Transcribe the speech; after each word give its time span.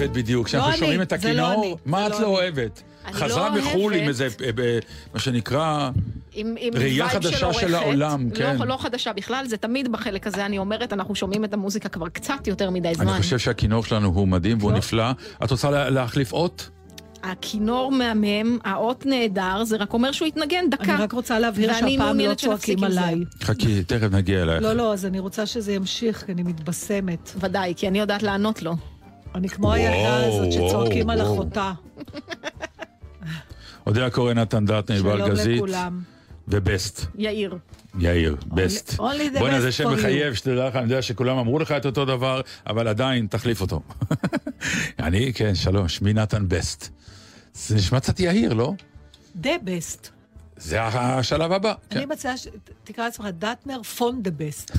אוהבת 0.00 0.16
בדיוק? 0.16 0.46
כשאנחנו 0.46 0.70
אני, 0.70 0.78
שומעים 0.78 1.02
את 1.02 1.12
לא 1.12 1.16
הכינור, 1.18 1.78
מה 1.86 2.00
זה 2.08 2.14
את 2.14 2.20
לא 2.20 2.26
לא. 2.26 2.26
אוהבת? 2.26 2.82
חזרה 3.12 3.48
לא 3.48 3.54
מחו"ל 3.62 3.94
עם. 3.94 4.08
איזה, 4.08 4.28
אה, 4.44 4.50
ב- 4.54 4.78
מה 5.14 5.20
שנקרא, 5.20 5.90
עם, 6.32 6.54
עם 6.58 6.74
ראייה 6.76 7.08
חדשה 7.08 7.36
של 7.38 7.44
עורכת. 7.44 7.70
העולם, 7.74 8.30
כן. 8.30 8.56
לא, 8.58 8.66
לא 8.66 8.76
חדשה 8.80 9.12
בכלל, 9.12 9.44
זה 9.48 9.56
תמיד 9.56 9.92
בחלק 9.92 10.26
הזה, 10.26 10.46
אני 10.46 10.58
אומרת, 10.58 10.92
אנחנו 10.92 11.14
שומעים 11.14 11.44
את 11.44 11.54
המוזיקה 11.54 11.88
כבר 11.88 12.08
קצת 12.08 12.46
יותר 12.46 12.70
מדי 12.70 12.94
זמן. 12.94 13.08
אני 13.08 13.22
חושב 13.22 13.38
שהכינור 13.38 13.84
שלנו 13.84 14.08
הוא 14.08 14.28
מדהים 14.28 14.58
והוא 14.60 14.72
לא. 14.72 14.78
נפלא. 14.78 15.04
את 15.44 15.50
רוצה 15.50 15.70
לה- 15.70 15.90
להחליף 15.90 16.32
אות? 16.32 16.70
הכינור 17.22 17.92
מהמם, 17.92 18.58
האות 18.64 19.06
נהדר, 19.06 19.64
זה 19.64 19.76
רק 19.76 19.92
אומר 19.92 20.12
שהוא 20.12 20.28
יתנגן 20.28 20.70
דקה. 20.70 20.94
אני 20.94 21.02
רק 21.02 21.12
רוצה 21.12 21.38
להבהיר 21.38 21.72
שהפעם 21.74 22.18
לא 22.20 22.34
צועקים. 22.34 22.84
עליי. 22.84 23.14
חכי, 23.42 23.84
תכף 23.84 24.08
נגיע 24.12 24.42
אלייך. 24.42 24.62
לא, 24.62 24.72
לא, 24.72 24.92
אז 24.92 25.06
אני 25.06 25.18
רוצה 25.18 25.46
שזה 25.46 25.72
ימשיך, 25.72 26.24
כי 26.26 26.32
אני 26.32 26.42
מתבשמת. 26.42 27.30
ודאי, 27.40 27.74
כי 27.76 27.88
אני 27.88 27.98
יודעת 27.98 28.22
לענות 28.22 28.62
לו. 28.62 28.74
אני 29.34 29.48
כמו 29.48 29.72
הילדה 29.72 30.26
הזאת 30.26 30.52
שצועקים 30.52 31.10
על. 31.10 31.22
אחותה. 31.22 31.72
אודיה 33.86 34.10
קורא 34.10 34.32
נתן 34.34 34.64
דטנר, 34.64 34.98
שלום 34.98 35.18
יובל 35.18 35.30
גזית, 35.30 35.56
לכולם. 35.56 36.00
ובסט. 36.48 37.06
יאיר. 37.18 37.58
יאיר, 37.98 38.36
בסט. 38.46 38.94
בוא'נה, 39.38 39.60
זה 39.60 39.72
שם. 39.72 39.92
מחייב, 39.92 40.34
שתדע 40.34 40.68
לך, 40.68 40.76
אני 40.76 40.82
יודע 40.82 41.02
שכולם 41.02 41.38
אמרו 41.38 41.58
לך 41.58 41.72
את 41.72 41.86
אותו 41.86 42.04
דבר, 42.04 42.40
אבל 42.66 42.88
עדיין, 42.88 43.26
תחליף 43.26 43.60
אותו. 43.60 43.80
אני, 44.98 45.32
כן, 45.32 45.54
שלום, 45.54 45.88
שמי 45.88 46.12
נתן 46.12 46.44
בסט. 46.48 46.88
זה 47.54 47.74
נשמע 47.76 48.00
קצת 48.00 48.20
יהיר, 48.20 48.52
לא? 48.52 48.72
The 49.42 49.46
best. 49.64 50.08
זה 50.56 50.82
השלב 50.82 51.52
הבא. 51.52 51.74
כן. 51.90 51.96
אני 51.96 52.06
מציעה 52.06 52.36
שתקרא 52.36 53.04
לעצמך 53.04 53.26
דטנר 53.38 53.82
פון 53.82 54.22
the 54.22 54.30
best. 54.30 54.70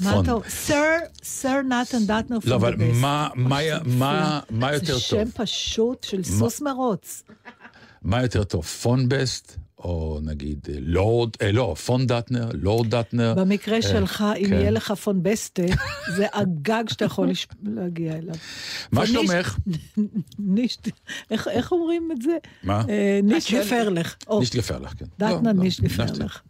מה. 0.00 0.20
אתה? 0.20 0.32
סר, 0.48 0.84
סר 1.22 1.60
נתן 1.62 2.06
דטנר 2.06 2.40
פון 2.40 2.50
לא, 2.50 2.54
אבל. 2.56 2.74
מה- 2.76 3.28
מה- 3.34 3.58
מה- 3.84 4.40
מה 4.50 4.72
יותר 4.74 4.94
זה 4.94 5.00
שם 5.00 5.16
טוב? 5.24 5.32
פשוט 5.34 6.04
של 6.04 6.24
סוס 6.24 6.60
מרוץ. 6.60 7.22
מה 8.02 8.22
יותר 8.22 8.44
טוב, 8.44 8.64
פון 8.64 9.08
בסט, 9.08 9.56
או 9.78 10.18
נגיד 10.22 10.58
אה, 10.68 10.74
לורד, 10.80 11.30
אה, 11.42 11.52
לא, 11.52 11.74
פון 11.86 12.06
דטנר, 12.06 12.48
לורד 12.54 12.94
דטנר. 12.94 13.34
במקרה 13.36 13.76
אה, 13.76 13.82
שלך, 13.82 14.24
אם 14.38 14.46
כן. 14.46 14.52
יהיה 14.52 14.70
לך 14.70 14.92
פון 14.92 15.22
בסטה, 15.22 15.62
זה 16.16 16.26
הגג 16.32 16.84
שאתה 16.88 17.04
יכול 17.04 17.30
לש- 17.30 17.46
להגיע 17.76 18.12
אליו. 18.16 18.34
מה 18.92 19.06
שלומך? 19.06 19.58
נישט, 20.38 20.88
איך 21.30 21.48
איך 21.48 21.72
אומרים 21.72 22.08
את 22.12 22.22
זה? 22.22 22.36
מה? 22.62 22.82
אה, 22.88 23.20
נישט. 23.22 23.54
גפרלך. 23.54 24.16
נישט 24.38 24.56
גפרלך, 24.56 24.92
כן. 24.98 25.04
לא, 25.20 25.26
דטנר 25.38 25.52
לא, 25.52 25.62
נישט 25.62 25.80
נישט. 25.80 26.00
געפערלעך. 26.00 26.40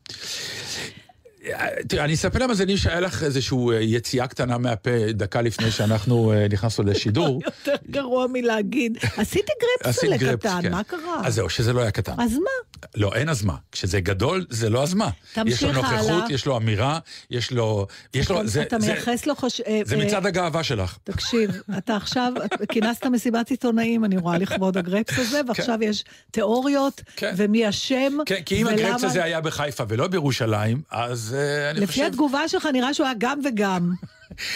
תראה, 1.89 2.05
אני 2.05 2.15
אספר 2.15 2.39
למאזינים 2.39 2.77
שהיה 2.77 3.01
לך 3.01 3.23
איזושהי 3.23 3.59
אה, 3.73 3.81
יציאה 3.81 4.27
קטנה 4.27 4.59
מהפה 4.59 4.91
דקה 5.11 5.41
לפני 5.43 5.71
שאנחנו 5.71 6.33
אה, 6.33 6.47
נכנסנו 6.51 6.85
לשידור. 6.85 7.41
יותר 7.47 7.75
גרוע 7.91 8.27
מלהגיד, 8.33 8.99
עשיתי 9.17 9.53
גרפס, 9.83 10.05
קטן, 10.39 10.59
כן. 10.63 10.71
מה 10.73 10.85
קרה? 10.85 11.21
אז 11.25 11.35
זהו, 11.35 11.49
שזה 11.51 11.73
לא 11.73 11.81
היה 11.81 11.91
קטן. 11.91 12.13
אז 12.21 12.33
מה? 12.33 12.51
לא, 12.95 13.15
אין 13.15 13.29
אז 13.29 13.43
מה. 13.45 13.55
כשזה 13.73 14.01
גדול, 14.01 14.47
זה 14.51 14.71
לא 14.71 14.83
אז 14.83 14.95
מה. 14.95 15.11
תמשיך 15.35 15.55
יש 15.57 15.63
לו 15.63 15.73
נוכחות, 15.73 16.09
הלאה. 16.11 16.27
יש 16.31 16.47
לו 16.47 16.57
אמירה, 16.57 16.99
יש 17.31 17.51
לו... 17.53 17.87
יש 18.15 18.31
לו... 18.31 18.39
אתה- 18.41 18.47
זה- 18.47 18.63
אתה 18.63 18.79
זה- 18.81 18.93
מייחס 18.93 19.27
לו 19.27 19.35
חוש... 19.37 19.61
אה, 19.61 19.81
זה 19.85 19.97
מצד 19.97 20.27
הגאווה 20.27 20.63
שלך. 20.63 20.97
תקשיב, 21.05 21.51
אתה 21.79 21.97
עכשיו, 21.97 22.33
כינסת 22.73 23.07
מסיבת 23.07 23.51
עיתונאים, 23.51 24.05
אני 24.05 24.17
רואה, 24.19 24.39
לכבוד 24.39 24.77
הגרפס 24.79 25.19
הזה, 25.19 25.41
ועכשיו 25.49 25.79
יש 25.83 26.05
תיאוריות, 26.31 27.01
כן. 27.17 27.35
ומי 27.37 27.69
אשם, 27.69 28.13
כן, 28.27 28.43
כי 28.47 28.63
אם 28.63 28.67
הגרפס 28.67 29.05
הזה 29.05 29.25
היה 29.25 29.41
בחיפה 29.41 29.85
ולא 29.89 30.07
בירושלים, 30.07 30.81
אז 30.91 31.36
אני 31.71 31.81
לפי 31.81 31.93
חושב... 31.93 32.05
התגובה 32.05 32.49
שלך 32.49 32.69
נראה 32.73 32.95
שהוא 32.95 33.07
היה 33.07 33.15
גם 33.19 33.41
וגם. 33.45 33.93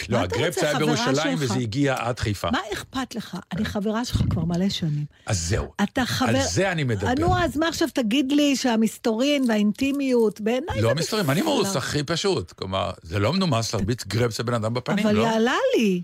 לא, 0.08 0.18
רוצה, 0.18 0.68
היה 0.68 0.78
בירושלים? 0.78 1.38
וזה 1.40 1.54
הגיע 1.54 1.94
עד 1.98 2.20
חיפה. 2.20 2.50
מה 2.50 2.58
אכפת 2.72 3.14
לך? 3.14 3.36
אני 3.52 3.64
חברה 3.64 4.04
שלך 4.04 4.22
כבר 4.30 4.44
מלא 4.44 4.68
שנים. 4.68 5.04
אז 5.26 5.48
זהו. 5.48 5.72
אתה 5.82 6.06
חבר... 6.06 6.28
על 6.28 6.36
זה 6.42 6.72
אני 6.72 6.84
מדבר. 6.84 7.14
נו, 7.18 7.38
אז 7.38 7.56
מה 7.56 7.68
עכשיו 7.68 7.88
תגיד 7.94 8.32
לי 8.32 8.56
שהמסתורין 8.56 9.44
והאינטימיות, 9.48 10.40
בעיניי 10.40 10.80
לא 10.80 10.88
זה 10.88 10.94
מסתרים, 10.94 11.30
אני. 11.30 11.42
מרוס 11.42 11.76
הכי 11.76 12.02
פשוט. 12.02 12.52
כלומר, 12.52 12.90
זה 13.02 13.18
לא 13.18 13.32
מנומס 13.32 13.74
להרביץ 13.74 14.04
גרפס 14.04 14.40
לבן 14.40 14.54
אדם 14.54 14.74
בפנים, 14.74 15.06
אבל 15.06 15.16
לא? 15.16 15.22
יעלה 15.22 15.56
לי. 15.76 16.02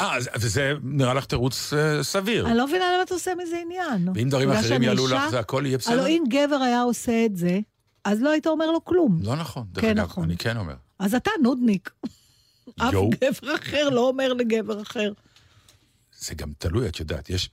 אה, 0.00 0.16
וזה 0.36 0.72
נראה 0.82 1.14
לך 1.14 1.24
תירוץ 1.24 1.72
אה, 1.72 2.02
סביר. 2.02 2.46
אני 2.46 2.56
לא 2.56 2.66
מבינה 2.66 2.84
למה 2.94 3.02
אתה 3.02 3.14
עושה 3.14 3.30
מזה 3.42 3.56
עניין. 3.64 4.08
ואם 4.14 4.28
דברים 4.28 4.50
אחרים 4.50 4.82
יעלו? 4.82 5.06
לך, 5.06 5.28
זה 5.30 5.38
הכל 5.38 5.62
יהיה 5.66 5.78
בסדר? 5.78 5.94
הלוא 5.94 6.06
אם 6.06 6.24
גבר 6.28 6.56
היה 6.56 6.82
עושה 6.82 7.24
את 7.24 7.36
זה, 7.36 7.58
אז 8.04 8.22
לא 8.22 8.30
היית 8.30 8.46
אומר 8.46 8.70
לו 8.70 8.84
כלום. 8.84 9.18
לא 9.22 9.36
נכון. 9.36 9.66
דרך 9.72 9.84
כן, 9.84 9.90
אגב, 9.90 10.06
נכון. 10.06 10.24
אני 10.24 10.36
כן 10.36 10.56
אומר. 10.56 10.74
אז 10.98 11.14
אתה 11.14 11.30
נודניק. 11.42 11.90
אף. 12.80 12.94
גבר 13.20 13.54
אחר 13.54 13.88
לא 13.88 14.08
אומר 14.08 14.32
לגבר 14.32 14.82
אחר. 14.82 15.12
זה 16.18 16.34
גם 16.34 16.52
תלוי, 16.58 16.88
את 16.88 17.00
יודעת, 17.00 17.30
יש 17.30 17.50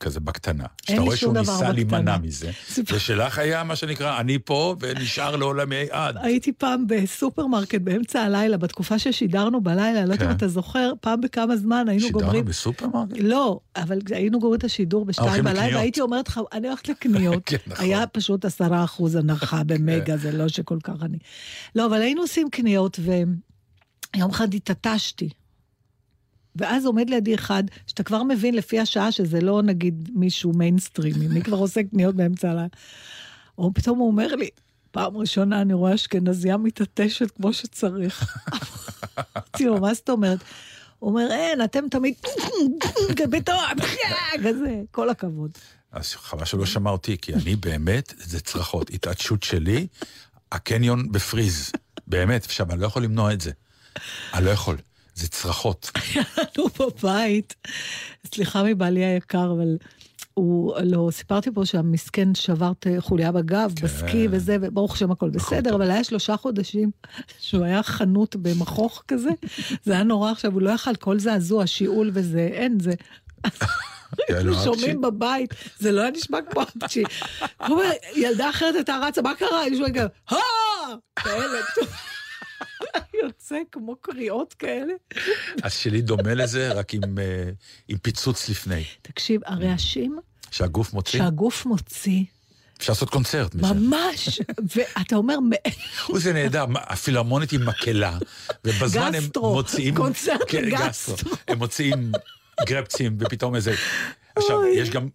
כזה 0.00 0.20
בקטנה. 0.20 0.64
שאתה 0.82 1.00
רואה 1.00 1.16
שהוא 1.16 1.34
ניסה. 1.38 1.72
להימנע 1.72 2.18
מזה. 2.18 2.50
ושלך 2.92 3.38
היה 3.38 3.64
מה 3.64 3.76
שנקרא, 3.76 4.20
אני 4.20 4.38
פה 4.38 4.76
ונשאר 4.80 5.36
לעולמי 5.36 5.86
עד. 5.90 6.16
הייתי 6.16 6.52
פעם 6.52 6.86
בסופרמרקט 6.86 7.80
באמצע 7.80 8.20
הלילה, 8.20 8.56
בתקופה 8.56 8.98
ששידרנו 8.98 9.60
בלילה, 9.60 9.92
לא 9.92 10.12
יודעת 10.12 10.22
אם 10.22 10.26
כן. 10.26 10.36
אתה 10.36 10.48
זוכר, 10.48 10.92
פעם 11.00 11.20
בכמה 11.20 11.56
זמן 11.56 11.88
היינו 11.88 12.06
שידרנו 12.06 12.24
גומרים... 12.24 12.44
בסופרמרקט? 12.44 13.12
לא, 13.18 13.60
אבל 13.76 13.98
היינו 14.10 14.40
גומרים 14.40 14.58
את 14.58 14.64
השידור 14.64 15.04
בשתיים 15.04 15.44
בלילה. 15.44 15.76
והייתי 15.76 16.00
אומרת 16.00 16.28
לך, 16.28 16.40
אני 16.52 16.68
הולכת 16.68 16.88
לקניות. 16.88 17.42
כן, 17.46 17.56
נכון. 17.66 17.84
היה 17.84 18.06
פשוט 18.06 18.44
עשרה 18.44 18.84
אחוז 18.84 19.16
הנחה 19.16 19.64
במגה, 19.68 20.16
זה 20.16 20.32
לא 20.32 20.48
שכל 20.48 20.78
כך 20.84 20.94
אני... 21.02 21.18
לא, 21.74 21.86
אבל 21.86 22.00
היינו 22.00 22.20
עושים 22.20 22.50
קניות, 22.50 23.00
ויום 24.14 24.30
אחד 24.30 24.54
התעטשתי. 24.54 25.28
ואז 26.56 26.86
עומד 26.86 27.10
לידי 27.10 27.34
אחד, 27.34 27.64
שאתה 27.86 28.02
כבר 28.02 28.22
מבין 28.22 28.54
לפי 28.54 28.80
השעה 28.80 29.12
שזה 29.12 29.40
לא 29.40 29.62
נגיד 29.62 30.08
מישהו 30.14 30.52
מיינסטרימי, 30.52 31.28
מי 31.28 31.42
כבר 31.42 31.56
עושה 31.56 31.80
קניות 31.90 32.14
באמצע 32.14 32.50
הלילה. 32.50 32.66
או 33.58 33.74
פתאום 33.74 33.98
הוא 33.98 34.06
אומר 34.06 34.34
לי, 34.36 34.48
פעם 34.90 35.16
ראשונה 35.16 35.60
אני 35.60 35.74
רואה 35.74 35.94
אשכנזייה 35.94 36.56
מתעטשת 36.56 37.30
כמו 37.30 37.52
שצריך. 37.52 38.24
אמרתי 39.36 39.64
לו, 39.64 39.80
מה 39.80 39.94
זאת 39.94 40.10
אומרת? 40.10 40.38
הוא 40.98 41.10
אומר, 41.10 41.28
אין, 41.30 41.64
אתם 41.64 41.88
תמיד... 41.88 42.14
בתור... 43.30 43.62
כזה, 44.44 44.80
כל 44.90 45.10
הכבוד. 45.10 45.50
אז 45.92 46.14
חבל 46.14 46.44
שלא 46.44 46.66
שמע 46.66 46.90
אותי, 46.90 47.16
כי 47.22 47.34
אני 47.34 47.56
באמת, 47.56 48.14
זה 48.18 48.40
צרחות. 48.40 48.90
התעטשות 48.90 49.42
שלי, 49.42 49.86
הקניון 50.52 51.12
בפריז. 51.12 51.72
באמת, 52.06 52.44
עכשיו, 52.44 52.70
אני 52.70 52.80
לא 52.80 52.86
יכול 52.86 53.02
למנוע 53.02 53.32
את 53.32 53.40
זה. 53.40 53.50
אני 54.34 54.44
לא 54.44 54.50
יכול. 54.50 54.76
זה 55.14 55.28
צרחות. 55.28 55.90
לנו 56.16 56.66
בבית, 56.78 57.54
סליחה 58.34 58.62
מבעלי 58.62 59.04
היקר, 59.04 59.52
אבל 59.56 59.76
הוא, 60.34 60.74
לא, 60.84 61.08
סיפרתי 61.12 61.50
פה 61.54 61.66
שהמסכן 61.66 62.34
שבר 62.34 62.72
חוליה 62.98 63.32
בגב, 63.32 63.72
כן. 63.76 63.86
בסקי 63.86 64.28
וזה, 64.30 64.56
וברוך 64.60 64.94
השם 64.94 65.10
הכל 65.10 65.30
בסדר, 65.30 65.74
אבל 65.74 65.90
היה 65.90 66.04
שלושה 66.04 66.36
חודשים 66.36 66.90
שהוא 67.38 67.64
היה 67.64 67.82
חנות 67.82 68.36
במכוך 68.36 69.02
כזה, 69.08 69.30
זה 69.84 69.92
היה 69.92 70.02
נורא 70.02 70.30
עכשיו, 70.30 70.52
הוא 70.52 70.62
לא 70.62 70.70
יכל 70.70 70.94
כל 70.94 71.18
זעזוע, 71.18 71.66
שיעול 71.66 72.10
וזה, 72.14 72.48
אין, 72.52 72.80
זה... 72.80 72.92
יענו 74.28 74.38
היינו 74.38 74.54
שומעים 74.64 75.00
בבית, 75.00 75.54
זה 75.78 75.92
לא 75.92 76.00
היה 76.00 76.10
נשמע 76.10 76.38
כמו 76.50 76.62
אבצ'י. 76.62 77.02
ילדה 78.16 78.50
אחרת 78.50 78.74
הייתה 78.74 79.00
רצה, 79.02 79.22
מה 79.22 79.34
קרה? 79.34 79.66
אני 79.66 79.76
שומעת 79.76 79.92
גם, 79.92 80.06
הא! 80.28 80.38
יוצא 83.24 83.58
כמו 83.72 83.96
קריאות 83.96 84.54
כאלה. 84.54 84.92
אז 85.62 85.72
שלי 85.72 86.02
דומה 86.02 86.34
לזה, 86.34 86.72
רק 86.72 86.94
עם, 86.94 87.18
אה, 87.18 87.50
עם 87.88 87.98
פיצוץ 87.98 88.48
לפני. 88.48 88.84
תקשיב, 89.02 89.40
הרעשים 89.46 90.18
שהגוף 90.50 90.92
מוציא, 90.92 91.18
שהגוף 91.20 91.66
מוציא, 91.66 92.24
אפשר 92.80 92.92
לעשות 92.92 93.10
קונצרט 93.10 93.54
מזה. 93.54 93.74
ממש, 93.74 94.40
ואתה 94.76 95.16
אומר, 95.16 95.34
הוא 96.06 96.18
זה 96.18 96.32
נהדר, 96.32 96.64
הפילהרמונית 96.74 97.52
עם 97.52 97.66
מקהלה, 97.66 98.18
ובזמן 98.64 99.12
גסטרו, 99.12 99.48
הם 99.48 99.52
מוציאים... 99.54 99.94
קונצרט 99.94 100.40
כן, 100.48 100.64
לגסטרו. 100.64 101.16
הם 101.48 101.58
מוציאים 101.58 102.12
גרפצים, 102.66 103.16
ופתאום 103.20 103.56
איזה... 103.56 103.74
עכשיו. 104.36 104.66
יש 104.66 104.90
גם... 104.90 105.08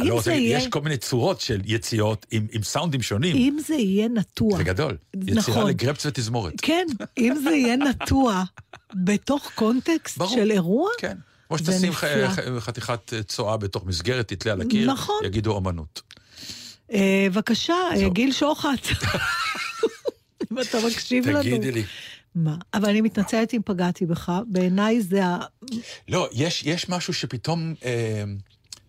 אם 0.00 0.06
לא 0.06 0.14
רוצה, 0.14 0.24
זה 0.24 0.32
יהיה- 0.36 0.58
יש 0.58 0.66
כל 0.68 0.80
מיני 0.80 0.96
צורות 0.96 1.40
של 1.40 1.60
יציאות 1.64 2.26
עם, 2.30 2.46
עם 2.52 2.62
סאונדים 2.62 3.02
שונים. 3.02 3.36
אם 3.36 3.58
זה 3.66 3.74
יהיה 3.74 4.08
נטוע. 4.08 4.56
זה 4.56 4.64
גדול. 4.64 4.96
יצירה 5.16 5.36
נכון. 5.38 5.66
לגרפס 5.70 6.06
ותזמורת. 6.06 6.52
כן, 6.62 6.86
אם 7.18 7.34
זה 7.44 7.50
יהיה 7.50 7.76
נטוע 7.76 8.44
בתוך 8.94 9.50
קונטקסט 9.54 10.18
ברור. 10.18 10.34
של 10.36 10.50
אירוע, 10.50 10.90
כן. 10.98 11.16
כמו 11.48 11.58
שתשים 11.58 11.92
ח- 11.92 12.04
חתיכת 12.58 13.12
אה, 13.14 13.22
צואה 13.22 13.56
בתוך 13.56 13.86
מסגרת, 13.86 14.28
תתלה 14.28 14.52
על 14.52 14.60
הקיר, 14.60 14.92
נכון. 14.92 15.16
יגידו 15.24 15.52
אומנות. 15.54 16.02
אה, 16.92 17.26
בבקשה, 17.30 17.74
אה. 17.96 18.08
גיל 18.08 18.32
שוחט. 18.32 18.86
אם 20.52 20.58
אתה 20.60 20.78
מקשיב 20.86 21.28
לנו. 21.28 21.40
תגידי 21.42 21.72
לי. 21.72 21.82
מה? 22.34 22.56
אבל 22.74 22.88
אני 22.88 23.00
מתנצלת 23.00 23.54
אם 23.54 23.60
פגעתי 23.64 24.06
בך, 24.06 24.32
בעיניי 24.46 25.00
זה 25.02 25.24
ה... 25.26 25.38
לא, 26.08 26.28
יש, 26.32 26.62
יש 26.66 26.88
משהו 26.88 27.12
שפתאום, 27.14 27.74
אה, 27.84 28.24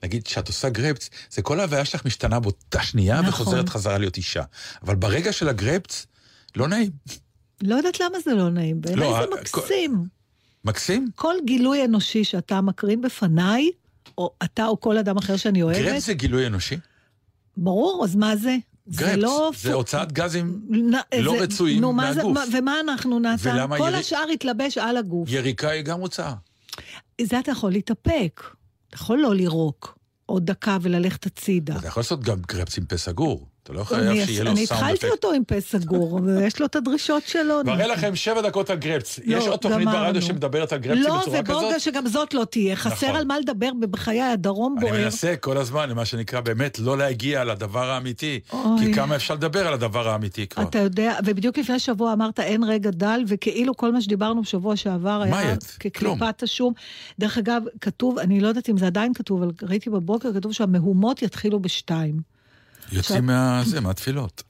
נגיד, 0.04 0.24
כשאת 0.24 0.48
עושה 0.48 0.70
גרפס, 0.70 1.10
זה 1.32 1.42
כל 1.42 1.60
ההוויה 1.60 1.86
שלך 1.86 2.06
משתנה 2.06 2.40
באותה 2.40 2.84
שנייה 2.84 3.22
נכון. 3.22 3.30
וחוזרת 3.30 3.70
חזרה 3.70 3.98
להיות 3.98 4.18
אישה. 4.18 4.44
אבל 4.84 4.96
ברגע 4.96 5.32
של 5.34 5.50
הגרפס, 5.50 6.08
לא 6.56 6.68
נעים. 6.68 6.90
לא 7.62 7.76
יודעת 7.76 8.00
למה 8.00 8.20
זה 8.26 8.34
לא 8.34 8.50
נעים, 8.50 8.82
בעיניי 8.82 9.06
לא, 9.10 9.18
זה 9.30 9.36
ה- 9.36 9.42
מקסים. 9.42 10.04
מקסים? 10.66 11.08
כל 11.16 11.36
גילוי 11.46 11.86
אנושי 11.86 12.24
שאתה 12.24 12.62
מקרין 12.62 13.02
בפניי, 13.02 13.70
או 14.18 14.32
אתה 14.44 14.66
או 14.68 14.80
כל 14.80 14.98
אדם 14.98 15.18
אחר 15.18 15.38
שאני 15.38 15.62
אוהבת, 15.64 15.80
גרפס 15.82 16.06
זה 16.06 16.14
גילוי 16.14 16.48
אנושי? 16.48 16.76
ברור, 17.58 18.04
אז 18.06 18.16
מה 18.16 18.36
זה? 18.36 18.56
גרפס, 18.90 19.00
זה 19.12 19.18
לא... 19.18 19.52
זה 19.62 19.74
הוצאת 19.74 20.12
גזים 20.12 20.62
נ- 20.70 21.22
לא 21.22 21.32
זה- 21.38 21.44
רצויים 21.44 21.82
נו, 21.82 21.94
מה 21.94 22.14
זה- 22.14 22.24
מהגוף. 22.24 22.34
מה- 22.38 22.58
ומה 22.58 22.80
אנחנו 22.80 23.20
נתן? 23.20 23.50
ולמה 23.56 23.78
כל 23.78 23.88
ירי- 23.90 23.98
השאר 24.00 24.26
התלבש 24.34 24.78
על 24.78 24.98
הגוף. 24.98 25.30
יריקה 25.32 25.70
היא 25.70 25.82
גם 25.82 26.00
הוצאה. 26.00 26.34
זה 27.22 27.40
אתה 27.40 27.52
יכול 27.52 27.72
להתאפק. 27.72 28.42
אתה 28.90 28.98
יכול 28.98 29.20
לא 29.20 29.36
לירוק 29.36 29.98
עוד 30.26 30.46
דקה 30.46 30.78
וללכת 30.82 31.26
הצידה. 31.26 31.78
אתה 31.78 31.88
יכול 31.88 32.02
לעשות 32.02 32.24
גם 32.24 32.42
גרפס 32.48 32.78
עם 32.78 32.86
פה 32.86 32.98
סגור. 32.98 33.48
אתה 33.70 33.78
לא 33.78 33.84
חייב 33.84 34.02
אני 34.02 34.26
שיהיה 34.26 34.44
לו 34.44 34.52
אני 34.52 34.66
סאונד 34.66 34.82
התחלתי 34.82 35.08
אפקט. 35.08 35.12
אותו 35.12 35.34
עם 35.34 35.44
פה 35.44 35.62
סגור, 35.62 36.20
ויש 36.24 36.60
לו 36.60 36.66
את 36.66 36.76
הדרישות 36.76 37.24
שלו. 37.28 37.62
מראה 37.66 37.88
לכם 37.88 38.16
שבע 38.16 38.42
דקות 38.42 38.70
על 38.70 38.78
גרפס. 38.78 39.20
לא, 39.26 39.38
יש 39.38 39.48
עוד 39.48 39.60
תוכנית. 39.60 39.88
ברדיו 39.88 40.22
שמדברת 40.22 40.74
על 40.74 40.80
גרפסים 40.80 41.04
לא, 41.04 41.20
בצורה 41.22 41.44
כזאת? 41.44 41.58
ובוגה 41.58 41.80
שגם 41.80 42.08
זאת 42.08 42.34
לא 42.34 42.46
תהיה. 42.46 42.76
חסר 42.76 43.08
נכון. 43.08 43.20
על 43.20 43.26
מה 43.26 43.40
לדבר 43.40 43.70
בחיי 43.80 44.22
הדרום 44.22 44.76
אני 44.78 44.90
בוער. 44.90 45.04
מנסה 45.04 45.36
כל 45.36 45.58
הזמן, 45.58 45.90
למה 45.90 46.06
שנקרא, 46.06 46.42
באמת 46.42 46.80
לא 46.80 46.98
להגיע 46.98 47.44
לדבר 47.44 47.90
האמיתי. 47.90 48.40
כי 48.80 48.94
כמה 48.94 49.16
אפשר 49.16 49.34
לדבר 49.34 49.68
על 49.68 49.74
הדבר 49.74 50.10
האמיתי 50.10 50.48
כבר. 50.48 50.64
אתה 50.64 50.80
יודע, 50.80 51.18
ובדיוק 51.26 51.58
לפני 51.58 51.80
שבוע 51.80 52.14
אמרת 52.14 52.40
אין 52.40 52.64
רגע 52.64 52.90
דל, 52.90 53.24
וכאילו 53.28 53.78
כל 53.78 53.92
מה 53.92 54.02
שדיברנו 54.02 54.42
בשבוע 54.42 54.76
שעבר 54.76 55.22
היה 55.22 55.32
מה. 55.32 55.54
כקליפת 55.80 56.44
השום. 56.44 56.74
דרך 57.20 57.38
אגב, 57.38 57.62
כתוב, 57.82 58.20
אני 58.20 58.40
לא 58.40 58.48
יודעת 58.48 58.70
אם 58.70 58.78
זה 58.78 58.86
עדיין 58.88 59.14
כתוב, 59.14 59.44
אבל 59.44 59.52
ראיתי 59.64 59.90
בבוקר, 59.90 60.34
כתוב 60.34 60.52
שהמהומות 60.52 61.22
יתחילו 61.22 61.60
בשתיים. 61.60 62.39
יוצאים 62.92 63.26
מה- 63.26 63.64
מהתפילות. 63.82 64.44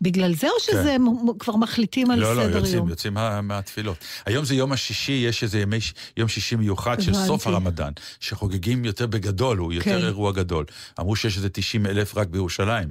בגלל 0.00 0.34
זה 0.34 0.46
או 0.48 0.60
שזה 0.60 0.96
מ- 0.98 1.38
כבר 1.38 1.56
מחליטים 1.56 2.10
על 2.10 2.18
לא, 2.20 2.36
לא, 2.36 2.42
סדר 2.42 2.56
יוצאים, 2.58 2.76
יום? 2.76 2.88
יוצאים 2.88 3.14
מה- 3.14 3.40
מהתפילות. 3.40 3.96
היום 4.26 4.44
זה 4.44 4.54
יום 4.54 4.72
השישי, 4.72 5.12
יש 5.12 5.42
איזה 5.42 5.58
ימי 5.60 5.78
יום 6.16 6.28
שישי 6.28 6.56
מיוחד 6.56 7.00
של. 7.00 7.14
סוף 7.14 7.46
הרמדאן, 7.46 7.92
שחוגגים 8.20 8.84
יותר 8.84 9.06
בגדול, 9.06 9.58
הוא 9.58 9.72
יותר 9.72 9.84
כן. 10.00 10.06
אירוע 10.06 10.32
גדול. 10.32 10.64
אמרו 11.00 11.16
שיש 11.16 11.36
איזה 11.36 11.48
90 11.48 11.86
אלף 11.86 12.16
רק 12.16 12.28
בירושלים. 12.28 12.88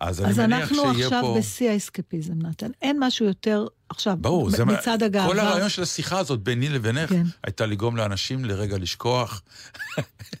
אז 0.00 0.20
אני 0.20 0.30
אז 0.30 0.38
מניח 0.38 0.60
אנחנו 0.60 0.76
שיהיה 0.76 1.06
עכשיו 1.06 1.22
פה... 1.22 1.34
בשיא 1.38 1.70
האסקפיזם, 1.70 2.42
נתן. 2.42 2.70
אין 2.82 2.96
משהו 3.00 3.26
יותר, 3.26 3.66
עכשיו, 3.88 4.16
ברור, 4.20 4.50
זה. 4.50 4.64
מצד 4.64 5.02
הגאווה. 5.02 5.28
כל 5.28 5.38
הרעיון 5.38 5.68
של 5.68 5.82
השיחה 5.82 6.18
הזאת 6.18 6.40
ביני 6.40 6.68
לבינך, 6.68 7.10
כן. 7.10 7.26
הייתה 7.44 7.66
לגרום 7.66 7.96
לאנשים 7.96 8.44
לרגע 8.44 8.78
לשכוח. 8.78 9.42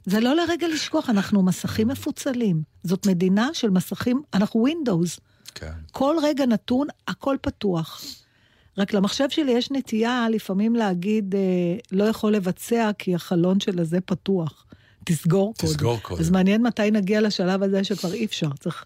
זה 0.06 0.20
לא 0.20 0.36
לרגע 0.36 0.68
לשכוח, 0.68 1.10
אנחנו 1.10 1.42
מסכים 1.42 1.88
מפוצלים. 1.88 2.62
זאת 2.84 3.06
מדינה 3.06 3.48
של 3.52 3.70
מסכים, 3.70 4.22
אנחנו 4.34 4.66
Windows. 4.66 5.20
כן. 5.54 5.72
כל 5.92 6.16
רגע 6.22 6.46
נתון, 6.46 6.86
הכל 7.08 7.36
פתוח. 7.40 8.02
רק 8.78 8.92
למחשב 8.92 9.28
שלי 9.28 9.52
יש 9.52 9.70
נטייה 9.70 10.26
לפעמים 10.30 10.76
להגיד, 10.76 11.34
אה, 11.34 11.40
לא 11.92 12.04
יכול 12.04 12.32
לבצע 12.32 12.90
כי 12.98 13.14
החלון 13.14 13.60
של 13.60 13.80
הזה 13.80 14.00
פתוח. 14.00 14.64
תסגור 15.08 15.54
קודם. 15.58 15.72
תסגור 15.72 15.98
קודם. 16.02 16.20
אז 16.20 16.30
מעניין 16.30 16.62
מתי 16.62 16.90
נגיע 16.90 17.20
לשלב 17.20 17.62
הזה 17.62 17.84
שכבר 17.84 18.12
אי 18.12 18.24
אפשר. 18.24 18.48
צריך... 18.60 18.84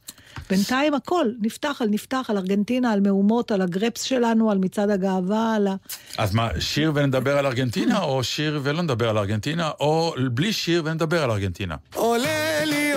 בינתיים 0.50 0.94
הכל, 0.94 1.26
נפתח 1.40 1.76
על 1.80 1.88
נפתח, 1.88 2.26
על 2.28 2.36
ארגנטינה, 2.36 2.92
על 2.92 3.00
מהומות, 3.00 3.50
על 3.50 3.62
הגרפס 3.62 4.02
שלנו, 4.02 4.50
על 4.50 4.58
מצעד 4.58 4.90
הגאווה, 4.90 5.54
על 5.54 5.66
ה... 5.66 5.74
אז 6.18 6.34
מה, 6.34 6.48
שיר 6.58 6.92
ונדבר 6.94 7.38
על 7.38 7.46
ארגנטינה, 7.46 7.98
או 8.02 8.24
שיר 8.24 8.60
ולא 8.62 8.82
נדבר 8.82 9.08
על 9.08 9.18
ארגנטינה, 9.18 9.70
או 9.80 10.14
בלי 10.30 10.52
שיר 10.52 10.82
ונדבר 10.84 11.22
על 11.22 11.30
ארגנטינה? 11.30 11.76
עולה 11.94 12.64
לי, 12.64 12.91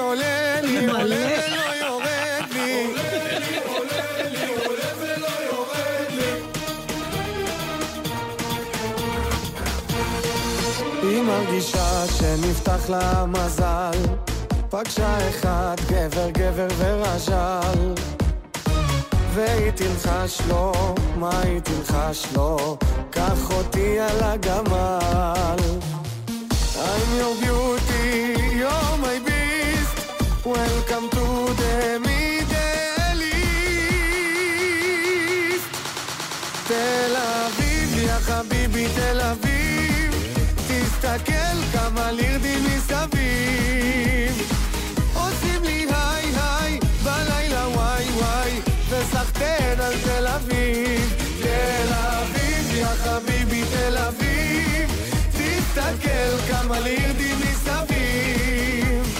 שנפתח 12.08 12.90
לה 12.90 13.26
מזל, 13.26 14.00
פגשה 14.70 15.30
אחד 15.30 15.76
גבר 15.90 16.30
גבר 16.30 16.68
ורז'ל. 16.78 17.94
והיא 19.34 19.72
תלחש 19.72 20.42
לו, 20.48 20.72
מה 21.16 21.42
היא 21.42 21.60
תלחש 21.60 22.26
לו? 22.36 22.78
קח 23.10 23.52
אותי 23.52 24.00
על 24.00 24.24
הגמל. 24.24 25.56
I'm 26.76 27.10
your 27.20 27.36
beauty, 27.44 28.08
you're 28.62 28.98
my 29.06 29.18
beast. 29.28 29.98
Welcome 30.46 31.15
תסתכל 41.06 41.78
כמה 41.78 42.12
לירדים 42.12 42.64
מסביב. 42.64 44.52
עושים 45.14 45.64
לי 45.64 45.86
היי 45.90 46.34
היי, 46.36 46.80
בלילה 47.04 47.68
וואי 47.68 48.06
וואי, 48.10 48.60
וסחטיין 48.90 49.80
על 49.80 49.94
תל 50.04 50.28
אביב. 50.28 51.14
תל 51.42 51.94
אביב, 51.94 52.76
יא 52.76 52.86
חביבי, 52.86 53.64
תל 53.72 53.98
אביב. 53.98 54.92
תסתכל 55.32 56.38
כמה 56.48 56.80
לירדים 56.80 57.38
מסביב. 57.40 59.20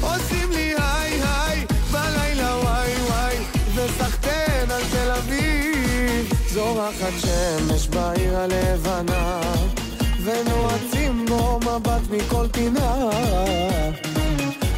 עושים 0.00 0.50
לי 0.50 0.74
היי 0.78 1.20
היי, 1.22 1.66
בלילה 1.92 2.56
וואי 2.62 2.92
וואי, 3.08 3.36
וסחטיין 3.74 4.70
על 4.70 4.82
תל 4.92 5.10
אביב. 5.10 6.32
זורחת 6.48 7.12
שמש 7.20 7.88
בעיר 7.88 8.36
הלבנה, 8.38 9.40
מבט 11.76 12.10
מכל 12.10 12.46
פינה. 12.52 13.10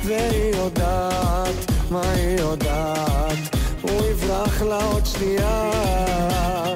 והיא 0.05 0.57
יודעת, 0.57 1.71
מה 1.90 2.11
היא 2.11 2.40
יודעת, 2.40 3.57
הוא 3.83 4.07
יברח 4.11 4.62
לה 4.62 4.85
עוד 4.85 5.07
שנייה. 5.07 6.67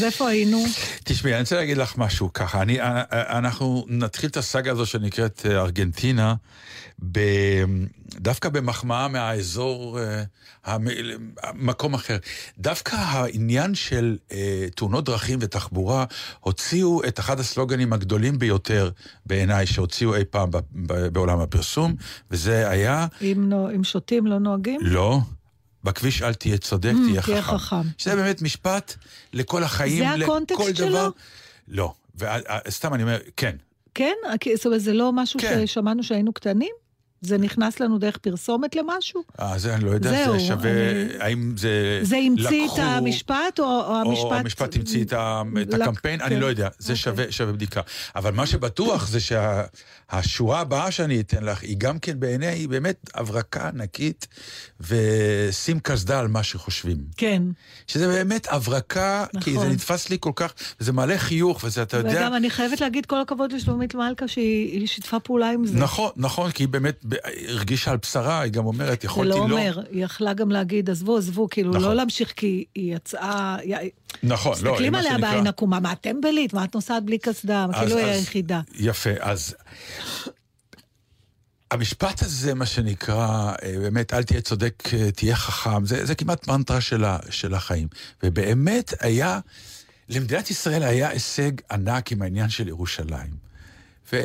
אז 0.00 0.04
איפה 0.04 0.28
היינו? 0.28 0.64
תשמעי, 1.04 1.32
אני 1.32 1.40
רוצה 1.40 1.56
להגיד 1.56 1.76
לך 1.76 1.98
משהו 1.98 2.32
ככה. 2.32 2.62
אני, 2.62 2.80
אה, 2.80 3.02
אה, 3.12 3.38
אנחנו 3.38 3.84
נתחיל 3.88 4.30
את 4.30 4.36
הסאגה 4.36 4.72
הזו 4.72 4.86
שנקראת 4.86 5.46
אה, 5.50 5.60
ארגנטינה, 5.60 6.34
ב, 7.12 7.20
דווקא 8.14 8.48
במחמאה 8.48 9.08
מהאזור, 9.08 9.98
מקום 11.54 11.94
אחר. 11.94 12.16
דווקא 12.58 12.96
העניין 12.96 13.74
של 13.74 14.16
תאונות 14.74 15.04
דרכים 15.04 15.38
ותחבורה, 15.42 16.04
הוציאו 16.40 17.04
את 17.04 17.18
אחד 17.18 17.40
הסלוגנים 17.40 17.92
הגדולים 17.92 18.38
ביותר 18.38 18.90
בעיניי 19.26 19.66
שהוציאו 19.66 20.14
אי 20.14 20.24
פעם 20.24 20.50
בעולם 21.12 21.40
הפרסום, 21.40 21.94
וזה 22.30 22.70
היה, 22.70 23.06
אם 23.22 23.44
נו- 23.48 23.74
אם 23.74 23.84
שותים 23.84 24.26
לא 24.26 24.38
נוהגים? 24.38 24.80
לא. 24.82 25.20
בכביש 25.84 26.22
אל 26.22 26.34
תהיה 26.34 26.58
צודק, 26.58 26.92
Mm, 26.94 27.08
תהיה 27.08 27.22
תהיה 27.22 27.42
חכם. 27.42 27.58
חכם. 27.58 27.76
שזה 27.98 28.16
באמת 28.16 28.42
משפט 28.42 28.94
לכל 29.32 29.62
החיים, 29.64 30.04
זה 30.18 30.24
הקונטקסט 30.24 30.60
לכל 30.60 30.74
שלו? 30.74 30.88
דבר. 30.88 31.10
לא. 31.68 31.92
וסתם 32.68 32.94
אני 32.94 33.02
אומר, 33.02 33.18
כן. 33.36 33.56
כן? 33.94 34.12
זאת 34.56 34.66
אומרת, 34.66 34.80
זה 34.80 34.92
לא 34.92 35.12
משהו 35.12 35.40
כן. 35.40 35.62
ששמענו 35.66 36.02
שהיינו 36.02 36.32
קטנים? 36.32 36.70
זה 37.22 37.38
נכנס 37.38 37.80
לנו 37.80 37.98
דרך 37.98 38.18
פרסומת 38.18 38.76
למשהו? 38.76 39.22
אה, 39.40 39.58
זה 39.58 39.74
אני 39.74 39.84
לא 39.84 39.90
יודע, 39.90 40.10
זהו, 40.24 40.32
זה 40.38 40.44
שווה, 40.46 40.70
אני- 40.70 41.08
האם 41.20 41.54
זה 41.56 41.98
זה 42.02 42.16
המציא 42.16 42.44
את 42.64 42.70
לקחו- 42.70 42.80
המשפט, 42.80 43.58
או, 43.58 43.64
או 43.64 43.70
או 43.86 43.96
המשפט... 43.96 44.32
המשפט 44.32 44.76
המציא 44.76 45.04
את 45.04 45.12
ה- 45.12 45.42
את 45.62 45.74
לק- 45.74 45.80
הקמפיין, 45.80 46.20
אני 46.20 46.34
כן. 46.34 46.40
לא 46.40 46.46
יודע, 46.46 46.68
זה 46.78 46.92
אוקיי. 46.92 46.96
שווה 46.96 47.24
שווה 47.32 47.52
בדיקה. 47.52 47.80
אבל 48.16 48.30
מה 48.30 48.46
שבטוח 48.46 49.06
זה 49.08 49.18
שהשורה 50.10 50.60
הבאה 50.60 50.90
שאני 50.90 51.20
אתן 51.20 51.44
לך, 51.44 51.62
היא 51.62 51.76
גם 51.78 51.98
כן 51.98 52.20
בעיניי, 52.20 52.48
היא 52.48 52.68
באמת 52.68 53.10
הברקה 53.14 53.68
ענקית, 53.68 54.26
ושים 54.80 55.80
קסדה 55.80 56.18
על 56.18 56.28
מה 56.28 56.42
שחושבים. 56.42 56.98
כן. 57.16 57.42
שזה 57.86 58.06
באמת 58.06 58.46
הברקה, 58.50 59.26
כי 59.40 59.50
נכון. 59.50 59.66
זה 59.66 59.72
נתפס 59.72 60.10
לי 60.10 60.16
כל 60.20 60.32
כך, 60.36 60.54
וזה 60.80 60.92
מעלה 60.92 61.18
חיוך, 61.18 61.60
וזה, 61.64 61.82
אתה 61.82 61.96
יודע... 61.96 62.10
וגם 62.10 62.34
אני 62.34 62.50
חייבת 62.50 62.80
להגיד 62.80 63.06
כל 63.06 63.20
הכבוד 63.20 63.52
לשלומית 63.52 63.94
מלכה 63.94 64.28
שהיא 64.28 64.80
היא 64.80 64.86
שיתפה 64.86 65.20
פעולה 65.20 65.50
עם 65.50 65.66
זה. 65.66 65.78
נכון, 65.78 66.10
נכון, 66.16 66.50
כי 66.50 66.62
היא 66.62 66.68
באמת 66.68 67.04
הרגישה 67.48 67.90
על 67.90 67.96
בשרה, 67.96 68.40
היא 68.40 68.52
גם 68.52 68.66
אומרת, 68.66 69.02
זה 69.02 69.06
יכולתי 69.06 69.30
לא 69.30 69.36
לא... 69.36 69.42
אומר, 69.42 69.80
היא 69.90 70.04
יכלה 70.04 70.34
גם 70.34 70.50
להגיד, 70.50 70.90
עזבו, 70.90 71.16
עזבו, 71.16 71.48
כאילו, 71.50 71.70
נכון. 71.70 71.82
לא 71.82 71.94
להמשיך 71.94 72.32
כי 72.36 72.64
היא 72.74 72.96
יצאה... 72.96 73.56
נכון, 74.22 74.56
לא, 74.62 74.70
מסתכלים 74.70 74.94
עליה 74.94 75.12
שנקרא- 75.12 75.30
בעין 75.30 75.46
עקומה, 75.46 75.80
מה, 75.80 75.94
טמבלית? 75.94 76.52
מה 76.54 76.64
את 76.64 76.74
נוסעת 76.74 77.04
בלי 77.04 77.18
קסדה? 77.18 77.66
כאילו 77.78 77.96
היא 77.96 78.06
היחידה. 78.06 78.60
יפה, 78.74 79.10
אז... 79.20 79.54
המשפט 81.70 82.22
הזה, 82.22 82.54
מה 82.54 82.66
שנקרא, 82.66 83.52
אה, 83.62 83.74
באמת, 83.78 84.14
אל 84.14 84.22
תהיה 84.22 84.40
צודק, 84.40 84.82
אה, 84.92 85.10
תהיה 85.10 85.36
חכם, 85.36 85.86
זה, 85.86 86.06
זה 86.06 86.14
כמעט 86.14 86.48
מנטרה 86.48 86.80
של, 86.80 87.04
ה, 87.04 87.18
של 87.30 87.54
החיים. 87.54 87.88
ובאמת 88.22 88.92
היה, 89.00 89.40
למדינת 90.08 90.50
ישראל 90.50 90.82
היה 90.82 91.08
הישג 91.08 91.52
ענק 91.70 92.12
עם 92.12 92.22
העניין 92.22 92.48
של 92.48 92.68
ירושלים. 92.68 93.30
ו... 94.12 94.22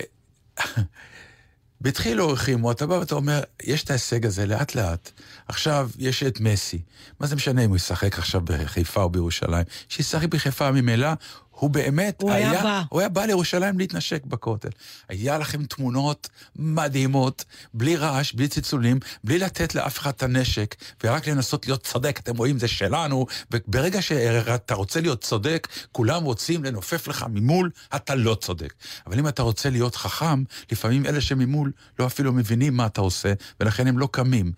בדחילו 1.82 2.30
ורחימו, 2.30 2.72
אתה 2.72 2.88
בא 2.88 2.94
ואתה 2.94 3.16
אומר, 3.16 3.42
יש 3.64 3.84
את 3.84 3.90
ההישג 3.90 4.26
הזה 4.26 4.46
לאט 4.46 4.76
לאט. 4.76 5.12
עכשיו 5.48 5.90
יש 5.98 6.24
את 6.24 6.40
מסי. 6.40 6.82
מה 7.20 7.28
זה 7.28 7.36
משנה 7.36 7.62
אם 7.62 7.70
הוא 7.70 7.76
ישחק 7.76 8.18
עכשיו 8.18 8.42
בחיפה 8.42 9.02
או 9.02 9.10
בירושלים? 9.10 9.64
שישחק 9.90 10.28
בחיפה 10.28 10.72
ממילא, 10.72 11.10
הוא 11.56 11.70
באמת 11.70 12.22
הוא 12.22 12.32
היה 12.32 12.64
בא. 12.64 12.84
הוא 12.90 13.00
היה 13.00 13.10
בא 13.10 13.26
לירושלים 13.26 13.80
להתנשק 13.80 14.26
בכותל. 14.26 14.70
היה 15.10 15.38
לכם 15.38 15.66
תמונות 15.66 16.30
מדהימות, 16.56 17.46
בלי 17.74 17.96
רעש, 17.96 18.34
בלי 18.34 18.48
צלצולים, 18.48 19.00
בלי 19.24 19.40
לתת 19.40 19.76
לאף 19.76 20.00
אחד 20.00 20.12
את 20.12 20.24
הנשק, 20.24 20.76
ורק 21.04 21.28
לנסות 21.28 21.68
להיות 21.68 21.84
צודק. 21.84 22.20
אתם 22.24 22.38
רואים, 22.38 22.60
זה 22.60 22.68
שלנו, 22.68 23.26
וברגע 23.52 24.02
שאתה 24.02 24.74
רוצה 24.74 25.02
להיות 25.02 25.22
צודק, 25.22 25.68
כולם 25.92 26.24
רוצים 26.24 26.64
לנופף 26.64 27.08
לך 27.08 27.26
ממול, 27.30 27.70
אתה 27.96 28.16
לא 28.16 28.36
צודק. 28.36 28.74
אבל 29.08 29.20
אם 29.20 29.28
אתה 29.28 29.42
רוצה 29.42 29.70
להיות 29.70 29.96
חכם, 29.96 30.44
לפעמים 30.72 31.06
אלה 31.06 31.22
שממול 31.22 31.72
לא 32.00 32.06
אפילו 32.06 32.34
מבינים 32.34 32.74
מה 32.78 32.86
אתה 32.86 33.02
עושה, 33.02 33.34
ולכן 33.60 33.88
הם 33.88 34.00
לא 34.00 34.10
קמים. 34.12 34.52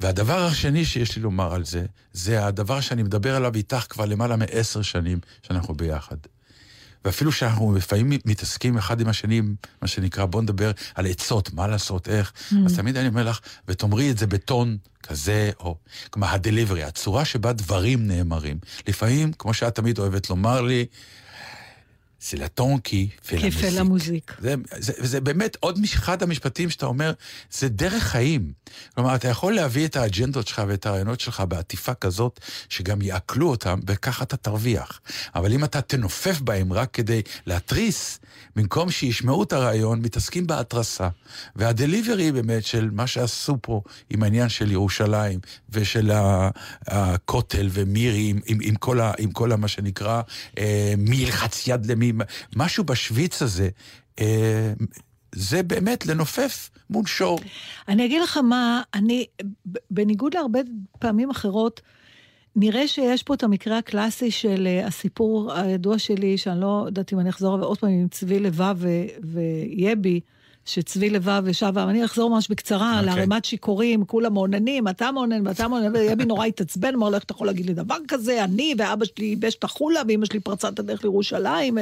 והדבר 0.00 0.44
השני 0.44 0.84
שיש 0.84 1.16
לי 1.16 1.22
לומר 1.22 1.54
על 1.54 1.64
זה, 1.64 1.86
זה 2.18 2.46
הדבר 2.46 2.80
שאני 2.80 3.02
מדבר 3.02 3.36
עליו 3.36 3.54
איתך 3.54 3.84
כבר 3.88 4.04
למעלה 4.04 4.36
מעשר 4.36 4.82
שנים 4.82 5.18
שאנחנו 5.42 5.74
ביחד. 5.74 6.16
ואפילו 7.04 7.32
שאנחנו 7.32 7.74
לפעמים 7.74 8.18
מתעסקים 8.24 8.78
אחד 8.78 9.00
עם 9.00 9.08
השני, 9.08 9.42
מה 9.82 9.88
שנקרא, 9.88 10.24
בוא 10.24 10.42
נדבר 10.42 10.70
על 10.94 11.06
עצות, 11.06 11.52
מה 11.52 11.66
לעשות, 11.66 12.08
איך, 12.08 12.32
mm. 12.32 12.54
אז 12.66 12.76
תמיד 12.76 12.96
אני 12.96 13.08
אומר 13.08 13.28
לך, 13.28 13.40
ותאמרי 13.68 14.10
את 14.10 14.18
זה 14.18 14.26
בטון 14.26 14.76
כזה, 15.02 15.50
או... 15.60 15.76
כלומר, 16.10 16.28
הדליברי, 16.28 16.84
הצורה 16.84 17.24
שבה 17.24 17.52
דברים 17.52 18.06
נאמרים. 18.06 18.58
לפעמים, 18.88 19.32
כמו 19.32 19.54
שאת 19.54 19.74
תמיד 19.74 19.98
אוהבת 19.98 20.30
לומר 20.30 20.60
לי, 20.60 20.86
זה 22.20 22.36
לטון 22.36 22.78
כי 22.78 23.08
כיפה 23.28 23.68
למוזיק. 23.68 24.36
זה, 24.40 24.54
זה, 24.78 24.92
וזה 25.00 25.20
באמת 25.20 25.56
עוד 25.60 25.78
אחד 25.94 26.22
המשפטים 26.22 26.70
שאתה 26.70 26.86
אומר, 26.86 27.12
זה 27.50 27.68
דרך 27.68 28.02
חיים. 28.02 28.52
כלומר, 28.94 29.14
אתה 29.14 29.28
יכול 29.28 29.54
להביא 29.54 29.86
את 29.86 29.96
האג'נדות 29.96 30.48
שלך 30.48 30.62
ואת 30.68 30.86
הרעיונות 30.86 31.20
שלך 31.20 31.42
בעטיפה 31.48 31.94
כזאת, 31.94 32.40
שגם 32.68 33.02
יעכלו 33.02 33.50
אותם, 33.50 33.80
וככה 33.86 34.24
אתה 34.24 34.36
תרוויח. 34.36 35.00
אבל 35.34 35.52
אם 35.52 35.64
אתה 35.64 35.80
תנופף 35.80 36.40
בהם 36.40 36.72
רק 36.72 36.90
כדי 36.92 37.22
להתריס, 37.46 38.18
במקום 38.56 38.90
שישמעו 38.90 39.42
את 39.42 39.52
הרעיון, 39.52 40.00
מתעסקים 40.00 40.46
בהתרסה. 40.46 41.08
והדליברי 41.56 42.32
באמת 42.32 42.64
של 42.64 42.90
מה 42.92 43.06
שעשו 43.06 43.56
פה 43.62 43.82
עם 44.10 44.22
העניין 44.22 44.48
של 44.48 44.72
ירושלים, 44.72 45.40
ושל 45.70 46.10
הכותל 46.86 47.68
ומירי, 47.70 48.30
עם, 48.30 48.40
עם, 48.46 48.58
עם, 48.62 48.74
כל 48.74 49.00
ה, 49.00 49.12
עם 49.18 49.30
כל 49.30 49.52
ה, 49.52 49.56
מה 49.56 49.68
שנקרא, 49.68 50.22
אה, 50.58 50.94
מי 50.98 51.16
ילחץ 51.16 51.68
יד 51.68 51.86
למי, 51.86 52.07
משהו 52.56 52.84
בשוויץ 52.84 53.42
הזה, 53.42 53.68
אה, 54.20 54.72
זה 55.34 55.62
באמת 55.62 56.06
לנופף 56.06 56.70
מול 56.90 57.06
שור. 57.06 57.40
אני 57.88 58.04
אגיד 58.04 58.22
לך 58.22 58.36
מה, 58.36 58.82
אני, 58.94 59.26
בניגוד 59.90 60.34
להרבה 60.34 60.60
פעמים 60.98 61.30
אחרות, 61.30 61.80
נראה 62.56 62.88
שיש 62.88 63.22
פה 63.22 63.34
את 63.34 63.42
המקרה 63.42 63.78
הקלאסי 63.78 64.30
של 64.30 64.66
אה, 64.66 64.86
הסיפור 64.86 65.52
הידוע 65.52 65.98
שלי, 65.98 66.38
שאני 66.38 66.60
לא 66.60 66.82
יודעת 66.86 67.12
אם 67.12 67.20
אני 67.20 67.30
אחזור 67.30 67.60
עוד 67.60 67.78
פעם 67.78 67.90
עם 67.90 68.08
צבי 68.08 68.40
לבב 68.40 68.76
ו- 68.78 68.88
ויבי, 69.22 70.20
שצבי 70.68 71.10
לבב 71.10 71.44
ישב, 71.48 71.78
אני 71.78 72.04
אחזור 72.04 72.30
ממש 72.30 72.48
בקצרה 72.48 72.98
על 72.98 73.08
אוקיי. 73.08 73.20
ערימת 73.20 73.44
שיכורים, 73.44 74.04
כולם 74.04 74.34
מעוננים, 74.34 74.88
אתה 74.88 75.12
מעונן 75.12 75.46
ואתה 75.46 75.68
מעונן, 75.68 75.96
ויבי 75.96 76.24
נורא 76.24 76.46
התעצבן, 76.46 76.94
אמר 76.94 77.08
לו, 77.08 77.14
איך 77.14 77.24
אתה 77.24 77.32
יכול 77.32 77.46
להגיד 77.46 77.66
לי 77.66 77.74
דבר 77.74 77.96
כזה, 78.08 78.44
אני 78.44 78.74
ואבא 78.78 79.04
שלי 79.04 79.24
ייבש 79.26 79.54
את 79.54 79.64
החולה, 79.64 80.00
ואמא 80.08 80.26
שלי 80.26 80.40
פרצה 80.40 80.68
את 80.68 80.78
הדרך 80.78 81.04
לירושלים, 81.04 81.78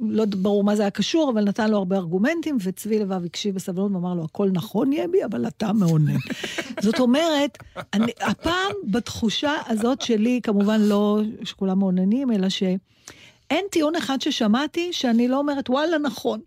לא 0.00 0.24
ברור 0.24 0.64
מה 0.64 0.76
זה 0.76 0.82
היה 0.82 0.90
קשור, 0.90 1.30
אבל 1.30 1.44
נתן 1.44 1.70
לו 1.70 1.76
הרבה 1.78 1.96
ארגומנטים, 1.96 2.56
וצבי 2.62 2.98
לבב 2.98 3.24
הקשיב 3.24 3.54
בסבלנות 3.54 3.92
ואמר 3.92 4.14
לו, 4.14 4.24
הכל 4.24 4.48
נכון 4.52 4.92
יבי, 4.92 5.24
אבל 5.24 5.46
אתה 5.46 5.72
מעונן. 5.72 6.16
זאת 6.82 7.00
אומרת, 7.00 7.58
אני, 7.94 8.12
הפעם 8.20 8.72
בתחושה 8.84 9.52
הזאת 9.66 10.00
שלי, 10.00 10.40
כמובן 10.42 10.80
לא 10.80 11.20
שכולם 11.44 11.78
מעוננים, 11.78 12.32
אלא 12.32 12.48
שאין 12.48 13.64
טיעון 13.70 13.96
אחד 13.96 14.20
ששמעתי 14.20 14.88
שאני 14.92 15.28
לא 15.28 15.38
אומרת, 15.38 15.70
וואלה, 15.70 15.98
נכון. 15.98 16.40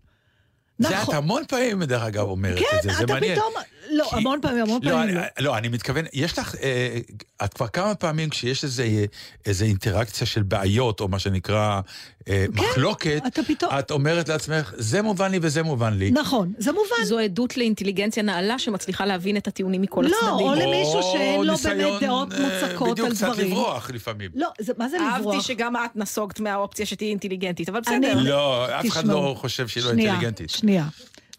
זה 0.78 1.02
את 1.02 1.08
המון 1.08 1.42
פעמים, 1.48 1.82
דרך 1.84 2.02
אגב, 2.02 2.22
אומרת 2.22 2.58
את 2.58 2.82
זה, 2.82 2.92
זה 2.92 2.98
כן, 2.98 3.04
אתה 3.04 3.12
מעניין. 3.12 3.36
פתאום, 3.38 3.52
לא, 3.90 4.06
כי- 4.10 4.16
המון 4.16 4.38
פעמים, 4.42 4.62
המון 4.62 4.80
לא, 4.82 4.90
פעמים 4.90 5.08
אני, 5.08 5.14
לא. 5.16 5.22
לא, 5.38 5.58
אני 5.58 5.68
מתכוון, 5.68 6.04
יש 6.12 6.38
לך, 6.38 6.54
אה, 6.62 6.98
את 7.44 7.54
כבר 7.54 7.68
כמה 7.68 7.94
פעמים 7.94 8.28
כשיש 8.30 8.64
איזה, 8.64 9.04
איזה 9.46 9.64
אינטראקציה 9.64 10.26
של 10.26 10.42
בעיות, 10.42 11.00
או 11.00 11.08
מה 11.08 11.18
שנקרא 11.18 11.80
אה, 12.28 12.46
מחלוקת, 12.54 13.22
אתה 13.26 13.42
פתאום- 13.42 13.70
את 13.78 13.90
אומרת 13.90 14.28
לעצמך, 14.28 14.72
זה 14.76 15.02
מובן 15.02 15.30
לי 15.30 15.38
וזה 15.42 15.62
מובן 15.62 15.92
לי. 15.94 16.10
נכון, 16.10 16.52
זה 16.58 16.72
מובן. 16.72 17.04
זו 17.04 17.18
עדות 17.18 17.56
לאינטליגנציה 17.56 18.22
נעלה 18.22 18.58
שמצליחה 18.58 19.06
להבין 19.06 19.36
את 19.36 19.48
הטיעונים 19.48 19.82
מכל 19.82 20.02
לא, 20.10 20.16
הצדדים. 20.16 20.46
או 20.46 20.54
למישהו 20.54 21.00
שאין 21.12 21.42
לו 21.44 21.56
באמת 21.56 22.00
דעות 22.00 22.32
אה, 22.32 22.38
מוצקות 22.40 22.90
בדיוק, 22.90 23.08
על 23.08 23.14
קצת 23.14 23.26
דברים. 23.26 23.46
לברוח 23.50 23.90
לפעמים. 23.90 24.30
לא, 24.34 24.48
זה, 24.60 24.72
מה 24.78 24.88
זה 24.88 24.96
אהבתי 25.00 25.20
לברוח? 25.20 25.42
שגם 25.46 25.76
את 25.76 25.96
נסוגת 25.96 26.40
מהאופציה 26.40 26.86
שתהיי 26.86 27.10
אינטליגנטית, 27.10 27.68
אבל 27.68 27.80
אני- 27.86 28.06
בסדר. 28.10 28.20
לא, 28.22 28.66
אף 28.80 28.86
אחד 28.88 29.04
לא 29.06 29.34
חושב 29.38 29.68
שהיא 29.68 29.84
לא 29.84 29.90
שנייה, 29.90 30.10
אינטליגנטית. 30.10 30.50
שנייה. 30.50 30.84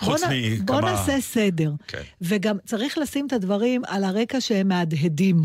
חוץ 0.02 0.24
בוא 0.24 0.30
נ- 0.34 0.66
בוא 0.66 0.76
מכמה- 0.78 0.92
נעשה 0.92 1.22
סדר. 1.22 1.72
כן. 1.88 2.02
וגם 2.22 2.58
צריך 2.66 2.98
לשים 2.98 3.28
את 3.28 3.34
הדברים 3.34 3.82
על 3.88 4.04
הרקע 4.04 4.42
שהם 4.42 4.68
מהדהדים. 4.68 5.42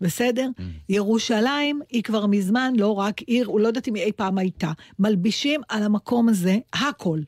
בסדר? 0.00 0.48
Mm. 0.58 0.62
ירושלים 0.88 1.80
היא 1.90 2.02
כבר 2.02 2.26
מזמן 2.26 2.72
לא 2.76 2.98
רק 2.98 3.20
עיר, 3.20 3.46
הוא 3.46 3.60
לא 3.60 3.66
יודעת 3.68 3.88
אם 3.88 3.94
היא 3.94 4.02
אי 4.04 4.12
פעם 4.12 4.38
הייתה. 4.38 4.72
מלבישים 4.98 5.60
על 5.68 5.82
המקום 5.82 6.28
הזה 6.28 6.56
הכל. 6.72 7.20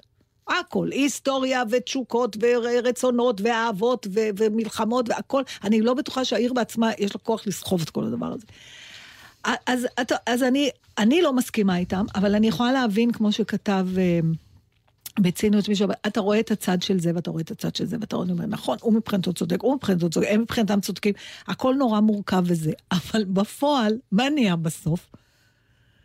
הכל, 0.49 0.89
היסטוריה 0.93 1.63
ותשוקות 1.71 2.37
ורצונות 2.41 3.41
ואהבות 3.41 4.07
ו- 4.15 4.21
ומלחמות 4.37 5.09
והכל. 5.09 5.43
אני 5.65 5.81
לא 5.81 5.95
בטוחה 5.95 6.25
שהעיר 6.25 6.53
בעצמה, 6.53 6.91
יש 6.99 7.15
לה 7.15 7.21
כוח 7.23 7.47
לסחוב 7.47 7.83
את 7.83 7.91
כל 7.91 8.05
הדבר 8.05 8.27
הזה. 8.33 8.47
אז, 9.45 9.87
אז, 9.97 10.07
אז 10.27 10.43
אני, 10.43 10.71
אני 10.99 11.23
לא 11.23 11.33
מסכימה 11.33 11.77
איתם, 11.79 12.05
אבל 12.15 12.35
אני 12.35 12.49
יכולה 12.49 12.73
להבין, 12.73 13.13
כמו 13.13 13.33
שכתב 13.33 13.87
אה, 13.99 14.21
בציניות 15.23 15.69
מישהו, 15.69 15.89
אתה 16.07 16.21
רואה 16.21 16.41
את 16.41 16.51
הצד 16.51 16.83
של 16.83 17.01
זה 17.01 17.11
ואתה 17.15 17.31
רואה 17.31 17.43
את 17.43 17.51
הצד 17.51 17.77
של 17.77 17.85
זה, 17.87 17.97
ואתה 18.01 18.17
אומר, 18.17 18.47
נכון, 18.47 18.79
הוא 18.81 18.93
מבחינתו 18.95 19.33
צודק, 19.33 19.63
הוא 19.63 19.75
מבחינתו 19.75 20.11
צודק, 20.11 20.27
הם 20.31 20.41
מבחינתם 20.41 20.81
צודקים, 20.81 21.15
הכל 21.47 21.75
נורא 21.75 22.01
מורכב 22.01 22.43
וזה, 22.47 22.73
אבל 23.13 23.25
בפועל, 23.25 23.99
מה 24.13 24.31
נהיה 24.31 24.57
בסוף? 24.57 25.07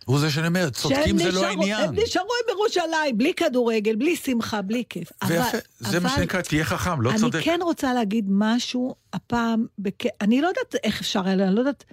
הוא 0.05 0.19
זה 0.19 0.31
שאני 0.31 0.47
אומר, 0.47 0.69
צודקים 0.69 1.17
זה 1.17 1.31
לא 1.31 1.31
נשארו- 1.31 1.45
העניין. 1.45 1.89
הם 1.89 1.95
נשארו 2.03 2.27
בירושלים, 2.47 3.17
בלי 3.17 3.33
כדורגל, 3.33 3.95
בלי 3.95 4.15
שמחה, 4.15 4.61
בלי 4.61 4.83
כיף. 4.89 5.11
ויפה, 5.27 5.49
אבל- 5.49 5.59
זה 5.79 5.99
מה 5.99 6.09
אבל- 6.09 6.17
שנקרא, 6.17 6.41
תהיה 6.41 6.65
חכם, 6.65 7.01
לא 7.01 7.11
צודק. 7.19 7.35
אני 7.35 7.43
כן 7.43 7.59
רוצה 7.61 7.93
להגיד 7.93 8.25
משהו 8.29 8.95
הפעם, 9.13 9.65
בק... 9.79 10.03
אני 10.21 10.41
לא 10.41 10.47
יודעת 10.47 10.75
איך 10.83 11.01
אפשר 11.01 11.19
אני 11.25 11.55
לא 11.55 11.59
יודעת... 11.59 11.83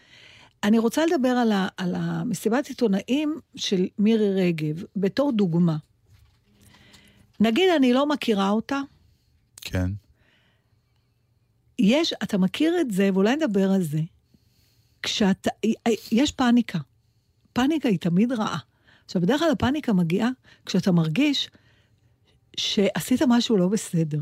אני 0.64 0.78
רוצה 0.78 1.02
לדבר 1.06 1.28
על, 1.28 1.52
ה... 1.52 1.68
על 1.76 1.94
המסיבת 1.98 2.66
עיתונאים 2.66 3.38
של 3.56 3.86
מירי 3.98 4.34
רגב, 4.46 4.82
בתור 4.96 5.32
דוגמה. 5.32 5.76
נגיד, 7.40 7.70
אני 7.76 7.92
לא 7.92 8.06
מכירה 8.06 8.50
אותה, 8.50 8.80
כן. 9.60 9.90
יש, 11.78 12.14
אתה 12.22 12.38
מכיר 12.38 12.80
את 12.80 12.90
זה, 12.90 13.10
ואולי 13.14 13.36
נדבר 13.36 13.70
על 13.70 13.82
זה, 13.82 14.00
כשאתה, 15.02 15.50
יש 16.12 16.32
פאניקה. 16.32 16.78
פאניקה 17.52 17.88
היא 17.88 17.98
תמיד 17.98 18.32
רעה. 18.32 18.58
עכשיו, 19.04 19.22
בדרך 19.22 19.40
כלל 19.40 19.50
הפאניקה 19.50 19.92
מגיעה 19.92 20.30
כשאתה 20.66 20.92
מרגיש 20.92 21.50
שעשית 22.56 23.22
משהו 23.28 23.56
לא 23.56 23.68
בסדר. 23.68 24.20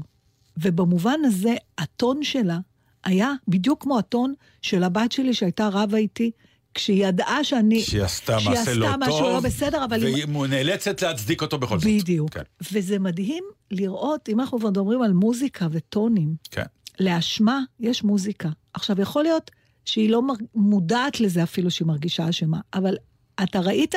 ובמובן 0.57 1.21
הזה, 1.25 1.55
הטון 1.79 2.23
שלה 2.23 2.59
היה 3.05 3.33
בדיוק 3.49 3.83
כמו 3.83 3.99
הטון 3.99 4.35
של 4.63 4.83
הבת 4.85 5.13
שלי 5.13 5.35
שהייתה 5.35 5.69
רבה 5.73 5.97
איתי, 5.97 6.31
כשהיא 6.79 7.07
ידעה 7.07 7.45
שאני... 7.45 7.81
שהיא 7.83 8.03
עשתה 8.03 8.41
שהיא 8.41 8.51
מעשה 8.51 8.75
לא 8.75 8.87
עשתה 8.87 8.97
משהו 8.99 9.19
טוב, 9.19 9.29
לא 9.33 9.41
בסדר, 9.41 9.85
אבל 9.85 10.05
היא- 10.07 10.27
והיא 10.29 10.49
נאלצת 10.49 11.03
להצדיק 11.03 11.43
אותו 11.43 11.59
בכל 11.59 11.79
זאת. 11.79 11.89
בדיוק. 11.89 12.31
כן, 12.31 12.43
וזה 12.73 12.99
מדהים 12.99 13.45
לראות, 13.71 14.29
אם 14.29 14.41
אנחנו 14.41 14.59
כבר 14.59 14.69
מדברים 14.71 15.03
על 15.03 15.13
מוזיקה 15.13 15.67
וטונים, 15.71 16.35
כן. 16.51 16.63
לאשמה 17.01 17.61
יש 17.81 18.05
מוזיקה. 18.05 18.49
עכשיו, 18.75 19.01
יכול 19.01 19.23
להיות 19.23 19.51
שהיא 19.85 20.11
לא 20.11 20.23
מר- 20.23 20.35
מודעת 20.55 21.21
לזה 21.21 21.43
אפילו 21.43 21.71
שהיא 21.71 21.87
מרגישה 21.87 22.29
אשמה, 22.29 22.59
אבל 22.75 22.97
אתה 23.43 23.61
ראית 23.61 23.95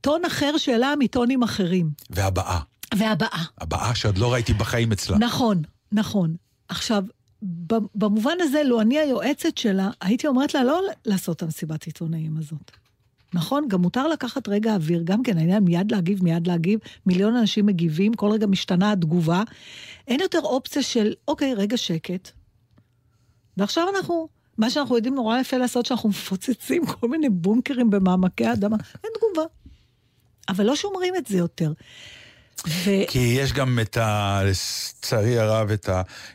טון 0.00 0.24
אחר 0.24 0.56
שלה 0.56 0.94
מטונים 0.98 1.42
אחרים. 1.42 1.90
והבאה, 2.10 2.60
והבאה. 2.94 3.42
הבאה 3.58 3.94
שעוד 3.94 4.18
לא 4.18 4.32
ראיתי 4.32 4.52
בחיים 4.54 4.92
אצלה. 4.92 5.18
נכון, 5.18 5.62
נכון. 5.92 6.36
עכשיו, 6.68 7.04
במובן 7.94 8.36
הזה, 8.40 8.62
לו 8.62 8.80
אני 8.80 8.98
היועצת 8.98 9.58
שלה, 9.58 9.90
הייתי 10.00 10.26
אומרת 10.26 10.54
לה 10.54 10.64
לא 10.64 10.80
לעשות 11.06 11.36
את 11.36 11.42
המסיבת 11.42 11.84
עיתונאים 11.84 12.36
הזאת. 12.36 12.70
נכון? 13.34 13.68
גם 13.68 13.82
מותר 13.82 14.08
לקחת 14.08 14.48
רגע 14.48 14.74
אוויר, 14.74 15.02
גם 15.04 15.22
כן, 15.22 15.38
העניין 15.38 15.64
מיד 15.64 15.92
להגיב, 15.92 16.24
מיד 16.24 16.46
להגיב, 16.46 16.80
מיליון 17.06 17.36
אנשים 17.36 17.66
מגיבים, 17.66 18.14
כל 18.14 18.30
רגע 18.30 18.46
משתנה 18.46 18.92
התגובה. 18.92 19.42
אין 20.08 20.20
יותר 20.20 20.40
אופציה 20.40 20.82
של, 20.82 21.14
אוקיי, 21.28 21.54
רגע 21.54 21.76
שקט. 21.76 22.30
ועכשיו 23.56 23.84
אנחנו, 23.96 24.28
מה 24.58 24.70
שאנחנו 24.70 24.96
יודעים 24.96 25.14
נורא 25.14 25.38
יפה 25.38 25.56
לעשות, 25.56 25.86
שאנחנו 25.86 26.08
מפוצצים 26.08 26.86
כל 26.86 27.08
מיני 27.08 27.28
בונקרים 27.28 27.90
במעמקי 27.90 28.46
האדמה, 28.46 28.76
אין 29.04 29.12
תגובה. 29.18 29.48
אבל 30.48 30.66
לא 30.66 30.76
שומרים 30.76 31.16
את 31.16 31.26
זה 31.26 31.38
יותר. 31.38 31.72
ו... 32.66 32.90
כי 33.08 33.18
יש 33.18 33.52
גם 33.52 33.78
את 33.82 33.96
ה... 33.96 34.40
לצערי 34.44 35.38
הרב, 35.38 35.70
את 35.70 35.88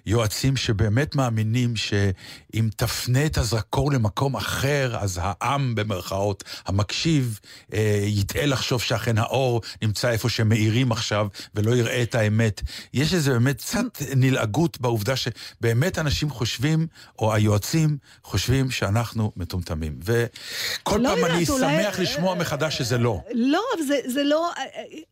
היועצים 0.05 0.57
שבאמת 0.57 1.15
מאמינים 1.15 1.75
שאם 1.75 2.69
תפנה 2.75 3.25
את 3.25 3.37
הזרקור 3.37 3.91
למקום 3.91 4.35
אחר, 4.35 4.97
אז 4.99 5.19
העם, 5.21 5.75
במרכאות, 5.75 6.43
המקשיב, 6.65 7.39
אה, 7.73 7.99
יטעה 8.05 8.45
לחשוב 8.45 8.81
שאכן 8.81 9.17
האור 9.17 9.61
נמצא 9.81 10.09
איפה 10.09 10.29
שמאירים 10.29 10.91
עכשיו, 10.91 11.27
ולא 11.55 11.75
יראה 11.75 12.01
את 12.03 12.15
האמת. 12.15 12.61
יש 12.93 13.13
איזה 13.13 13.31
באמת 13.31 13.57
קצת 13.61 13.83
נלעגות 14.15 14.81
בעובדה 14.81 15.13
שבאמת 15.15 15.99
אנשים 15.99 16.29
חושבים, 16.29 16.87
או 17.19 17.33
היועצים 17.33 17.97
חושבים 18.23 18.71
שאנחנו 18.71 19.31
מטומטמים. 19.37 19.99
וכל 20.03 20.97
לא 20.97 21.09
פעם 21.09 21.17
יודעת, 21.17 21.31
אני 21.35 21.45
אולי- 21.49 21.83
שמח 21.83 21.99
לשמוע 21.99 22.35
מחדש 22.35 22.77
שזה 22.77 22.97
לא. 22.97 23.21
לא, 23.33 23.61
זה, 23.87 23.95
זה 24.05 24.23
לא... 24.23 24.51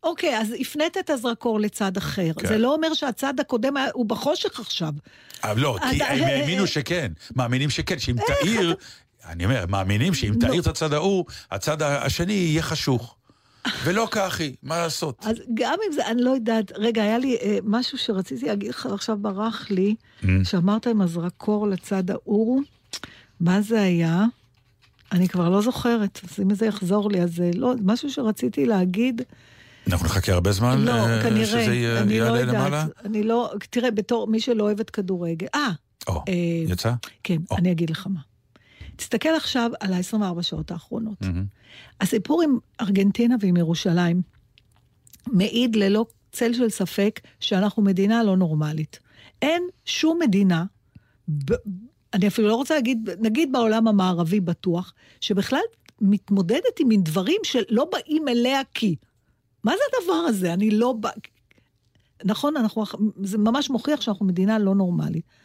אוקיי, 0.03 0.37
אז 0.37 0.47
הפנית 0.59 0.97
את 0.99 1.09
הזרקור 1.09 1.59
לצד 1.59 1.97
אחר. 1.97 2.31
כן. 2.37 2.47
זה 2.47 2.57
לא 2.57 2.73
אומר 2.73 2.93
שהצד 2.93 3.39
הקודם 3.39 3.73
הוא 3.93 4.05
בחושך 4.05 4.59
עכשיו. 4.59 4.93
אבל 5.43 5.61
לא, 5.61 5.77
כי 5.91 6.03
הם 6.03 6.23
האמינו 6.23 6.67
שכן, 6.67 7.11
מאמינים 7.35 7.69
שכן, 7.69 7.99
שאם 7.99 8.15
תאיר, 8.27 8.75
אני 9.29 9.45
אומר, 9.45 9.65
מאמינים 9.69 10.13
שאם 10.13 10.33
תאיר 10.39 10.61
את 10.61 10.67
הצד 10.67 10.93
ההוא, 10.93 11.25
הצד 11.51 11.81
השני 11.81 12.33
יהיה 12.33 12.61
חשוך. 12.61 13.15
ולא 13.83 14.07
כך 14.11 14.39
היא, 14.39 14.55
מה 14.63 14.77
לעשות? 14.77 15.25
אז 15.25 15.35
גם 15.53 15.75
אם 15.87 15.93
זה, 15.93 16.07
אני 16.07 16.21
לא 16.21 16.29
יודעת, 16.29 16.71
רגע, 16.75 17.01
היה 17.01 17.17
לי 17.17 17.37
אה, 17.41 17.57
משהו 17.63 17.97
שרציתי 17.97 18.45
להגיד 18.45 18.69
לך, 18.69 18.85
עכשיו 18.85 19.17
ברח 19.17 19.71
לי, 19.71 19.95
Mm. 20.21 20.25
שאמרת 20.43 20.87
עם 20.87 21.01
הזרקור 21.01 21.67
לצד 21.67 22.11
ההוא, 22.11 22.61
מה 23.39 23.61
זה 23.61 23.81
היה? 23.81 24.25
אני 25.11 25.27
כבר 25.29 25.49
לא 25.49 25.61
זוכרת, 25.61 26.19
אז 26.23 26.39
אם 26.39 26.55
זה 26.55 26.65
יחזור 26.65 27.11
לי, 27.11 27.21
אז 27.21 27.35
זה 27.35 27.51
לא, 27.55 27.73
משהו 27.81 28.09
שרציתי 28.11 28.65
להגיד, 28.65 29.21
אנחנו 29.87 30.05
נחכה 30.05 30.33
הרבה 30.33 30.51
זמן 30.51 30.81
לא, 30.81 30.91
אה, 30.91 31.23
כנראה, 31.23 31.45
שזה 31.45 32.03
לא 32.05 32.11
יעלה 32.13 32.41
למעלה? 32.45 32.77
יודעת, 32.77 33.05
אני 33.05 33.23
לא, 33.23 33.51
תראה, 33.69 33.91
בתור 33.91 34.27
מי 34.27 34.39
שלא 34.39 34.63
אוהבת 34.63 34.89
כדורגל, 34.89 35.47
אה, 35.55 35.69
או, 36.07 36.23
אה, 36.27 36.33
יצא? 36.67 36.93
כן, 37.23 37.37
או. 37.51 37.57
אני 37.57 37.71
אגיד 37.71 37.89
לך 37.89 38.07
מה. 38.09 38.19
תסתכל 38.95 39.29
עכשיו 39.29 39.71
על 39.79 39.93
ה-24 39.93 40.41
שעות 40.41 40.71
האחרונות. 40.71 41.21
מהמם. 41.21 41.45
הסיפור 42.01 42.41
עם 42.41 42.57
ארגנטינה 42.81 43.35
ועם 43.39 43.57
ירושלים 43.57 44.21
מעיד 45.27 45.75
ללא 45.75 46.05
צל 46.31 46.53
של 46.53 46.69
ספק 46.69 47.19
שאנחנו 47.39 47.83
מדינה 47.83 48.23
לא 48.23 48.37
נורמלית. 48.37 48.99
אין 49.41 49.63
שום 49.85 50.19
מדינה, 50.21 50.65
ב, 51.29 51.53
אני 52.13 52.27
אפילו 52.27 52.47
לא 52.47 52.55
רוצה 52.55 52.75
להגיד, 52.75 53.09
נגיד 53.19 53.51
בעולם 53.51 53.87
המערבי 53.87 54.39
בטוח, 54.39 54.93
שבכלל 55.21 55.61
מתמודדת 56.01 56.79
עם 56.79 56.89
דברים 57.01 57.41
שלא 57.43 57.87
באים 57.91 58.27
אליה 58.27 58.61
כי. 58.73 58.95
מה 59.63 59.71
זה 59.71 59.83
הדבר 59.97 60.13
הזה? 60.13 60.53
אני 60.53 60.71
לא. 60.71 60.95
נכון, 62.23 62.57
אנחנו, 62.57 62.83
זה 63.23 63.37
ממש 63.37 63.69
מוכיח 63.69 64.01
שאנחנו 64.01 64.25
מדינה 64.25 64.59
לא 64.59 64.75
נורמלית. 64.75 65.39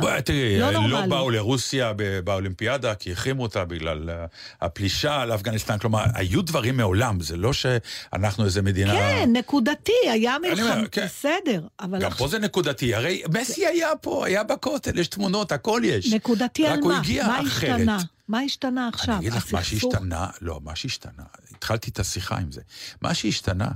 בואי, 0.00 0.22
תראי, 0.22 0.60
לא 0.60 0.70
לא 0.70 0.80
נורמלי. 0.80 1.08
באו 1.08 1.30
לרוסיה 1.30 1.92
באולימפיאדה, 2.24 2.94
כי 2.94 3.12
החרימו 3.12 3.42
אותה 3.42 3.64
בגלל 3.64 4.10
אה, 4.10 4.26
הפלישה 4.60 5.24
לאפגניסטן. 5.24 5.78
כלומר, 5.78 6.04
היו 6.14 6.42
דברים 6.42 6.76
מעולם, 6.76 7.20
זה 7.20 7.36
לא 7.36 7.52
שאנחנו 7.52 8.44
איזה 8.44 8.62
מדינה... 8.62 8.92
כן, 8.92 9.30
נקודתי, 9.32 9.92
היה 10.10 10.36
מלחמה, 10.42 10.86
כן. 10.92 11.04
בסדר, 11.04 11.66
אבל 11.80 12.00
גם 12.00 12.10
פה 12.10 12.28
זה 12.28 12.38
נקודתי, 12.38 12.94
הרי 12.94 13.22
מסי 13.34 13.66
היה 13.66 13.96
פה, 14.00 14.26
היה 14.26 14.42
בכותל, 14.42 14.98
יש 14.98 15.08
תמונות, 15.08 15.52
הכל 15.52 15.80
יש. 15.84 16.12
נקודתי 16.12 16.66
על 16.66 16.80
מה? 16.80 17.02
מה. 17.26 17.38
השתנה? 17.38 17.98
מה 18.28 18.40
השתנה 18.40 18.88
עכשיו? 18.88 19.14
אני 19.14 19.20
אגיד 19.20 19.32
לך, 19.32 19.54
מה? 19.54 19.64
שהשתנה, 19.64 20.26
לא, 20.40 20.60
מה 20.64 20.76
שהשתנה, 20.76 21.24
התחלתי 21.62 21.90
את 21.90 21.98
השיחה 21.98 22.38
עם 22.38 22.52
זה. 22.52 22.60
מה 23.02 23.14
שהשתנה 23.14 23.68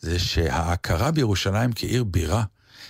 זה 0.00 0.18
שההכרה 0.18 1.10
בירושלים 1.10 1.70
כעיר 1.74 2.04
בירה, 2.04 2.44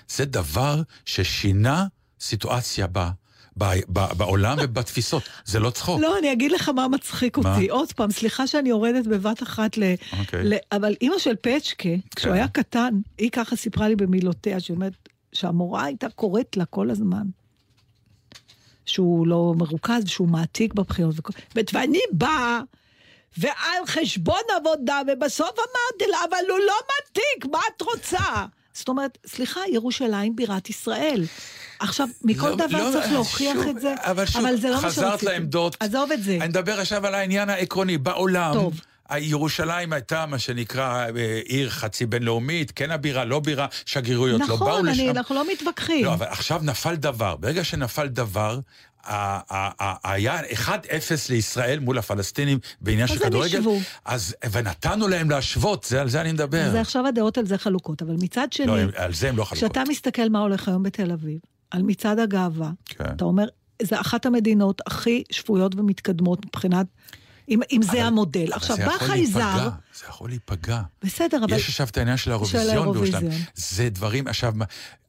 זה 0.09 0.25
דבר 0.25 0.83
ששינה 1.05 1.87
סיטואציה 2.21 2.87
ב, 2.93 2.99
ב, 3.59 3.65
ב, 3.89 4.13
בעולם 4.17 4.59
ובתפיסות. 4.63 5.23
זה 5.45 5.61
לא 5.61 5.71
צחוק. 5.71 6.01
לא, 6.01 6.19
אני 6.19 6.33
אגיד 6.33 6.53
לך 6.53 6.69
מה 6.69 6.89
מצחיק 6.89 7.39
מה? 7.39 7.55
אותי. 7.55 7.69
עוד 7.69 7.93
פעם, 7.93 8.11
סליחה 8.11 8.47
שאני 8.47 8.69
יורדת 8.69 9.07
בבת 9.07 9.43
אחת 9.43 9.77
ל... 9.79 9.83
אוקיי. 10.19 10.45
ל... 10.45 10.55
אבל 10.73 10.95
אימא 11.01 11.19
של 11.19 11.35
פצ'קה, 11.43 11.89
כשהוא 12.17 12.33
היה 12.35 12.49
קטן, 12.49 12.95
היא 13.19 13.31
ככה 13.31 13.57
סיפרה 13.57 13.89
לי 13.89 13.97
במילותיה, 13.97 14.61
שהיא 14.61 14.75
אומרת 14.75 15.09
שהמורה 15.33 15.85
הייתה 15.85 16.09
קוראת 16.09 16.57
לה 16.57 16.65
כל 16.65 16.91
הזמן. 16.91 17.27
שהוא 18.87 19.27
לא 19.27 19.55
מרוכז, 19.57 20.03
שהוא 20.07 20.29
מעתיק 20.29 20.75
בבחירות. 20.75 21.15
וכל- 21.19 21.33
ואני 21.73 21.99
באה, 22.13 22.61
ועל 23.39 23.55
חשבון 23.87 24.41
עבודה, 24.57 25.01
ובסוף 25.13 25.51
אמרתי 25.59 26.11
לה, 26.11 26.19
אבל 26.31 26.51
הוא 26.51 26.59
לא 26.59 26.75
מעתיק, 26.89 27.53
מה 27.53 27.59
את 27.77 27.83
רוצה? 27.83 28.45
זאת 28.73 28.89
אומרת, 28.89 29.19
סליחה, 29.27 29.61
ירושלים 29.73 30.37
בירת 30.37 30.71
ישראל. 30.71 31.25
עכשיו, 31.81 32.07
מכל 32.25 32.49
לא- 32.49 32.57
דבר 32.57 32.87
לא, 32.89 32.93
צריך 32.93 33.13
להוכיח 33.13 33.55
שוב, 33.57 33.67
את 33.77 33.81
זה, 33.81 33.95
אבל 33.99 34.27
שוב, 34.27 34.43
זה 34.57 34.69
לא 34.69 34.75
מה 34.75 34.81
חזרת 34.83 35.11
שרציתי. 35.11 35.33
לעמדות. 35.33 35.77
עזוב 35.81 36.13
את 36.13 36.23
זה. 36.23 36.37
אני 36.41 36.49
מדבר 36.49 36.81
עכשיו 36.81 37.07
על 37.07 37.15
העניין 37.15 37.51
העקרוני. 37.51 37.99
בעולם, 37.99 38.53
טוב. 38.55 38.81
ירושלים 39.19 39.93
הייתה 39.93 40.27
מה 40.27 40.39
שנקרא 40.39 41.07
אה, 41.17 41.41
עיר 41.45 41.71
חצי 41.71 42.07
בינלאומית, 42.07 42.73
כן 42.77 42.91
הבירה, 42.91 43.25
לא 43.25 43.41
בירה, 43.41 43.67
שגרירויות 43.87 44.41
לא 44.41 44.47
באו 44.47 44.57
נכון, 44.57 44.87
לשם. 44.87 45.01
אני- 45.01 45.11
אנחנו 45.11 45.35
לא 45.35 45.45
מתווכחים. 45.53 46.05
לא, 46.05 46.13
אבל 46.15 46.27
עכשיו 46.27 46.61
נפל 46.63 46.95
דבר. 46.95 47.37
ברגע 47.37 47.65
שנפל 47.65 48.07
דבר, 48.09 48.59
היה 50.05 50.41
1-0 50.41 50.71
לישראל 51.31 51.79
מול 51.79 51.99
הפלסטינים 51.99 52.59
בעניין 52.81 53.05
אז 53.05 53.11
של 53.11 53.23
הם 53.25 53.29
כדורגל. 53.31 53.59
ישבו. 53.59 53.79
אז, 54.05 54.35
ונתנו 54.53 55.09
להם 55.09 55.31
להשוות, 55.31 55.85
זה, 55.85 56.01
על 56.01 56.09
זה 56.09 56.21
אני 56.21 56.33
מדבר. 56.33 56.69
זה 56.73 56.81
עכשיו 56.81 57.07
הדעות 57.07 57.39
על 57.39 57.47
זה 57.47 57.59
חלוקות, 57.59 58.03
אבל 58.03 58.15
מצד 58.23 58.49
שני, 58.53 58.67
לא, 58.67 58.79
הם- 58.79 58.89
על 58.97 59.13
זה 59.15 59.29
הם 59.29 59.37
לא 59.37 59.45
חלוקות. 59.45 59.59
כשאתה 59.73 59.91
מסתכל 59.91 60.29
מה 60.29 60.39
הולך 60.39 60.69
היום 60.69 60.83
בתל 60.83 61.13
אביב, 61.13 61.39
על 61.71 61.83
מצעד 61.83 62.19
הגאווה, 62.19 62.71
כן. 62.87 63.05
אתה 63.17 63.25
אומר, 63.25 63.45
זה 63.83 64.01
אחת 64.01 64.27
המדינות 64.27 64.81
הכי 64.87 65.23
שפויות 65.31 65.75
ומתקדמות 65.77 66.47
מבחינת, 66.47 66.87
אם, 67.49 67.61
אם 67.73 67.81
זה 67.83 68.05
המודל. 68.05 68.53
עכשיו, 68.53 68.77
בא 68.77 68.99
חייזר, 68.99 69.69
זה 70.01 70.07
יכול 70.09 70.29
להיפגע. 70.31 70.81
בסדר, 71.05 71.45
אבל... 71.45 71.57
יש 71.57 71.69
עכשיו 71.69 71.87
את 71.87 71.97
העניין 71.97 72.17
של 72.17 72.31
האירוויזיון. 72.31 72.93
בירושלים. 72.93 73.31
זה 73.55 73.89
דברים, 73.89 74.27
עכשיו, 74.29 74.55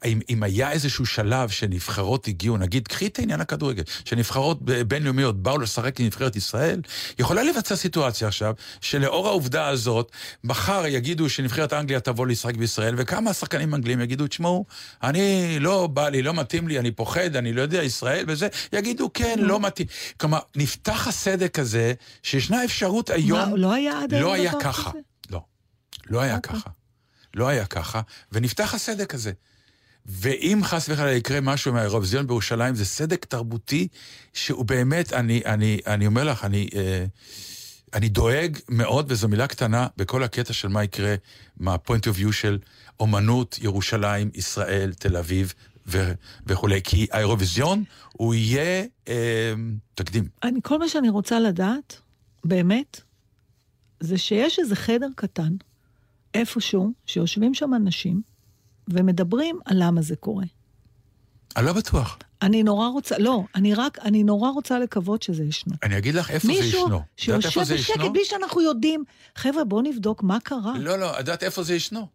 אם, 0.05 0.19
אם 0.29 0.43
היה 0.43 0.71
איזשהו 0.71 1.05
שלב 1.05 1.49
שנבחרות 1.49 2.27
הגיעו, 2.27 2.57
נגיד, 2.57 2.87
קחי 2.87 3.07
את 3.07 3.19
העניין 3.19 3.41
הכדורגל, 3.41 3.83
שנבחרות 4.05 4.61
בינלאומיות 4.87 5.43
באו 5.43 5.57
לשחק 5.57 5.99
עם 5.99 6.05
נבחרת 6.05 6.35
ישראל, 6.35 6.81
יכולה 7.19 7.43
להיווצר 7.43 7.75
סיטואציה 7.75 8.27
עכשיו, 8.27 8.53
שלאור 8.81 9.27
העובדה 9.27 9.67
הזאת, 9.67 10.11
מחר 10.43 10.83
יגידו 10.87 11.29
שנבחרת 11.29 11.73
אנגליה 11.73 11.99
תבוא 11.99 12.27
לשחק 12.27 12.55
בישראל, 12.55 12.95
וכמה 12.97 13.33
שחקנים 13.33 13.75
אנגלים 13.75 14.01
יגידו, 14.01 14.27
תשמעו, 14.27 14.65
אני 15.03 15.57
לא 15.59 15.87
בא 15.87 16.09
לי, 16.09 16.21
לא 16.21 16.33
מתאים 16.33 16.67
לי, 16.67 16.79
אני 16.79 16.91
פוחד, 16.91 17.35
אני 17.35 17.53
לא 17.53 17.61
יודע, 17.61 17.83
ישראל 17.83 18.25
וזה, 18.27 18.47
יגידו, 18.73 19.09
כן, 19.13 19.39
לא 19.39 19.59
מתאים. 19.59 19.87
כלומר, 20.17 20.39
נפתח 20.55 21.07
הסדק 21.07 21.59
הזה, 21.59 21.93
שישנה 22.23 22.65
אפשרות 22.65 23.09
היום... 23.09 23.49
מה, 23.49 23.55
לא 23.55 23.73
היה 23.73 24.01
עד 24.03 24.13
היום 24.13 24.23
לא 24.23 24.33
היה 24.33 24.51
דבר 24.51 24.59
ככה. 24.81 24.97
לא. 25.29 25.41
לא 26.09 26.21
היה 26.21 26.35
אוקיי. 26.35 26.55
ככה. 26.59 26.69
לא 27.33 27.47
היה 27.47 27.65
ככה, 27.65 28.01
ונפתח 28.31 28.73
הסדק 28.73 29.13
הזה. 29.13 29.31
ואם 30.05 30.59
חס 30.63 30.89
וחלילה 30.89 31.11
יקרה 31.11 31.41
משהו 31.41 31.73
מהאירוויזיון 31.73 32.27
בירושלים, 32.27 32.75
זה 32.75 32.85
סדק 32.85 33.25
תרבותי 33.25 33.87
שהוא 34.33 34.65
באמת, 34.65 35.13
אני, 35.13 35.41
אני, 35.45 35.79
אני 35.87 36.07
אומר 36.07 36.23
לך, 36.23 36.45
אני, 36.45 36.69
אה, 36.75 37.05
אני 37.93 38.09
דואג 38.09 38.57
מאוד, 38.69 39.11
וזו 39.11 39.27
מילה 39.27 39.47
קטנה, 39.47 39.87
בכל 39.97 40.23
הקטע 40.23 40.53
של 40.53 40.67
מה 40.67 40.83
יקרה 40.83 41.15
מה-point 41.57 42.03
of 42.03 42.19
view 42.19 42.31
של 42.31 42.59
אומנות, 42.99 43.59
ירושלים, 43.61 44.29
ישראל, 44.33 44.93
תל 44.93 45.17
אביב 45.17 45.53
ו- 45.87 46.11
וכולי. 46.45 46.81
כי 46.83 47.07
האירוויזיון 47.11 47.83
הוא 48.13 48.33
יהיה 48.33 48.83
אה, 49.07 49.53
תקדים. 49.95 50.27
אני, 50.43 50.59
כל 50.63 50.79
מה 50.79 50.89
שאני 50.89 51.09
רוצה 51.09 51.39
לדעת, 51.39 52.01
באמת, 52.45 53.01
זה 54.01 54.17
שיש 54.17 54.59
איזה 54.59 54.75
חדר 54.75 55.07
קטן, 55.15 55.53
איפשהו, 56.33 56.91
שיושבים 57.05 57.53
שם 57.53 57.73
אנשים, 57.73 58.21
ומדברים 58.87 59.59
על 59.65 59.77
למה 59.79 60.01
זה 60.01 60.15
קורה. 60.15 60.45
אני 61.55 61.65
לא 61.65 61.73
בטוח. 61.73 62.17
אני 62.41 62.63
נורא 62.63 62.87
רוצה, 62.87 63.17
לא, 63.17 63.43
אני 63.55 63.73
רק, 63.73 63.99
אני 63.99 64.23
נורא 64.23 64.49
רוצה 64.49 64.79
לקוות 64.79 65.23
שזה 65.23 65.43
ישנו. 65.43 65.73
אני 65.83 65.97
אגיד 65.97 66.15
לך 66.15 66.31
איפה 66.31 66.47
זה 66.47 66.53
מישהו 66.53 66.67
ישנו. 66.67 67.01
יודעת 67.27 67.51
שיושב 67.51 67.73
בשקט? 67.73 67.99
בלי 68.13 68.25
שאנחנו 68.25 68.61
יודעים, 68.61 69.03
חבר'ה, 69.35 69.63
בואו 69.63 69.81
נבדוק 69.81 70.23
מה 70.23 70.39
קרה. 70.39 70.73
לא, 70.79 70.99
לא, 70.99 71.13
את 71.13 71.19
יודעת 71.19 71.43
איפה 71.43 71.63
זה 71.63 71.75
ישנו? 71.75 72.07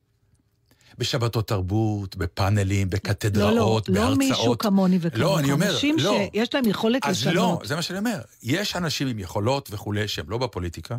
בשבתות 0.98 1.48
תרבות, 1.48 2.16
בפאנלים, 2.16 2.86
לא, 2.86 2.92
בקתדראות, 2.92 3.88
לא, 3.88 3.94
לא 3.94 4.00
בהרצאות. 4.00 4.18
מישהו 4.18 4.58
כמוני 4.58 4.98
וכמוך. 5.00 5.22
לא, 5.22 5.38
אני 5.38 5.52
אומר, 5.52 5.70
אנשים 5.70 5.96
לא. 5.98 6.18
שיש 6.34 6.54
להם 6.54 6.64
יכולת 6.66 7.04
אז 7.04 7.20
לשנות. 7.20 7.34
לא, 7.34 7.68
זה 7.68 7.76
מה 7.76 7.82
שאני 7.82 7.98
אומר. 7.98 8.20
יש 8.42 8.76
אנשים 8.76 9.08
עם 9.08 9.18
יכולות 9.18 9.68
וכולי 9.72 10.08
שהם 10.08 10.30
לא 10.30 10.38
בפוליטיקה, 10.38 10.96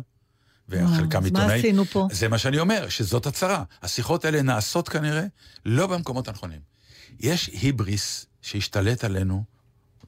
וחלקם 0.68 1.24
אז 1.24 1.30
מה 1.30 1.40
עיתונאים. 1.40 1.58
עשינו 1.58 1.84
פה? 1.84 2.08
זה 2.12 2.28
מה 2.28 2.38
שאני 2.38 2.58
אומר, 2.58 2.88
שזאת 2.88 3.26
הצרה. 3.26 3.62
השיחות 3.82 4.24
האלה 4.24 4.42
נעשות 4.42 4.88
כנראה 4.88 5.24
לא 5.66 5.86
במקומות 5.86 6.28
הנכונים. 6.28 6.60
יש 7.20 7.46
היבריס 7.46 8.26
שהשתלט 8.42 9.04
עלינו 9.04 9.44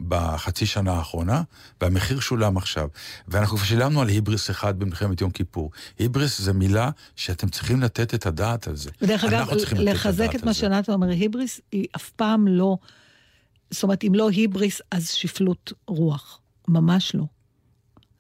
בחצי 0.09 0.67
שנה 0.67 0.93
האחרונה, 0.93 1.43
והמחיר 1.81 2.21
שולם 2.21 2.57
עכשיו. 2.57 2.89
ואנחנו 3.29 3.57
כבר 3.57 3.67
שילמנו 3.67 4.01
על 4.01 4.09
היבריס 4.09 4.51
אחד 4.51 4.79
במלחמת 4.79 5.21
יום 5.21 5.31
כיפור. 5.31 5.71
היבריס 5.99 6.41
זה 6.41 6.53
מילה 6.53 6.91
שאתם 7.17 7.49
צריכים 7.49 7.81
לתת 7.81 8.15
את 8.15 8.27
הדעת 8.27 8.69
על 8.69 8.77
זה. 8.77 8.91
ודרך 9.03 9.25
אגב, 9.25 9.49
לחזק 9.73 10.35
את 10.35 10.45
מה. 10.45 10.55
שנתן 10.55 10.93
אומר, 10.93 11.09
היבריס 11.09 11.61
היא 11.73 11.87
אף 11.97 12.11
פעם 12.11 12.49
לא, 12.49 12.77
זאת 13.71 13.83
אומרת, 13.83 14.05
אם 14.05 14.15
לא 14.15 14.31
היבריס, 14.31 14.81
אז 14.91 15.09
שפלות 15.11 15.73
רוח. 15.89 16.41
ממש 16.69 17.15
לא. 17.15 17.25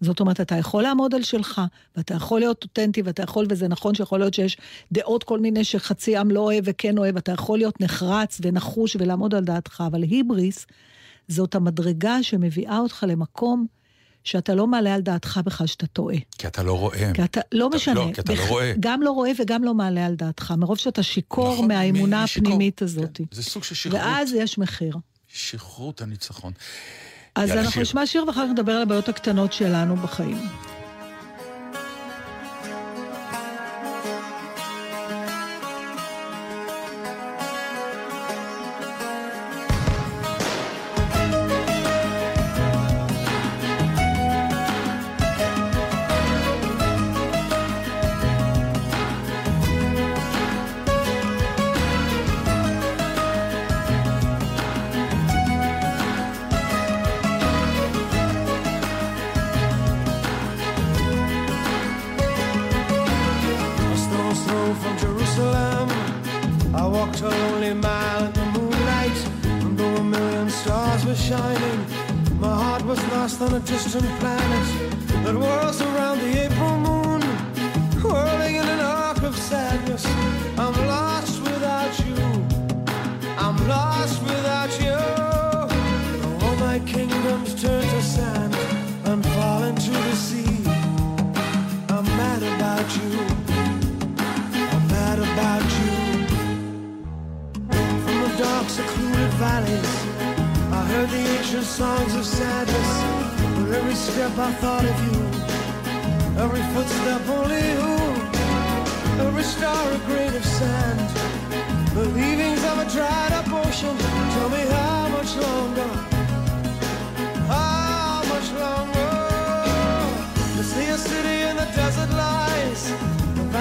זאת 0.00 0.20
אומרת, 0.20 0.40
אתה 0.40 0.54
יכול 0.56 0.82
לעמוד 0.82 1.14
על 1.14 1.22
שלך, 1.22 1.60
ואתה 1.96 2.14
יכול 2.14 2.40
להיות 2.40 2.62
אותנטי, 2.62 3.02
ואתה 3.02 3.22
יכול, 3.22 3.46
וזה 3.50 3.68
נכון 3.68 3.94
שיכול 3.94 4.18
להיות 4.18 4.34
שיש 4.34 4.56
דעות 4.92 5.24
כל 5.24 5.40
מיני 5.40 5.64
שחצי 5.64 6.16
עם 6.16 6.30
לא 6.30 6.40
אוהב 6.40 6.64
וכן 6.66 6.98
אוהב, 6.98 7.16
אתה 7.16 7.32
יכול 7.32 7.58
להיות 7.58 7.80
נחרץ 7.80 8.38
ונחוש 8.42 8.96
ולעמוד 9.00 9.34
על 9.34 9.44
דעתך, 9.44 9.82
אבל 9.86 10.02
היבריס 10.02 10.66
זאת 11.28 11.54
המדרגה 11.54 12.22
שמביאה 12.22 12.78
אותך 12.78 13.04
למקום 13.08 13.66
שאתה 14.24 14.54
לא 14.54 14.66
מעלה 14.66 14.94
על 14.94 15.00
דעתך 15.00 15.40
בכלל 15.44 15.66
שאתה 15.66 15.86
טועה. 15.86 16.16
כי 16.38 16.46
אתה 16.46 16.62
לא 16.62 16.78
רואה. 16.78 17.12
כי 17.14 17.24
אתה, 17.24 17.40
לא 17.52 17.66
אתה- 17.68 17.76
משנה. 17.76 17.94
לא, 17.94 18.10
כי 18.14 18.20
אתה 18.20 18.32
לא 18.34 18.42
בכ- 18.42 18.48
רואה. 18.48 18.72
גם 18.80 19.02
לא 19.02 19.10
רואה 19.10 19.30
וגם 19.38 19.64
לא 19.64 19.74
מעלה 19.74 20.06
על 20.06 20.14
דעתך, 20.14 20.54
מרוב 20.58 20.78
שאתה 20.78 21.02
שיכור 21.02 21.52
נכון, 21.54 21.68
מהאמונה 21.68 22.20
מ-. 22.20 22.24
הפנימית 22.24 22.82
הזאת. 22.82 23.10
כן, 23.18 23.24
זה 23.32 23.42
סוג 23.42 23.64
של 23.64 23.74
שכרות. 23.74 24.00
ואז 24.00 24.32
יש 24.32 24.58
מחיר. 24.58 24.96
שכרות 25.28 26.00
הניצחון. 26.02 26.52
אז 27.34 27.50
אנחנו. 27.50 27.82
נשמע 27.82 28.06
שיר 28.06 28.24
ואחר 28.26 28.44
כך 28.46 28.50
נדבר 28.50 28.72
על 28.72 28.82
הבעיות 28.82 29.08
הקטנות 29.08 29.52
שלנו 29.52 29.96
בחיים. 29.96 30.38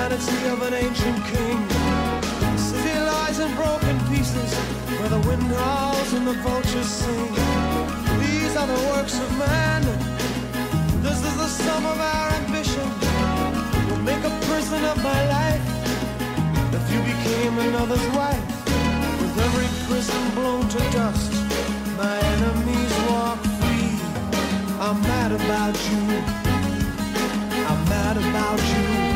Vanity 0.10 0.48
of 0.48 0.62
an 0.64 0.74
ancient 0.74 1.24
king. 1.26 1.68
The 1.68 2.58
city 2.58 3.00
lies 3.00 3.40
in 3.40 3.54
broken 3.56 3.98
pieces, 4.10 4.54
where 5.00 5.10
the 5.10 5.20
wind 5.28 5.44
howls 5.44 6.14
and 6.14 6.28
the 6.28 6.34
vultures 6.34 6.88
sing. 6.88 7.34
These 8.20 8.56
are 8.56 8.68
the 8.68 8.82
works 8.90 9.20
of 9.20 9.30
man. 9.38 9.84
This 11.04 11.18
is 11.18 11.36
the 11.38 11.48
sum 11.48 11.86
of 11.86 12.00
our 12.00 12.30
ambition. 12.42 12.90
Will 13.90 14.04
make 14.04 14.24
a 14.24 14.34
prison 14.48 14.84
of 14.86 14.98
my 15.04 15.22
life. 15.38 15.66
If 16.74 16.86
you 16.94 17.02
became 17.14 17.60
another's 17.60 18.08
wife, 18.16 18.48
with 19.22 19.36
every 19.48 19.70
prison 19.88 20.24
blown 20.36 20.68
to 20.70 20.80
dust, 20.92 21.32
my 21.98 22.18
enemies 22.34 22.94
walk 23.10 23.40
free. 23.60 23.92
I'm 24.80 25.02
mad 25.02 25.32
about 25.32 25.76
you. 25.90 26.04
I'm 27.70 27.82
mad 27.90 28.18
about 28.18 28.60
you. 28.74 29.09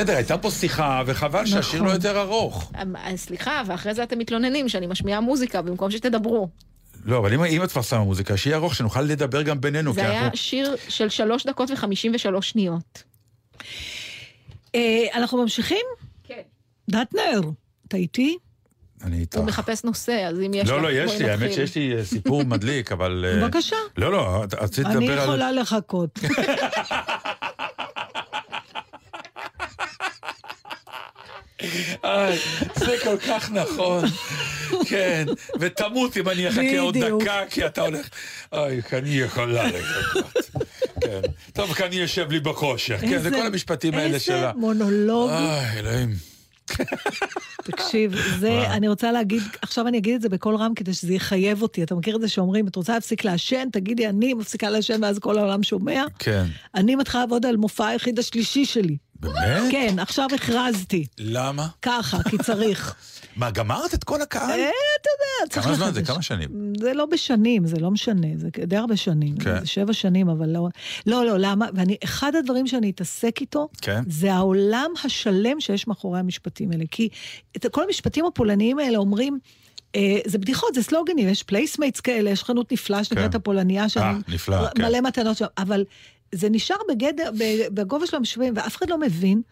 בסדר, 0.00 0.16
הייתה 0.16 0.38
פה 0.38 0.50
שיחה, 0.50 1.02
וחבל 1.06 1.46
שהשיר 1.46 1.74
נכון. 1.80 1.86
לא 1.88 1.92
יותר 1.92 2.20
ארוך. 2.20 2.72
אה, 2.96 3.16
סליחה, 3.16 3.62
ואחרי 3.66 3.94
זה 3.94 4.02
אתם 4.02 4.18
מתלוננים 4.18 4.68
שאני 4.68 4.86
משמיעה 4.86 5.20
מוזיקה 5.20 5.62
במקום 5.62 5.90
שתדברו. 5.90 6.48
לא, 7.04 7.18
אבל 7.18 7.32
אם- 7.34 7.44
אם 7.44 7.62
את 7.64 7.72
כבר 7.72 7.82
שמה 7.82 8.04
מוזיקה, 8.04 8.36
שיהיה 8.36 8.56
ארוך, 8.56 8.74
שנוכל 8.74 9.02
לדבר 9.02 9.42
גם 9.42 9.60
בינינו. 9.60 9.92
זה 9.92 10.08
היה 10.08 10.22
אנחנו- 10.24 10.36
שיר 10.36 10.76
של 10.88 11.08
שלוש 11.08 11.46
דקות 11.46 11.70
וחמישים 11.70 12.12
ושלוש 12.14 12.50
שניות. 12.50 13.02
אה, 14.74 14.80
אנחנו 15.14 15.42
ממשיכים? 15.42 15.86
כן. 16.24 16.40
דטנר, 16.90 17.40
אתה 17.88 17.96
איתי? 17.96 18.36
אני 19.04 19.18
איתך. 19.18 19.38
הוא 19.38 19.44
מחפש 19.46 19.84
נושא, 19.84 20.26
אז 20.28 20.40
אם 20.46 20.54
יש 20.54 20.68
לא, 20.68 20.76
לך, 20.76 20.82
לא, 20.82 20.92
יש 20.92 21.10
בואי 21.10 21.22
לי, 21.22 21.30
האמת. 21.30 21.52
שיש 21.52 21.74
לי 21.74 21.96
אה, 21.96 22.04
סיפור 22.04 22.44
מדליק, 22.52 22.92
אבל... 22.92 23.24
אה, 23.28 23.40
בבקשה. 23.46 23.76
לא, 23.96 24.12
לא, 24.12 24.44
רצית 24.60 24.86
אני 24.86 24.94
לדבר 24.94 25.12
על... 25.20 25.28
יכולה 25.28 25.52
לחכות. 25.52 26.18
זה 32.76 32.96
כל 33.04 33.16
כך 33.28 33.50
נכון. 33.50 34.04
כן, 34.88 35.26
ותמות 35.60 36.16
אם 36.16 36.28
אני 36.28 36.48
אחכה 36.48 36.78
עוד. 36.78 36.96
דקה, 36.98 37.40
כי 37.50 37.66
אתה 37.66 37.80
הולך... 37.80 38.08
אוי, 38.52 38.80
אני 38.92 39.10
יכולה 39.10 39.64
לחכות. 39.66 40.50
כן. 41.00 41.20
טוב, 41.52 41.74
כי 41.74 41.84
אני 41.84 41.96
יושב 41.96 42.30
לי 42.30 42.40
בכושר. 42.40 42.98
כן, 42.98 43.18
זה 43.18 43.30
כל 43.30 43.46
המשפטים 43.46 43.94
האלה 43.94 44.20
שלה. 44.20 44.36
איזה 44.36 44.58
מונולוג. 44.58 45.30
אוי, 45.30 45.78
אלוהים. 45.78 46.14
תקשיב, 47.64 48.14
זה, 48.38 48.66
אני 48.70 48.88
רוצה 48.88 49.12
להגיד, 49.12 49.42
עכשיו 49.62 49.88
אני 49.88 49.98
אגיד 49.98 50.14
את 50.14 50.22
זה 50.22 50.28
בקול 50.28 50.56
רם 50.56 50.72
כדי 50.74 50.94
שזה 50.94 51.14
יחייב 51.14 51.62
אותי. 51.62 51.82
אתה 51.82 51.94
מכיר 51.94 52.16
את 52.16 52.20
זה 52.20 52.28
שאומרים, 52.28 52.68
את 52.68 52.76
רוצה 52.76 52.94
להפסיק 52.94 53.24
לעשן? 53.24 53.68
תגידי, 53.72 54.08
אני 54.08 54.34
מפסיקה 54.34 54.70
לעשן 54.70 55.04
ואז 55.04 55.18
כל 55.18 55.38
העולם 55.38 55.62
שומע? 55.62 56.04
כן. 56.18 56.44
אני 56.74 56.94
מתחילה 56.94 57.22
לעבוד 57.22 57.46
על 57.46 57.56
מופע 57.56 57.86
היחיד 57.86 58.18
השלישי 58.18 58.64
שלי. 58.64 58.96
באמת? 59.20 59.62
כן, 59.70 59.98
עכשיו 59.98 60.28
הכרזתי. 60.34 61.06
למה? 61.18 61.68
ככה, 61.82 62.18
כי 62.30 62.38
צריך. 62.46 62.94
מה, 63.36 63.50
גמרת 63.50 63.94
את 63.94 64.04
כל 64.04 64.22
הקהל? 64.22 64.50
אה, 64.50 64.70
אתה 65.00 65.08
יודע, 65.10 65.52
צריך 65.52 65.66
כמה. 65.66 65.74
זמן 65.74 65.92
זה? 65.92 66.02
כמה 66.02 66.22
שנים? 66.22 66.72
זה 66.80 66.94
לא 66.94 67.06
בשנים, 67.06 67.66
זה 67.66 67.80
לא 67.80 67.90
משנה, 67.90 68.26
זה 68.36 68.48
די 68.66 68.76
הרבה 68.76 68.96
שנים. 68.96 69.36
כן. 69.36 69.60
זה 69.60 69.66
שבע 69.66 69.92
שנים, 69.92 70.28
אבל 70.28 70.48
לא... 70.48 70.68
לא, 71.06 71.24
לא, 71.24 71.38
למה? 71.38 71.66
ואני, 71.74 71.96
אחד 72.04 72.34
הדברים 72.34 72.66
שאני 72.66 72.90
אתעסק 72.90 73.40
איתו, 73.40 73.68
כן. 73.82 74.02
זה 74.06 74.32
העולם 74.32 74.90
השלם 75.04 75.60
שיש 75.60 75.86
מאחורי 75.86 76.18
המשפטים 76.18 76.70
האלה. 76.70 76.84
כי 76.90 77.08
את 77.56 77.66
כל 77.70 77.84
המשפטים 77.84 78.26
הפולניים 78.26 78.78
האלה 78.78 78.98
אומרים... 78.98 79.38
אה, 79.96 80.18
זה 80.26 80.38
בדיחות, 80.38 80.74
זה 80.74 80.82
סלוגנים, 80.82 81.28
יש 81.28 81.42
placemats 81.42 82.00
כאלה, 82.00 82.30
יש 82.30 82.44
חנות 82.44 82.72
נפלאה 82.72 83.04
שנקראת 83.04 83.30
כן. 83.30 83.36
הפולניה, 83.36 83.88
שאני... 83.88 84.06
אה, 84.52 84.68
כן. 84.74 84.82
מלא 84.82 85.00
מתנות 85.00 85.36
שם, 85.36 85.46
אבל 85.58 85.84
זה 86.32 86.50
נשאר 86.50 86.76
בגדר, 86.88 87.30
בגובה 87.74 88.06
של 88.06 88.16
המשווים, 88.16 88.52
ואף 88.56 88.76
אחד 88.76 88.90
לא 88.90 88.98
מבין 88.98 89.42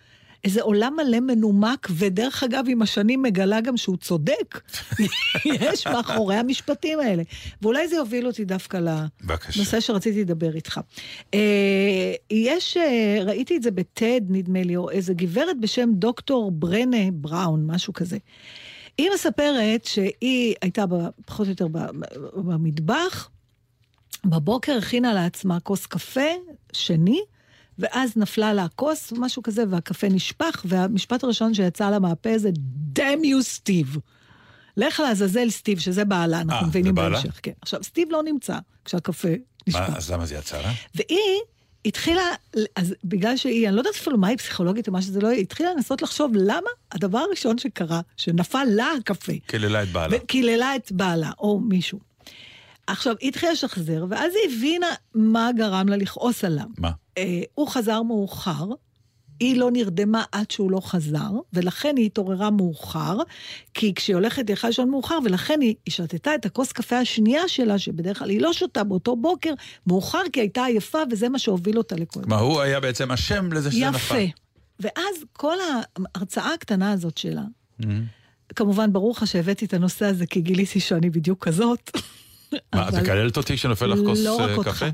איזה 0.45 0.63
עולם 0.63 0.97
מלא 0.97 1.21
מנומק, 1.21 1.89
ודרך 1.91 2.43
אגב, 2.43 2.65
עם 2.69 2.83
השנים 2.83 3.23
מגלה 3.23 3.61
גם 3.61 3.77
שהוא 3.77 3.97
צודק. 3.97 4.61
יש 5.45 5.87
מאחורי 5.87 6.37
המשפטים 6.37 7.01
האלה. 7.01 7.23
ואולי 7.63 7.89
זה 7.89 7.97
יוביל 7.97 8.27
אותי 8.27 8.45
דווקא. 8.45 8.79
לנושא 9.57 9.81
שרציתי 9.81 10.21
לדבר 10.21 10.55
איתך. 10.55 10.81
אה, 11.35 12.15
יש, 12.31 12.77
אה, 12.77 13.19
ראיתי 13.25 13.57
את 13.57 13.63
זה 13.63 13.71
בטד, 13.71 14.21
נדמה 14.29 14.63
לי, 14.63 14.77
או 14.77 14.91
איזה 14.91 15.15
גברת 15.15 15.61
בשם 15.61 15.91
דוקטור 15.93 16.51
ברנה 16.51 17.11
בראון, 17.13 17.67
משהו 17.67 17.93
כזה. 17.93 18.19
היא 18.99 19.11
מספרת 19.15 19.85
שהיא 19.85 20.55
הייתה 20.63 20.85
פחות 21.27 21.47
או 21.47 21.51
יותר 21.51 21.67
במטבח, 22.35 23.31
בבוקר 24.25 24.79
הכינה 24.79 25.15
לעצמה 25.15 25.61
כוס 25.61 25.87
קפה 25.87 26.31
שני, 26.73 27.21
ואז 27.79 28.17
נפלה 28.17 28.53
לה 28.53 28.65
הכוס, 28.65 29.13
משהו 29.17 29.43
כזה, 29.43 29.65
והקפה 29.71 30.09
נשפך, 30.09 30.63
והמשפט 30.69 31.25
הראשון 31.25 31.55
שיצא 31.55 31.91
לה 31.91 31.99
מהפה 31.99 32.39
זה, 32.39 32.51
damn 32.99 33.25
you, 33.25 33.43
סטיב. 33.43 33.97
לך 34.77 35.01
לעזאזל, 35.01 35.51
סטיב, 35.51 35.79
שזה 35.79 36.05
בעלה, 36.05 36.37
אה, 36.37 36.43
אנחנו 36.43 36.61
זה 36.61 36.67
מבינים 36.67 36.95
בעלה? 36.95 37.11
בהמשך. 37.11 37.41
כן. 37.43 37.53
עכשיו, 37.63 37.83
סטיב 37.83 38.09
לא 38.11 38.23
נמצא 38.23 38.59
כשהקפה 38.85 39.29
מה, 39.29 39.35
נשפך. 39.67 39.97
אז 39.97 40.11
למה 40.11 40.27
זה 40.27 40.35
יצא 40.35 40.61
לה? 40.61 40.73
והיא 40.95 41.41
התחילה, 41.85 42.23
אז 42.77 42.95
בגלל 43.05 43.37
שהיא, 43.37 43.69
אני 43.69 43.77
לא 43.77 43.81
יודעת 43.81 43.95
אפילו 43.95 44.19
מה 44.19 44.29
היא 44.29 44.39
פסיכולוגית 44.39 44.89
או 44.89 44.93
מה 44.93 45.03
שזה 45.03 45.21
לא 45.21 45.27
יהיה, 45.27 45.37
היא 45.37 45.43
התחילה 45.43 45.75
לנסות 45.75 46.03
לחשוב 46.03 46.33
למה 46.35 46.71
הדבר 46.93 47.19
הראשון 47.19 47.59
שקרה, 47.59 48.01
שנפל 48.17 48.65
לה 48.65 48.93
הקפה, 49.01 49.33
קיללה 49.47 49.83
את 49.83 49.89
בעלה. 49.89 50.17
וקיללה 50.17 50.77
את 50.77 50.93
בעלה, 50.93 51.31
או 51.39 51.61
מישהו. 51.61 52.08
עכשיו, 52.89 53.15
היא 53.21 53.29
התחילה 53.29 53.53
לשחזר, 53.53 54.05
ואז 54.09 54.33
היא 54.35 54.57
הבינה 54.57 54.87
מה 55.15 55.51
גרם 55.57 55.89
לה 55.89 55.97
לכעוס 55.97 56.45
עליו. 56.45 56.65
מה? 56.79 56.91
אה, 57.19 57.41
הוא 57.55 57.69
חזר 57.69 58.03
מאוחר, 58.03 58.67
היא 59.41 59.57
לא 59.57 59.71
נרדמה 59.71 60.25
עד 60.33 60.51
שהוא 60.51 60.71
לא 60.71 60.81
חזר, 60.81 61.31
ולכן 61.53 61.97
היא 61.97 62.07
התעוררה 62.07 62.51
מאוחר, 62.51 63.19
כי 63.75 63.95
כשהיא 63.95 64.17
הולכת 64.17 64.49
היא 64.49 64.55
יכולה 64.55 64.69
לישון 64.69 64.91
מאוחר, 64.91 65.19
ולכן 65.25 65.61
היא, 65.61 65.75
היא 65.87 65.93
שתתה 65.93 66.35
את 66.35 66.47
הכוס 66.47 66.73
קפה 66.73 66.99
השנייה 66.99 67.49
שלה, 67.49 67.79
שבדרך 67.79 68.19
כלל 68.19 68.31
היא 68.31 68.41
לא 68.41 68.53
שותה 68.53 68.85
באותו 68.85 69.17
בוקר, 69.17 69.53
מאוחר 69.87 70.23
כי 70.33 70.41
הייתה 70.41 70.65
עייפה, 70.65 70.99
וזה 71.11 71.29
מה 71.29 71.39
שהוביל 71.39 71.79
אותה 71.79 71.97
לכל 71.97 72.21
מה, 72.27 72.39
הוא 72.39 72.61
היה 72.61 72.81
בעצם 72.81 73.13
אשם 73.13 73.53
לזה 73.53 73.71
שזה 73.71 73.91
נפל. 73.91 73.97
יפה. 73.97 74.33
ואז 74.81 75.15
כל 75.33 75.57
ההרצאה 75.61 76.55
הקטנה 76.55 76.93
הזאת 76.93 77.19
שלה, 77.19 77.43
Mhm. 77.83 77.85
כמובן, 78.57 78.93
ברור 78.93 79.11
לך 79.17 79.27
שהבאתי 79.27 79.65
את 79.65 79.75
הנושא 79.75 80.07
הזה 80.07 80.27
כי 80.27 80.41
גיליתי 80.41 80.81
שאני 80.81 81.11
בדיוק 81.11 81.45
כזאת. 81.45 81.91
מה, 82.75 82.89
את 82.89 82.95
מקללת 82.95 83.37
אותי 83.37 83.55
כשנופל 83.57 83.87
לך 83.87 83.99
כוס 84.05 84.25
לא 84.25 84.41
אה, 84.41 84.47
רק 84.47 84.59
אותך. 84.59 84.69
קפה? 84.69 84.87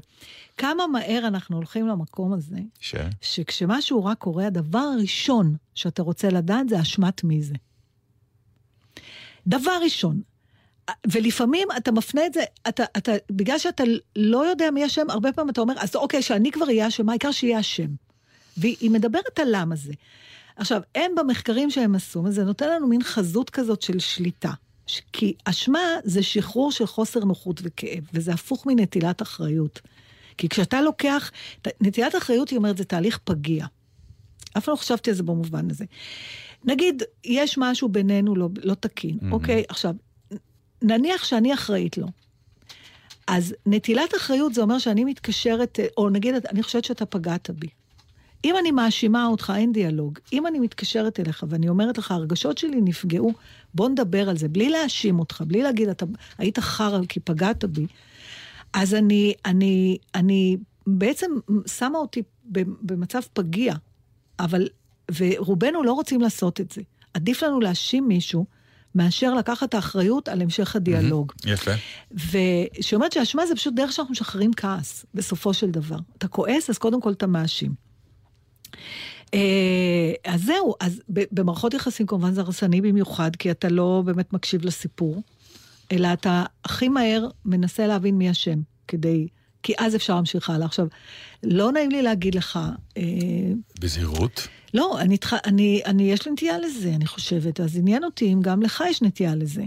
כמה 0.57 0.87
מהר 0.87 1.27
אנחנו 1.27 1.57
הולכים 1.57 1.89
למקום 1.89 2.33
הזה, 2.33 2.57
ש... 2.81 2.95
שכשמשהו 3.21 4.05
רע 4.05 4.15
קורה, 4.15 4.47
הדבר 4.47 4.79
הראשון 4.79 5.57
שאתה 5.75 6.03
רוצה 6.03 6.29
לדעת 6.29 6.69
זה 6.69 6.81
אשמת 6.81 7.25
מי 7.25 7.43
זה. 7.43 7.55
דבר 9.47 9.79
ראשון. 9.85 10.21
ולפעמים 11.13 11.69
אתה 11.77 11.93
מפנה 11.93 12.27
את 12.27 12.35
זה, 12.35 12.45
אתה, 12.69 12.85
אתה, 12.97 13.13
בגלל 13.31 13.59
שאתה 13.59 13.85
לא 14.17 14.47
יודע 14.47 14.71
מי 14.71 14.87
אשם, 14.87 15.11
הרבה 15.11 15.33
פעמים 15.33 15.51
אתה 15.51 15.61
אומר, 15.61 15.75
אז 15.79 15.97
אוקיי, 15.97 16.23
שאני 16.23 16.51
כבר 16.51 16.67
אהיה 16.67 16.89
אשמה, 16.89 17.13
העיקר 17.13 17.31
שיהיה 17.31 17.61
אשם. 17.61 17.89
והיא 18.57 18.91
מדברת 18.91 19.39
על 19.39 19.49
למה 19.51 19.77
זה. 19.77 19.93
עכשיו, 20.57 20.81
הם 20.95 21.13
במחקרים 21.17 21.71
שהם 21.71 21.95
עשו, 21.95 22.25
זה 22.29 22.45
נותן 22.45 22.69
לנו 22.69 22.87
מין 22.87 23.03
חזות 23.03 23.51
כזאת 23.51 23.83
של 23.83 23.99
שליטה. 23.99 24.53
כי 25.13 25.35
אשמה 25.45 25.81
זה 26.05 26.23
שחרור 26.23 26.73
של 26.73 26.87
חוסר 26.87 27.21
נוחות 27.21 27.61
וכאב, 27.63 28.05
וזה 28.15 28.33
הפוך 28.33 28.67
מנטילת 28.67 29.23
אחריות. 29.23 29.81
כי 30.39 30.49
כשאתה 30.49 30.83
לוקח, 30.83 31.31
נטילת 31.81 32.17
אחריות, 32.17 32.49
היא 32.49 32.57
אומרת, 32.57 32.77
זה 32.77 32.85
תהליך 32.85 33.19
פגיע. 33.25 33.67
אף 34.59 34.65
פעם 34.65 34.73
לא 34.73 34.77
חשבתי 34.77 35.11
על 35.11 35.17
זה 35.17 35.23
במובן 35.23 35.71
הזה. 35.71 35.85
נגיד, 36.65 37.03
יש 37.25 37.59
משהו 37.59 37.89
בינינו 37.89 38.37
לא, 38.37 38.49
לא 38.65 38.75
תקין, 38.75 39.19
מהמם. 39.21 39.33
אוקיי? 39.33 39.65
עכשיו, 39.69 39.95
נניח 40.83 41.25
שאני 41.25 41.55
אחראית 41.55 41.99
לו. 41.99 42.07
אז 43.27 43.55
נטילת 43.67 44.15
אחריות 44.17 44.55
זה 44.55 44.63
אומר 44.63 44.79
שאני 44.79 45.05
מתקשרת, 45.05 45.81
אה, 45.81 45.87
או 45.97 46.11
נגיד, 46.11 46.35
אני 46.47 46.63
חושבת 46.63 46.85
שאתה 46.85 47.07
פגעת 47.07 47.51
בי. 47.51 47.69
אם 48.45 48.55
אני 48.61 48.71
מאשימה 48.71 49.27
אותך, 49.27 49.53
אין 49.57 49.73
דיאלוג. 49.73 50.19
אם 50.33 50.47
אני 50.47 50.59
מתקשרת 50.59 51.21
אליך 51.21 51.45
ואני 51.49 51.69
אומרת 51.69 51.99
לך, 51.99 52.11
הרגשות 52.11 52.59
שלי 52.59 52.81
נפגעו, 52.81 53.33
בוא 53.75 53.89
נדבר 53.89 54.29
על 54.29 54.37
זה, 54.37 54.49
בלי 54.49 54.71
להאשים 54.71 55.19
אותך, 55.19 55.43
בלי 55.47 55.63
להגיד, 55.63 55.89
אתה 55.89 56.07
היית 56.39 56.59
חרא 56.59 56.99
כי 57.09 57.21
פגעת 57.21 57.65
בי, 57.65 57.87
אז 58.73 58.95
אני, 58.95 59.35
אני, 59.45 59.99
אני 60.15 60.57
בעצם 60.87 61.31
שמה 61.67 61.99
אותי 61.99 62.23
במצב 62.83 63.21
פגיע, 63.33 63.75
אבל, 64.39 64.69
ורובנו 65.19 65.83
לא 65.83 65.93
רוצים 65.93 66.21
לעשות 66.21 66.61
את 66.61 66.73
זה. 66.73 66.83
עדיף 67.15 67.43
לנו 67.43 67.61
להאשים 67.61 68.09
מישהו 68.09 68.47
מאשר 68.95 69.35
לקחת 69.35 69.75
האחריות 69.75 70.29
על 70.29 70.43
המשך 70.43 70.77
הדיאלוג. 70.77 71.33
יפה. 71.47 71.71
ושאומרת 72.13 73.13
שאשמה 73.13 73.47
זה 73.47 73.55
פשוט 73.55 73.75
דרך 73.75 73.93
שאנחנו 73.93 74.13
משחררים 74.13 74.51
כעס, 74.57 75.07
בסופו 75.15 75.55
של 75.55 75.71
דבר. 75.71 75.99
אתה 76.19 76.29
כועס, 76.29 76.71
אז 76.71 76.79
קודם 76.79 77.01
כל 77.01 77.13
אתה 77.13 77.27
מאשים. 77.27 77.84
אה, 79.35 80.13
אז 80.25 80.43
זהו, 80.45 80.75
אז 80.81 81.01
במערכות 81.09 81.75
יחסים 81.75 82.07
כמובן 82.07 82.33
זה 82.33 82.41
הרסני 82.41 82.81
במיוחד, 82.81 83.37
כי 83.37 83.51
אתה 83.51 83.69
לא 83.69 84.03
באמת 84.05 84.33
מקשיב 84.33 84.65
לסיפור, 84.65 85.23
אלא 85.93 86.09
אתה 86.13 86.45
הכי 86.65 86.89
מהר 86.89 87.29
מנסה 87.45 87.87
להבין 87.87 88.19
מי 88.19 88.31
אשם, 88.31 88.59
כדי... 88.89 89.29
כי 89.63 89.73
אז 89.79 89.97
אפשר 89.97 90.15
להמשיך 90.15 90.51
הלאה. 90.51 90.67
עכשיו, 90.67 90.87
לא 91.43 91.73
נעים 91.73 91.91
לי 91.91 92.03
להגיד 92.03 92.35
לך, 92.35 92.59
אה, 92.97 93.03
בזהירות. 93.81 94.49
לא, 94.75 95.01
אני, 95.01 95.17
אני, 95.45 95.83
אני, 95.87 96.13
יש 96.13 96.27
לי 96.27 96.33
נטייה 96.33 96.59
לזה, 96.59 96.89
אני 96.95 97.07
חושבת, 97.07 97.61
אז 97.61 97.77
עניין 97.77 98.05
אותי 98.05 98.33
אם 98.33 98.41
גם 98.43 98.63
לך 98.63 98.85
יש 98.91 99.03
נטייה 99.03 99.35
לזה. 99.35 99.63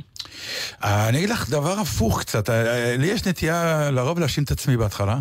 אה, 0.83 1.09
אני 1.09 1.17
אגיד 1.17 1.29
לך 1.29 1.49
דבר 1.49 1.79
הפוך 1.79 2.19
קצת. 2.19 2.49
לי 2.97 3.07
יש 3.07 3.27
נטייה 3.27 3.91
לרוב 3.91 4.19
להאשים 4.19 4.43
את 4.43 4.51
עצמי 4.51 4.77
בהתחלה. 4.77 5.19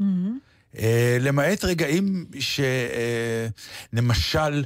אה, 0.00 0.06
למעט 1.20 1.64
רגעים 1.64 2.26
שלמשל, 3.90 4.64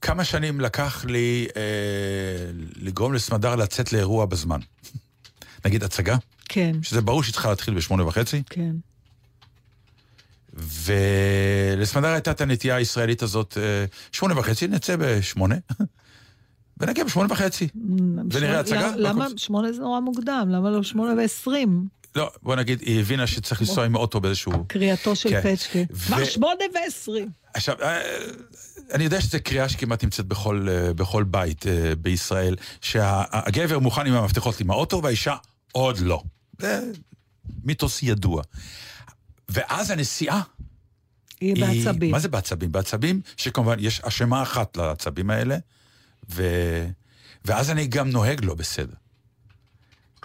כמה 0.00 0.24
שנים 0.24 0.60
לקח 0.60 1.04
לי 1.08 1.46
אה, 1.56 1.62
לגרום 2.76 3.12
לסמדר 3.14 3.56
לצאת 3.56 3.92
לאירוע 3.92 4.26
בזמן. 4.26 4.60
נגיד 5.64 5.84
הצגה, 5.84 6.16
כן, 6.48 6.72
שזה 6.82 7.00
ברור 7.00 7.22
שהיא 7.22 7.32
צריכה 7.32 7.48
להתחיל 7.48 7.74
בשמונה 7.74 8.04
וחצי, 8.06 8.42
כן. 8.50 8.72
ולסמדר 10.54 12.08
הייתה 12.08 12.30
את 12.30 12.40
הנטייה 12.40 12.76
הישראלית 12.76 13.22
הזאת, 13.22 13.58
אה, 13.60 13.84
שמונה 14.12 14.38
וחצי, 14.38 14.68
נצא 14.68 14.96
בשמונה, 14.98 15.54
ונגיע 16.80 17.04
בשמונה 17.04 17.32
וחצי. 17.32 17.68
ונראה 18.30 18.60
הצגה? 18.60 18.92
למה- 18.96 19.26
שמונה 19.36 19.72
זה 19.72 19.80
נורא 19.80 20.00
מוקדם? 20.00 20.48
למה 20.50 20.70
לא 20.70 20.82
שמונה 20.82 21.14
ועשרים? 21.14 21.88
לא, 22.16 22.30
בוא 22.42 22.56
נגיד, 22.56 22.80
היא 22.80 23.00
הבינה 23.00 23.26
שצריך 23.26 23.60
לנסוע 23.60 23.84
עם 23.84 23.96
האוטו 23.96 24.20
באיזשהו... 24.20 24.52
קריאתו 24.68 25.16
של 25.16 25.30
כן. 25.30 25.56
פצ'קה. 25.56 25.78
כבר 25.94 26.24
שמונה 26.24 26.64
ועשרים. 26.74 27.28
עכשיו, 27.54 27.76
אה, 27.82 28.00
אני 28.92 29.04
יודע 29.04 29.20
שזו 29.20 29.38
קריאה 29.44 29.68
שכמעט 29.68 30.04
נמצאת 30.04 30.26
בכל, 30.26 30.66
אה, 30.70 30.92
בכל 30.92 31.24
בית 31.24 31.66
אה, 31.66 31.94
בישראל, 31.94 32.56
שהגבר 32.80 33.78
מוכן 33.78 34.06
עם 34.06 34.14
המפתחות 34.14 34.60
עם 34.60 34.70
האוטו 34.70 35.02
והאישה 35.02 35.36
עוד 35.72 35.98
לא. 35.98 36.22
זה 36.58 36.80
מיתוס 37.64 38.02
ידוע. 38.02 38.42
ואז 39.48 39.90
הנסיעה 39.90 40.42
היא 41.40 41.54
היא... 41.54 41.84
בעצבים. 41.84 42.10
מה 42.10 42.18
זה 42.18 42.28
בעצבים? 42.28 42.72
בעצבים 42.72 43.20
שכמובן 43.36 43.76
יש 43.80 44.00
אשמה 44.00 44.42
אחת 44.42 44.76
לעצבים 44.76 45.30
האלה, 45.30 45.56
ו... 46.30 46.42
ואז 47.44 47.70
אני 47.70 47.86
גם 47.86 48.10
נוהג 48.10 48.44
לא 48.44 48.54
בסדר. 48.54 48.94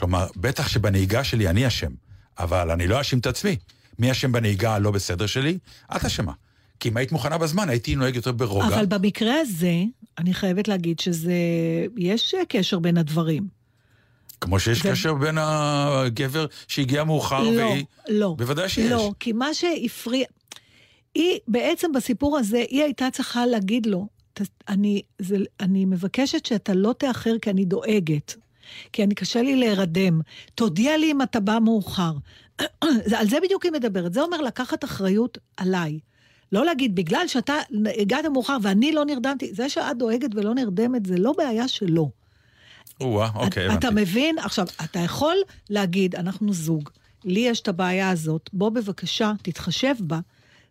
כלומר, 0.01 0.27
בטח 0.35 0.67
שבנהיגה 0.67 1.23
שלי 1.23 1.47
אני 1.49 1.67
אשם, 1.67 1.91
אבל 2.39 2.71
אני 2.71 2.87
לא 2.87 2.99
אאשים 2.99 3.19
את 3.19 3.25
עצמי. 3.25 3.55
מי 3.99 4.11
אשם 4.11 4.31
בנהיגה 4.31 4.75
הלא 4.75 4.91
בסדר 4.91 5.25
שלי? 5.25 5.57
את 5.95 6.05
אשמה. 6.05 6.31
כי 6.79 6.89
אם 6.89 6.97
היית 6.97 7.11
מוכנה 7.11 7.37
בזמן, 7.37 7.69
הייתי 7.69 7.95
נוהג 7.95 8.15
יותר 8.15 8.31
ברוגע. 8.31 8.67
אבל 8.67 8.85
במקרה 8.85 9.33
הזה, 9.41 9.73
אני 10.17 10.33
חייבת 10.33 10.67
להגיד 10.67 10.99
שזה... 10.99 11.33
יש 11.97 12.35
קשר 12.49 12.79
בין 12.79 12.97
הדברים. 12.97 13.47
כמו 14.41 14.59
שיש 14.59 14.85
ו- 14.85 14.89
קשר 14.91 15.13
בין 15.13 15.37
הגבר 15.41 16.45
שהגיע 16.67 17.03
מאוחר 17.03 17.43
לא, 17.43 17.61
והיא... 17.61 17.85
לא. 18.09 18.35
בוודאי 18.37 18.69
שיש. 18.69 18.91
לא, 18.91 19.11
כי 19.19 19.31
מה 19.33 19.53
שהפריע... 19.53 20.25
היא, 21.15 21.39
בעצם 21.47 21.91
בסיפור 21.95 22.37
הזה, 22.37 22.63
היא 22.69 22.83
הייתה 22.83 23.07
צריכה 23.13 23.45
להגיד 23.45 23.85
לו, 23.85 24.07
"ת- 24.33 24.41
אני, 24.69 25.01
זה, 25.19 25.37
אני 25.59 25.85
מבקשת 25.85 26.45
שאתה 26.45 26.73
לא 26.73 26.93
תאחר 26.97 27.33
כי 27.41 27.49
אני 27.49 27.65
דואגת. 27.65 28.35
כי 28.93 29.03
אני 29.03 29.15
קשה 29.15 29.41
לי 29.41 29.55
להירדם. 29.55 30.21
תודיע 30.55 30.97
לי 30.97 31.11
אם 31.11 31.21
אתה 31.21 31.39
בא 31.39 31.57
מאוחר. 31.61 32.13
על 33.17 33.29
זה 33.29 33.37
בדיוק 33.43 33.63
היא 33.63 33.71
מדברת. 33.71 34.13
זה 34.13 34.21
אומר 34.21 34.41
לקחת 34.41 34.83
אחריות 34.83 35.37
עליי. 35.57 35.99
לא 36.51 36.65
להגיד, 36.65 36.95
בגלל 36.95 37.27
שאתה 37.27 37.53
הגעת 37.97 38.25
מאוחר 38.25 38.57
ואני 38.61 38.91
לא 38.91 39.05
נרדמתי, 39.05 39.53
זה 39.53 39.69
שאת 39.69 39.97
דואגת 39.97 40.29
ולא 40.35 40.53
נרדמת, 40.53 41.05
זה 41.05 41.17
לא 41.17 41.33
בעיה 41.37 41.67
שלו. 41.67 42.11
או-אה, 43.01 43.29
אוקיי, 43.35 43.65
אתה 43.65 43.87
הבנתי. 43.87 44.01
מבין? 44.01 44.39
עכשיו, 44.39 44.65
אתה 44.83 44.99
יכול 44.99 45.35
להגיד, 45.69 46.15
אנחנו 46.15 46.53
זוג, 46.53 46.89
לי 47.23 47.39
יש 47.39 47.61
את 47.61 47.67
הבעיה 47.67 48.09
הזאת, 48.09 48.49
בוא 48.53 48.69
בבקשה, 48.69 49.31
תתחשב 49.41 49.95
בה, 49.99 50.19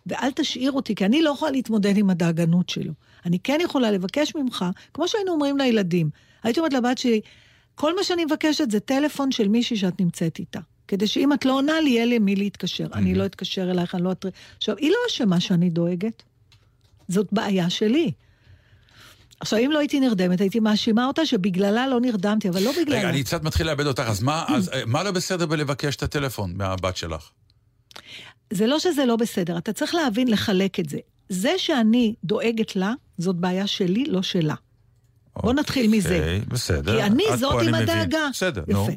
ואל 0.07 0.31
תשאיר 0.31 0.73
אותי, 0.73 0.95
כי 0.95 1.05
אני 1.05 1.23
לא 1.23 1.31
יכולה 1.31 1.51
להתמודד 1.51 1.97
עם 1.97 2.11
הדאגנות 2.11 2.69
שלו. 2.69 2.93
אני 3.27 3.39
כן 3.39 3.59
יכולה 3.63 3.91
לבקש 3.91 4.35
ממך, 4.35 4.65
כמו 4.95 5.09
שהיינו 5.09 5.33
אומרים 5.33 5.59
לילדים, 5.59 6.11
הייתי 6.43 6.61
אומרת 6.61 6.73
לבת 6.73 6.99
שלי, 6.99 7.21
כל 7.81 7.97
מה 7.97 8.05
שאני 8.05 8.25
מבקשת 8.25 8.71
זה 8.71 8.81
טלפון 8.81 9.33
של 9.33 9.49
מישהי 9.49 9.77
שאת 9.77 10.01
נמצאת 10.01 10.39
איתה. 10.39 10.61
כדי 10.89 11.07
שאם 11.07 11.33
את 11.33 11.45
לא 11.45 11.53
עונה 11.53 11.81
לי, 11.81 11.91
יהיה 11.91 12.05
לי 12.05 12.19
מי 12.19 12.37
להתקשר. 12.37 12.87
אני 12.95 13.15
לא 13.15 13.27
אתקשר 13.27 13.71
אלייך, 13.71 13.95
אני 13.95 14.03
לא 14.03 14.13
אתר... 14.13 14.29
עכשיו, 14.57 14.77
היא 14.77 14.91
לא 14.91 14.97
אשמה 15.09 15.41
שאני 15.41 15.71
דואגת. 15.71 16.23
זאת 17.09 17.27
בעיה 17.33 17.71
שלי. 17.71 18.13
עכשיו, 19.41 19.59
אם 19.59 19.71
לא 19.73 19.79
הייתי 19.79 20.01
נרדמת, 20.01 20.41
הייתי 20.41 20.61
מאשימה 20.61 21.07
אותה 21.07 21.27
שבגללה 21.27 21.89
לא 21.89 22.01
נרדמתי, 22.01 22.49
אבל 22.49 22.63
לא 22.63 22.73
בגללה. 22.73 22.99
רגע, 22.99 23.09
אני 23.11 23.25
קצת 23.25 23.43
מתחיל 23.43 23.67
לאבד 23.67 23.87
אותך, 23.87 24.03
אז 24.07 24.23
מה, 24.23 24.45
אז, 24.49 24.69
אה, 24.69 24.83
מה 24.87 25.03
לא 25.03 25.11
בסדר 25.11 25.47
בלבקש 25.47 25.97
את 25.97 26.03
הטלפון 26.03 26.53
מהבת 26.57 26.97
שלך? 26.97 27.31
זה 28.51 28.67
לא 28.67 28.79
שזה 28.79 29.07
לא 29.07 29.17
בסדר, 29.17 29.59
אתה 29.59 29.73
צריך 29.73 29.95
להבין, 29.95 30.29
לחלק 30.29 30.81
את 30.81 30.89
זה. 30.89 30.99
זה 31.29 31.53
שאני 31.57 32.15
דואגת 32.25 32.77
לה, 32.77 32.93
זאת 33.19 33.37
בעיה 33.37 33.67
שלי, 33.67 34.05
לא 34.05 34.23
שלה. 34.23 34.55
בוא 35.37 35.53
נתחיל 35.53 35.91
מזה. 35.91 36.15
אוקיי, 36.15 36.41
בסדר. 36.49 36.97
כי 36.97 37.03
אני 37.03 37.25
זאת 37.37 37.63
עם. 37.63 37.75
הדאגה. 37.75 38.29
בסדר, 38.33 38.65
נו. 38.69 38.83
יפה. 38.85 38.93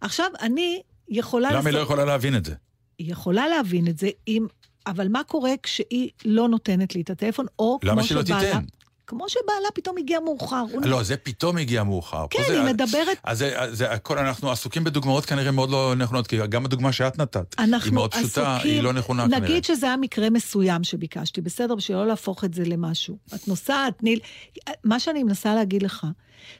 עכשיו, 0.00 0.26
אני 0.40 0.82
יכולה... 1.08 1.52
למה 1.52 1.70
היא 1.70 1.74
לא 1.74 1.82
יכולה 1.82 2.04
להבין 2.04 2.36
את 2.36 2.44
זה? 2.44 2.54
היא 2.98 3.12
יכולה 3.12 3.48
להבין 3.48 3.88
את 3.88 3.98
זה, 3.98 4.08
אם... 4.28 4.46
אבל 4.86 5.08
מה 5.08 5.24
קורה 5.24 5.50
כשהיא 5.62 6.10
לא 6.24 6.48
נותנת 6.48 6.94
לי 6.94 7.00
את 7.00 7.10
הטלפון, 7.10 7.46
או 7.58 7.78
למה 7.82 7.94
כמו 7.94 8.04
שלא 8.04 8.24
שבעלה... 8.24 8.46
תיתן? 8.46 8.64
כמו 9.06 9.28
שבעלה 9.28 9.68
פתאום 9.74 9.98
הגיע 9.98 10.20
מאוחר. 10.20 10.64
לא, 10.84 11.02
זה 11.02 11.16
פתאום 11.16 11.56
הגיע 11.56 11.82
מאוחר. 11.84 12.26
כן, 12.30 12.42
היא 12.48 12.62
מדברת... 12.62 13.18
אז 13.24 13.44
זה, 13.70 13.92
הכל, 13.92 14.18
אנחנו 14.18 14.50
עסוקים 14.50 14.84
בדוגמאות 14.84 15.26
כנראה 15.26 15.50
מאוד 15.50 15.70
לא 15.70 15.94
נכונות, 15.96 16.26
כי 16.26 16.36
גם 16.48 16.64
הדוגמה 16.64 16.92
שאת 16.92 17.18
נתת, 17.18 17.54
היא 17.58 17.92
מאוד 17.92 18.14
פשוטה, 18.14 18.56
היא 18.56 18.82
לא 18.82 18.92
נכונה 18.92 19.24
כנראה. 19.24 19.40
נגיד 19.40 19.64
שזה 19.64 19.86
היה 19.86 19.96
מקרה 19.96 20.30
מסוים 20.30 20.84
שביקשתי, 20.84 21.40
בסדר? 21.40 21.74
בשביל 21.74 21.96
לא 21.98 22.06
להפוך 22.06 22.44
את 22.44 22.54
זה 22.54 22.64
למשהו. 22.64 23.16
את 23.34 23.48
נוסעת, 23.48 23.98
תני... 23.98 24.18
מה 24.84 25.00
שאני 25.00 25.22
מנסה 25.22 25.54
להגיד 25.54 25.82
לך, 25.82 26.06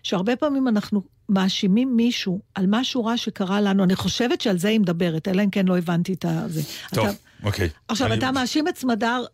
שהרבה 0.02 0.36
פעמים 0.36 0.68
אנחנו 0.68 1.02
מאשימים 1.28 1.96
מישהו 1.96 2.40
על 2.54 2.64
משהו 2.68 3.04
רע 3.04 3.16
שקרה 3.16 3.60
לנו, 3.60 3.84
אני 3.84 3.96
חושבת 3.96 4.40
שעל 4.40 4.58
זה 4.58 4.68
היא 4.68 4.80
מדברת, 4.80 5.28
אלא 5.28 5.42
אם 5.42 5.50
כן 5.50 5.66
לא 5.66 5.78
הבנתי 5.78 6.12
את 6.12 6.24
זה. 6.46 6.62
טוב, 6.94 7.06
אתה, 7.06 7.16
אוקיי. 7.42 7.68
עכשיו, 7.88 8.06
אני- 8.06 8.18
אתה 8.18 8.32
מאשים 8.32 8.68
את 8.68 8.76
סמדר... 8.78 9.24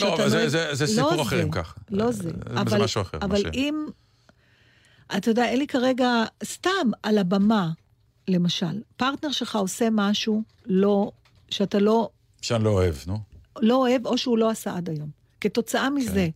לא, 0.00 0.14
אבל 0.14 0.28
זה- 0.28 0.48
זה- 0.48 0.74
זה 0.74 0.86
סיפור 0.86 1.14
לא 1.14 1.22
אחר 1.22 1.42
אם 1.42 1.50
כך. 1.50 1.74
לא 1.90 2.12
זה. 2.12 2.22
זה 2.22 2.30
אבל, 2.60 2.82
משהו 2.84 3.02
אחר, 3.02 3.18
אבל 3.22 3.38
ש- 3.40 3.44
אם... 3.54 3.86
אתה 5.16 5.30
יודע, 5.30 5.44
אין 5.44 5.58
לי 5.58 5.66
כרגע, 5.66 6.08
סתם 6.44 6.70
על 7.02 7.18
הבמה, 7.18 7.70
למשל, 8.28 8.82
פרטנר 8.96 9.30
שלך 9.32 9.56
עושה 9.56 9.88
משהו 9.92 10.42
לא, 10.66 11.10
שאתה 11.50 11.78
לא, 11.78 12.08
שאני 12.42 12.64
לא 12.64 12.70
אוהב, 12.70 12.94
נו. 13.06 13.18
לא 13.60 13.74
אוהב, 13.74 14.06
או 14.06 14.18
שהוא 14.18 14.38
לא 14.38 14.50
עשה 14.50 14.76
עד 14.76 14.88
היום. 14.90 15.10
כתוצאה 15.40 15.90
מזה, 15.90 16.28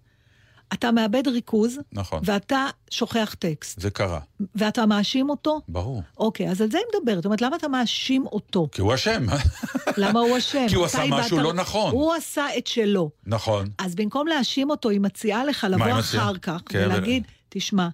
אתה 0.72 0.92
מאבד 0.92 1.28
ריכוז, 1.28 1.78
נכון. 1.92 2.20
ואתה 2.24 2.66
שוכח 2.90 3.34
טקסט, 3.38 3.80
זה 3.80 3.90
קרה, 3.90 4.20
ואתה 4.54 4.86
מאשים 4.86 5.30
אותו, 5.30 5.60
ברור. 5.68 6.02
אוקיי, 6.18 6.50
אז 6.50 6.60
על 6.60 6.70
זה 6.70 6.78
היא 6.78 6.86
מדברת. 6.94 7.16
זאת 7.16 7.24
אומרת, 7.24 7.42
למה 7.42 7.56
אתה 7.56 7.68
מאשים 7.68 8.26
אותו? 8.26 8.68
כי 8.72 8.80
הוא 8.80 8.94
אשם, 8.94 9.26
למה 9.96 10.20
הוא 10.20 10.38
אשם? 10.38 10.66
כי 10.68 10.74
הוא 10.74 10.84
עשה 10.84 11.02
משהו 11.10 11.38
לא 11.38 11.52
נכון. 11.52 11.92
הוא 11.92 12.14
עשה 12.14 12.46
את 12.58 12.66
שלו. 12.66 13.10
נכון. 13.26 13.68
אז 13.78 13.94
במקום 13.94 14.26
להאשים 14.26 14.70
אותו, 14.70 14.88
היא 14.88 15.00
מציעה 15.00 15.44
לך 15.44 15.66
לבוא? 15.70 15.98
אחר 15.98 16.38
כך 16.38 16.60
כן, 16.66 16.84
ולהגיד, 16.86 17.22
תשמע, 17.48 17.88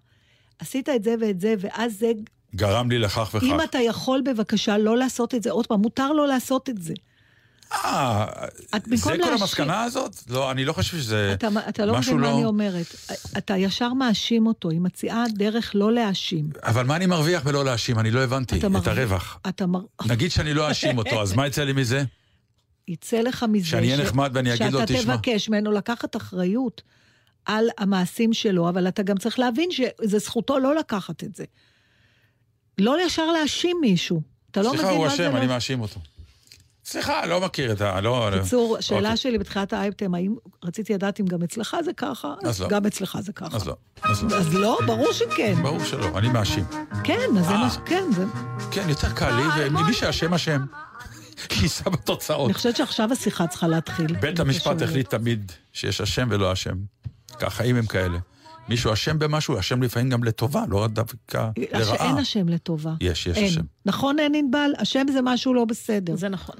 עשית 0.58 0.88
את 0.88 1.04
זה 1.04 1.14
ואת 1.20 1.40
זה, 1.40 1.54
ואז 1.58 1.98
זה, 1.98 2.12
גרם 2.54 2.90
לי 2.90 2.98
לכך 2.98 3.30
וכך. 3.34 3.44
אם 3.44 3.60
אתה 3.60 3.78
יכול 3.78 4.22
בבקשה 4.24 4.78
לא 4.78 4.96
לעשות 4.96 5.34
את 5.34 5.42
זה 5.42 5.50
עוד 5.50 5.66
פעם, 5.66 5.80
מותר 5.80 6.12
לו 6.12 6.26
לעשות 6.26 6.68
את 6.68 6.82
זה. 6.82 6.94
אה, 7.84 8.26
זה 8.84 8.96
כל 9.02 9.10
להאשים- 9.14 9.32
המסקנה 9.40 9.82
הזאת? 9.82 10.16
לא, 10.28 10.50
אני 10.50 10.64
לא 10.64 10.72
חושב 10.72 10.96
שזה 10.98 11.30
אתה, 11.34 11.48
אתה 11.68 11.86
לא 11.86 11.94
משהו 11.98 12.12
מבין 12.12 12.24
מה 12.26 12.32
לא... 12.32 12.36
אני 12.36 12.44
אומרת. 12.44 12.86
אתה 13.38 13.56
ישר 13.56 13.92
מאשים 13.92 14.46
אותו, 14.46 14.70
היא 14.70 14.80
מציעה 14.80 15.24
דרך 15.34 15.70
לא 15.74 15.92
להאשים. 15.92 16.50
אבל 16.62 16.86
מה 16.86 16.96
אני 16.96 17.06
מרוויח 17.06 17.42
בלא 17.42 17.64
להאשים? 17.64 17.98
אני 17.98 18.10
לא 18.10 18.20
הבנתי 18.20 18.58
אתה 18.58 18.66
את 18.66 18.72
מרוויח- 18.72 18.88
הרווח. 18.88 19.38
אתה 19.48 19.66
מר... 19.66 19.80
נגיד 20.06 20.30
שאני 20.30 20.54
לא 20.54 20.68
אאשים 20.68 20.98
אותו, 20.98 21.22
אז 21.22 21.32
מה 21.32 21.46
יצא 21.46 21.64
לי 21.64 21.72
מזה? 21.72 22.04
יצא 22.88 23.20
לך 23.20 23.44
מזה 23.48 23.66
שאני 23.66 23.92
אהיה 23.92 24.04
נחמד 24.04 24.30
ואני 24.34 24.54
אגיד 24.54 24.72
לו, 24.72 24.80
שאתה 24.80 24.94
"תשמע." 24.94 25.16
תבקש 25.16 25.48
ממנו 25.48 25.72
לקחת 25.72 26.16
אחריות 26.16 26.82
על 27.44 27.66
המעשים 27.78 28.32
שלו, 28.32 28.68
אבל 28.68 28.88
אתה 28.88 29.02
גם 29.02 29.16
צריך 29.18 29.38
להבין 29.38 29.70
שזה 29.70 30.18
זכותו 30.18 30.58
לא 30.58 30.74
לקחת 30.74 31.24
את 31.24 31.36
זה. 31.36 31.44
לא 32.78 32.96
ישר 33.06 33.26
להאשים 33.32 33.76
מישהו. 33.80 34.22
אתה 34.50 34.62
לא 34.62 34.68
סליחה, 34.68 34.84
מבין 34.84 34.96
הוא 34.96 35.04
מה 35.04 35.08
זה 35.08 35.14
אשם, 35.14 35.32
לא... 35.32 35.38
אני 35.38 35.46
מאשים 35.46 35.80
אותו. 35.80 36.00
סליחה, 36.84 37.26
לא 37.26 37.40
מכיר 37.40 37.72
את 37.72 37.80
ה... 37.80 38.00
לא... 38.00 38.30
בקיצור, 38.32 38.76
השאלה 38.78 38.98
אוקיי. 38.98 39.16
שלי 39.16 39.38
בתחילת 39.38 39.72
האייפטם, 39.72 40.14
האם 40.14 40.34
רציתי 40.64 40.94
לדעת 40.94 41.20
אם 41.20 41.26
גם 41.26 41.42
אצלך 41.42 41.76
זה 41.84 41.92
ככה? 41.92 42.34
אז 42.44 42.60
לא. 42.60 42.68
גם 42.68 42.86
אצלך 42.86 43.18
זה 43.20 43.32
ככה. 43.32 43.56
אז 43.56 43.66
לא, 43.66 43.76
אז 44.02 44.22
לא. 44.22 44.36
אז 44.36 44.54
לא, 44.54 44.78
ברור 44.86 45.12
שכן. 45.12 45.54
ברור 45.62 45.84
שלא, 45.84 46.18
אני 46.18 46.28
מאשים. 46.28 46.64
כן, 47.04 47.28
אז 47.38 47.46
זה 47.46 47.50
אה. 47.50 47.58
מה 47.58 47.70
ש... 47.70 47.76
כן, 47.86 48.04
זה... 48.12 48.24
כן, 48.70 48.88
יותר 48.88 49.12
קל 49.12 49.36
לי, 49.36 49.66
ומי 49.66 49.94
שאשם 49.94 50.34
אשם. 50.34 50.64
שיישא 51.52 51.90
בתוצאות. 51.94 52.46
אני 52.46 52.54
חושבת 52.54 52.76
שעכשיו 52.76 53.12
השיחה 53.12 53.46
צריכה 53.46 53.68
להתחיל. 53.68 54.16
בית 54.16 54.40
המשפט 54.40 54.82
החליט 54.82 55.10
תמיד 55.10 55.52
שיש 55.72 56.00
אשם 56.00 56.28
ולא 56.30 56.52
אשם. 56.52 56.74
כי 57.38 57.44
החיים 57.44 57.76
הם 57.76 57.86
כאלה. 57.86 58.18
מישהו 58.68 58.92
אשם 58.92 59.18
במשהו, 59.18 59.58
אשם 59.58 59.82
לפעמים 59.82 60.10
גם 60.10 60.24
לטובה, 60.24 60.64
לא 60.68 60.82
רק 60.82 60.90
דווקא 60.90 61.50
לרעה. 61.56 61.84
שאין 61.84 62.18
השם 62.18 62.48
לטובה. 62.48 62.94
יש, 63.00 63.26
יש 63.26 63.36
אין. 63.36 63.44
השם. 63.44 63.60
נכון, 63.86 64.18
אין 64.18 64.34
ענבל? 64.34 64.70
השם 64.78 65.06
זה 65.12 65.20
משהו 65.22 65.54
לא 65.54 65.64
בסדר. 65.64 66.16
זה 66.16 66.28
נכון. 66.28 66.56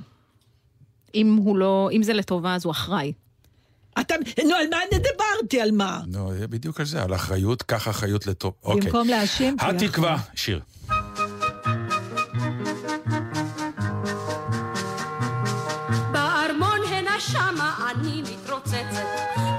אם 1.15 1.37
הוא 1.45 1.57
לא, 1.57 1.89
אם 1.93 2.03
זה 2.03 2.12
לטובה, 2.12 2.55
אז 2.55 2.65
הוא 2.65 2.71
אחראי. 2.71 3.12
אתה, 4.01 4.15
נו, 4.45 4.55
על 4.55 4.67
מה 4.71 4.77
אני 4.91 5.03
דיברתי? 5.03 5.61
על 5.61 5.71
מה? 5.73 6.01
נו, 6.07 6.35
זה 6.35 6.47
בדיוק 6.47 6.81
על 6.81 6.87
זה, 6.87 7.03
על 7.03 7.15
אחריות, 7.15 7.62
קח 7.62 7.89
אחריות 7.89 8.27
לטוב. 8.27 8.53
אוקיי. 8.62 8.81
במקום 8.81 9.09
להאשים, 9.09 9.57
תהיה 9.57 9.71
התקווה. 9.71 10.19
שיר. 10.35 10.61
שמה 17.33 17.91
אני 17.91 18.23
מתרוצצת, 18.23 19.07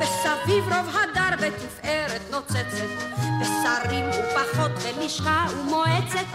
וסביב 0.02 0.64
רוב 0.64 0.96
הדר 0.96 1.48
בתפארת 1.48 2.22
נוצצת, 2.32 2.88
ושרים 3.42 4.06
ופחות 4.10 4.72
ולשכה 4.84 5.46
ומועצת, 5.52 6.26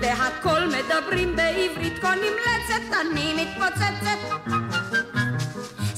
והכל 0.00 0.60
מדברים 0.66 1.36
בעברית 1.36 1.98
כה 1.98 2.14
נמלצת, 2.14 2.96
אני 3.00 3.34
מתפוצצת. 3.34 4.67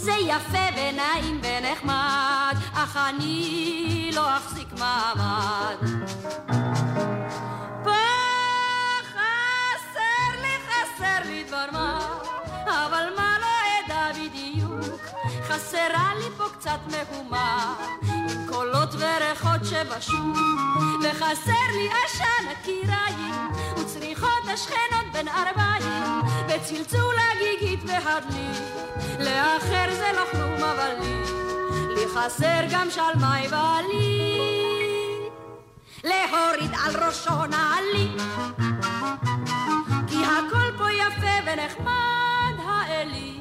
זה 0.02 0.12
יפה 0.12 0.58
ונעים 0.76 1.40
ונחמד, 1.42 2.54
אך 2.74 2.96
אני 2.96 4.10
לא 4.14 4.36
אחזיק 4.36 4.68
מעמד. 4.72 5.76
פה 7.84 7.90
חסר 9.02 10.40
לי, 10.42 10.54
חסר 10.68 11.20
לי 11.24 11.44
דבר 11.44 11.66
מה, 11.72 11.98
אבל 12.66 13.08
מה 13.16 13.36
לא 13.40 13.46
אדע 13.86 14.12
בדיוק, 14.12 15.00
חסרה 15.42 16.12
לי 16.18 16.30
פה 16.36 16.44
קצת 16.58 16.78
קולות 16.88 17.19
וריחות 19.70 20.02
שבשוק, 20.02 20.36
וחסר 21.02 21.66
לי 21.72 21.88
עשן 22.04 22.48
הקיריים, 22.50 23.34
וצריחות 23.76 24.42
השכנות 24.54 25.12
בין 25.12 25.28
ארבעים, 25.28 26.22
וצלצול 26.48 27.14
הגיגית 27.32 27.80
והדלי, 27.86 28.48
לאחר 29.18 29.94
זה 29.94 30.10
לא 30.16 30.24
כלום 30.30 30.64
אבל 30.64 30.92
לי, 31.00 31.22
לי 31.94 32.06
חסר 32.14 32.60
גם 32.70 32.90
שלמי 32.90 33.48
בעלי. 33.50 34.30
להוריד 36.04 36.70
על 36.84 37.04
ראשו 37.04 37.46
נעלי. 37.46 38.08
כי 40.06 40.24
הכל 40.24 40.78
פה 40.78 40.92
יפה 40.92 41.36
ונחמד 41.46 42.64
האלי. 42.66 43.40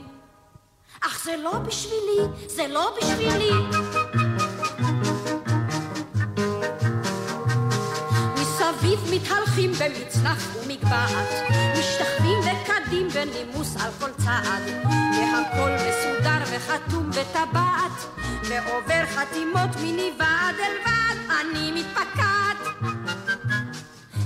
אך 1.02 1.24
זה 1.24 1.36
לא 1.44 1.54
בשבילי, 1.54 2.48
זה 2.48 2.68
לא 2.68 2.96
בשבילי 2.98 3.52
מתהלכים 9.12 9.72
במצנח 9.72 10.56
ומגבעת 10.56 11.30
משתחווים 11.80 12.40
וקדים 12.40 13.08
בנימוס 13.10 13.76
על 13.82 13.92
כל 14.00 14.10
צעד. 14.18 14.64
והכל 15.18 15.72
מסודר 15.72 16.44
וחתום 16.52 17.10
בטבעת 17.10 18.26
ועובר 18.44 19.06
חתימות 19.06 19.70
מנבעד 19.84 20.56
אל 20.60 20.74
ועד 20.86 21.18
אני 21.42 21.72
מתפקעת. 21.72 22.58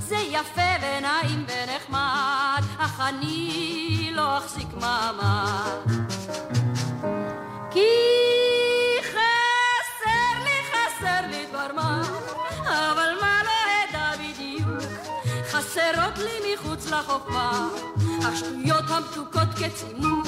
זה 0.08 0.16
יפה 0.16 0.62
ונעים 0.82 1.46
ונחמד 1.48 2.64
אך 2.78 3.00
אני 3.00 4.10
לא 4.14 4.38
אחזיק 4.38 4.68
מעמד. 4.80 6.04
כי 7.72 7.80
חסרות 15.94 16.18
לי 16.18 16.54
מחוץ 16.54 16.92
לחוכמה, 16.92 17.68
השטויות 18.28 18.84
המתוקות 18.88 19.48
כצימוק, 19.60 20.28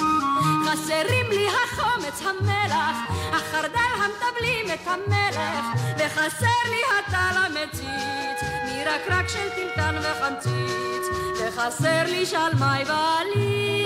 חסרים 0.66 1.26
לי 1.30 1.48
החומץ 1.48 2.22
המלח, 2.22 2.98
החרדל 3.34 3.92
המטבלים 3.96 4.66
את 4.74 4.88
המלך, 4.88 5.66
וחסר 5.98 6.70
לי 6.70 6.82
הטל 7.00 7.38
המציץ, 7.38 8.50
מרקרק 8.66 9.28
של 9.28 9.50
טלטן 9.56 9.96
וחמציץ, 10.02 11.08
וחסר 11.40 12.04
לי 12.06 12.26
שלמי 12.26 12.84
בעלי. 12.88 13.82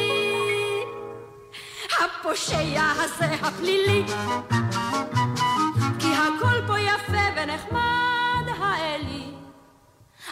הפושע 2.02 2.82
הזה 2.96 3.36
הפלילי 3.42 4.04
כי 6.00 6.08
הכל 6.14 6.68
פה 6.68 6.80
יפה 6.80 7.24
ונחמד 7.36 8.46
האלי 8.60 9.29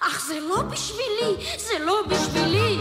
אך 0.01 0.25
זה 0.27 0.39
לא 0.39 0.61
בשבילי, 0.61 1.45
זה 1.57 1.79
לא 1.79 2.01
בשבילי. 2.09 2.79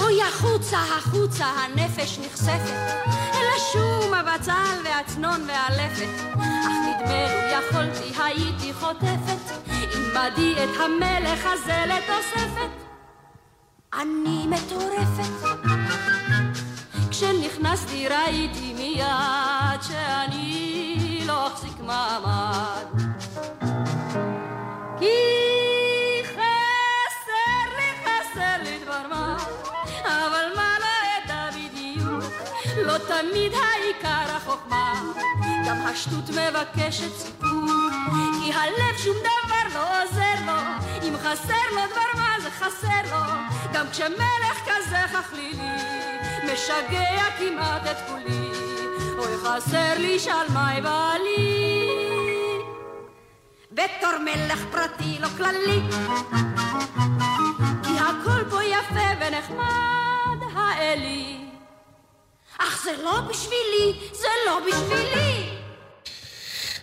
אוי 0.00 0.22
החוצה, 0.22 0.78
החוצה, 0.78 1.44
הנפש 1.46 2.18
נחשפת. 2.18 2.72
אל 3.34 3.46
השום, 3.56 4.14
הבצל 4.14 4.82
והצנון 4.84 5.40
והלפת. 5.48 6.08
אך 6.34 6.72
נדמה 6.86 7.26
לו 7.32 7.58
יכולתי, 7.58 8.22
הייתי 8.22 8.72
חוטפת. 8.74 9.68
עמדי 9.94 10.54
את 10.64 10.80
המלך 10.80 11.46
הזה 11.46 11.84
לתוספת. 11.86 12.70
אני 13.94 14.46
מטורפת. 14.46 15.48
כשנכנסתי 17.10 18.08
ראיתי 18.08 18.72
מיד 18.74 19.82
שאני 19.82 20.67
אחזיק 21.52 21.80
מעמד. 21.80 22.84
כי 24.98 25.14
חסר 26.24 27.64
לי, 27.76 27.90
חסר 28.04 28.62
לי 28.62 28.78
דבר 28.78 29.08
מה, 29.10 29.36
אבל 30.04 30.46
מה 30.56 30.76
לא 30.80 31.24
אדע 31.24 31.48
בדיוק, 31.50 32.24
לא 32.76 32.98
תמיד 32.98 33.52
העיקר 33.52 34.36
החוכמה, 34.36 35.02
גם 35.66 35.86
השטות 35.86 36.30
מבקשת 36.30 37.16
סיפור, 37.16 37.66
כי 38.42 38.52
הלב 38.52 38.96
שום 38.98 39.16
דבר 39.20 39.78
לא 39.80 40.02
עוזר 40.02 40.34
לו, 40.46 40.88
אם 41.08 41.14
חסר 41.16 41.70
לו 41.72 41.80
דבר 41.90 42.20
מה 42.22 42.34
זה 42.42 42.50
חסר 42.50 43.02
לו, 43.10 43.24
גם 43.72 43.86
כשמלך 43.90 44.58
כזה 44.66 44.98
חכלילי, 45.12 45.70
משגע 46.52 47.24
כמעט 47.38 47.86
את 47.90 47.96
כולי, 48.08 48.67
אוי 49.18 49.36
חסר 49.36 49.98
לי 49.98 50.18
שלמי 50.18 50.80
בעלי. 50.82 51.88
בתור 53.72 54.18
מלך 54.24 54.64
פרטי 54.70 55.18
לא 55.20 55.28
כללי. 55.36 55.80
כי 57.82 57.98
הכל 57.98 58.50
פה 58.50 58.64
יפה 58.64 59.08
ונחמד, 59.20 60.38
האלי. 60.54 61.38
אך 62.58 62.84
זה 62.84 62.90
לא 63.02 63.20
בשבילי, 63.30 64.08
זה 64.12 64.28
לא 64.46 64.60
בשבילי. 64.68 65.48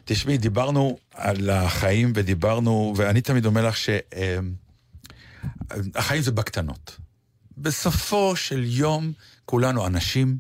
תשמעי, 0.06 0.38
דיברנו 0.38 0.98
על 1.14 1.50
החיים 1.50 2.12
ודיברנו, 2.16 2.94
ואני 2.98 3.22
תמיד 3.22 3.46
אומר 3.46 3.68
לך 3.68 3.78
שהחיים 3.78 4.56
זה 6.22 6.32
בקטנות. 6.32 6.98
בסופו 7.58 8.36
של 8.36 8.64
יום 8.66 9.12
כולנו 9.46 9.88
אנשים, 9.88 10.38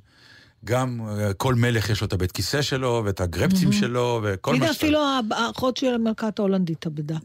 גם 0.66 1.01
אה, 1.09 1.34
כל 1.34 1.55
מלך 1.55 1.89
יש 1.89 2.01
לו 2.01 2.07
את 2.07 2.13
הבית 2.13 2.32
כיסא 2.32 2.61
שלו, 2.61 3.01
ואת 3.05 3.22
הגרפצים 3.22 3.72
שלו, 3.72 4.22
וכל 4.24 4.55
מה 4.55 4.57
שאתה... 4.57 4.72
אפילו 4.72 4.99
האחות 5.32 5.78
של 5.78 5.93
המלכת 5.93 6.39
ההולנדית 6.39 6.78
התאבדה. 6.78 7.16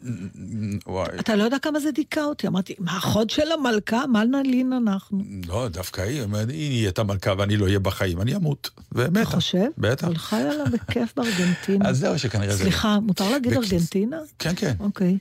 וואי. 0.86 1.08
אתה 1.20 1.36
לא 1.36 1.44
יודע 1.44 1.58
כמה 1.58 1.80
זה 1.80 1.90
דיכא 1.90 2.20
אותי. 2.20 2.46
אמרתי, 2.46 2.74
מה, 2.78 2.98
אחות 2.98 3.30
של 3.30 3.52
המלכה? 3.52 4.06
מה 4.06 4.24
נלין 4.24 4.72
אנחנו? 4.72 5.22
לא, 5.46 5.68
דווקא 5.68 6.00
היא, 6.00 6.22
היא 6.48 6.70
נהייתה 6.70 7.02
מלכה 7.02 7.32
ואני 7.38 7.56
לא 7.56 7.64
אהיה 7.64 7.78
בחיים, 7.78 8.20
אני 8.20 8.36
אמות. 8.36 8.70
ומתה. 8.92 9.22
אתה 9.22 9.30
חושב? 9.30 9.66
בטח. 9.78 10.06
אבל 10.06 10.16
חיה 10.16 10.54
לה 10.54 10.64
בכיף 10.64 11.12
בארגנטינה. 11.16 11.88
אז 11.88 11.98
זהו, 11.98 12.18
שכנראה 12.18 12.56
זה... 12.56 12.62
סליחה, 12.62 13.00
מותר 13.00 13.30
להגיד 13.30 13.52
ארגנטינה? 13.52 14.18
כן, 14.38 14.52
כן. 14.56 14.74
אוקיי. 14.80 15.18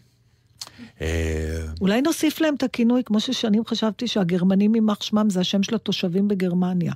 אה, 1.02 1.66
אולי 1.82 2.02
נוסיף 2.02 2.42
להם 2.42 2.56
את 2.56 2.64
הכינוי, 2.64 3.02
כמו 3.06 3.20
ששנים 3.20 3.66
חשבתי 3.66 4.08
שהגרמנים 4.08 4.76
יימח 4.76 5.02
שמם 5.02 5.30
זה 5.30 5.40
השם 5.40 5.64
של 5.64 5.76
התושבים 5.76 6.28
בגרמניה. 6.28 6.94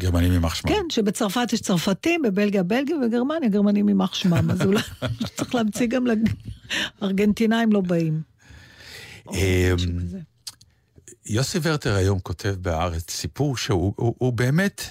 גרמנים 0.00 0.32
יימח 0.32 0.54
שמם. 0.54 0.70
כן, 0.70 0.90
שבצרפת 0.90 1.52
יש 1.52 1.60
צרפתים, 1.60 2.22
בבלגיה 2.22 2.62
בלגים, 2.62 3.02
ובגרמניה 3.02 3.48
גרמנים 3.48 3.88
יימח 3.88 4.14
שמם. 4.14 4.50
אז 4.50 4.62
אולי 4.62 4.80
צריך 5.36 5.54
להמציא 5.54 5.86
גם 5.86 6.04
לארגנטינאים 7.00 7.72
לא 7.72 7.80
באים. 7.80 8.22
אה. 9.34 9.72
יוסי 11.26 11.58
ורטר 11.62 11.94
היום 11.94 12.18
כותב 12.18 12.54
בהארץ 12.60 13.10
סיפור 13.10 13.56
שהוא 13.56 13.94
הוא, 13.96 14.14
הוא 14.18 14.32
באמת, 14.32 14.82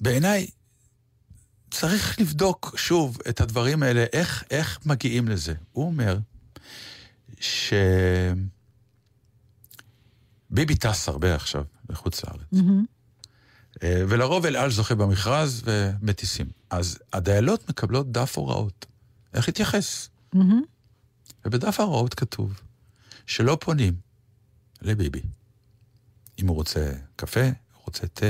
בעיניי, 0.00 0.46
צריך 1.70 2.20
לבדוק 2.20 2.74
שוב 2.76 3.18
את 3.28 3.40
הדברים 3.40 3.82
האלה, 3.82 4.04
איך, 4.12 4.44
איך 4.50 4.78
מגיעים 4.86 5.28
לזה. 5.28 5.54
הוא 5.72 5.86
אומר 5.86 6.18
שביבי 7.40 8.44
טס 10.74 11.08
הרבה 11.08 11.34
עכשיו 11.34 11.64
לחוץ 11.90 12.24
לארץ, 12.24 12.40
מהמם. 12.52 12.84
אה, 13.82 14.02
ולרוב 14.08 14.46
אל 14.46 14.56
על 14.56 14.70
זוכה 14.70 14.94
במכרז 14.94 15.62
ומטיסים. 15.64 16.46
אז 16.70 16.98
הדיילות 17.12 17.68
מקבלות 17.68 18.12
דף 18.12 18.38
הוראות, 18.38 18.86
איך 19.34 19.48
להתייחס. 19.48 20.08
מהמם. 20.32 20.62
ובדף 21.44 21.80
ההוראות 21.80 22.14
כתוב 22.14 22.60
שלא 23.26 23.58
פונים 23.60 23.94
לביבי. 24.82 25.20
אם 26.38 26.48
הוא 26.48 26.56
רוצה 26.56 26.92
קפה, 27.16 27.44
הוא 27.44 27.82
רוצה 27.86 28.06
תה, 28.06 28.26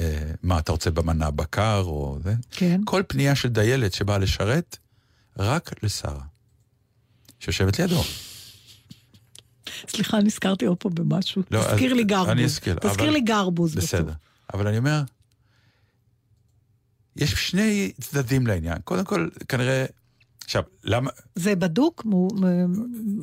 אה, 0.00 0.30
מה 0.42 0.58
אתה 0.58 0.72
רוצה 0.72 0.90
במנה 0.90 1.30
בקר 1.30 1.82
או 1.86 2.18
זה. 2.24 2.34
כן. 2.50 2.80
כל 2.84 3.02
פנייה 3.08 3.34
של 3.34 3.48
דיילת 3.48 3.92
שבאה 3.92 4.18
לשרת, 4.18 4.78
רק 5.38 5.84
לשרה, 5.84 6.20
שיושבת 7.40 7.78
לידו. 7.78 8.02
סליחה, 9.88 10.18
נזכרתי 10.20 10.64
עוד 10.66 10.76
פעם 10.76 10.94
במשהו. 10.94 11.42
לא, 11.50 11.60
תזכיר 11.60 11.90
אז- 11.90 11.96
לי 11.96 12.04
גרבוז. 12.04 12.28
אני 12.28 12.44
אזכיר, 12.44 12.74
תזכיר 12.74 12.90
אבל- 13.04 13.12
לי 13.12 13.20
גרבוז. 13.20 13.74
בסדר. 13.74 14.02
בסוף. 14.04 14.14
אבל 14.52 14.66
אני 14.66 14.78
אומר, 14.78 15.02
יש 17.16 17.32
שני 17.32 17.92
צדדים 18.00 18.46
לעניין. 18.46 18.78
קודם 18.84 19.04
כל, 19.04 19.28
כנראה... 19.48 19.84
עכשיו, 20.44 20.62
למה... 20.84 21.10
זה 21.34 21.54
בדוק? 21.54 22.06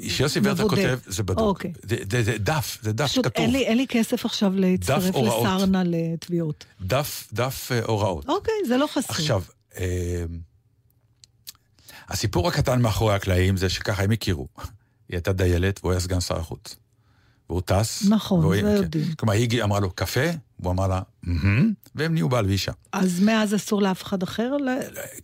שיוסי 0.07 0.39
מבודד. 0.39 0.69
כותב, 0.69 0.99
זה 1.05 1.23
בדוק. 1.23 1.39
אוקיי. 1.39 1.73
זה, 1.83 1.95
זה, 2.11 2.23
זה 2.23 2.37
דף, 2.37 2.77
זה 2.81 2.93
דף 2.93 3.05
פשוט 3.05 3.25
כתוב. 3.25 3.43
אין 3.43 3.51
לי, 3.51 3.65
אין 3.65 3.77
לי 3.77 3.85
כסף 3.89 4.25
עכשיו 4.25 4.53
להצטרף. 4.55 5.03
לסרנה 5.15 5.83
לתביעות. 5.85 6.65
דף, 6.81 7.27
דף 7.33 7.69
אה, 7.71 7.81
הוראות. 7.85 8.29
אוקיי, 8.29 8.53
זה 8.67 8.77
לא 8.77 8.87
חסר. 8.87 9.13
עכשיו, 9.13 9.43
אה, 9.77 10.25
הסיפור 12.07 12.47
הקטן 12.47 12.81
מאחורי 12.81 13.15
הקלעים 13.15 13.57
זה 13.57 13.69
שככה 13.69 14.03
הם 14.03 14.11
הכירו. 14.11 14.47
היא 15.09 15.17
הייתה 15.17 15.33
דיילת 15.33 15.79
והוא 15.83 15.91
היה 15.91 15.99
סגן 15.99 16.19
שר 16.19 16.37
החוץ. 16.39 16.75
והוא 17.51 17.61
טס. 17.65 18.05
נכון, 18.09 18.39
והוא- 18.39 18.55
זה 18.55 18.61
כן. 18.61 18.67
יודעים. 18.75 19.05
כלומר, 19.17 19.33
היא 19.33 19.63
אמרה 19.63 19.79
לו, 19.79 19.89
קפה? 19.91 20.19
הוא 20.63 20.71
אמר 20.71 20.87
לה, 20.87 21.01
מהמם, 21.23 21.73
והם 21.95 22.13
נהיו 22.13 22.29
בעל 22.29 22.45
ואישה. 22.45 22.71
אז 22.93 23.19
מאז 23.19 23.55
אסור 23.55 23.81
לאף 23.81 24.03
אחד 24.03 24.23
אחר? 24.23 24.57
ל- 24.57 24.77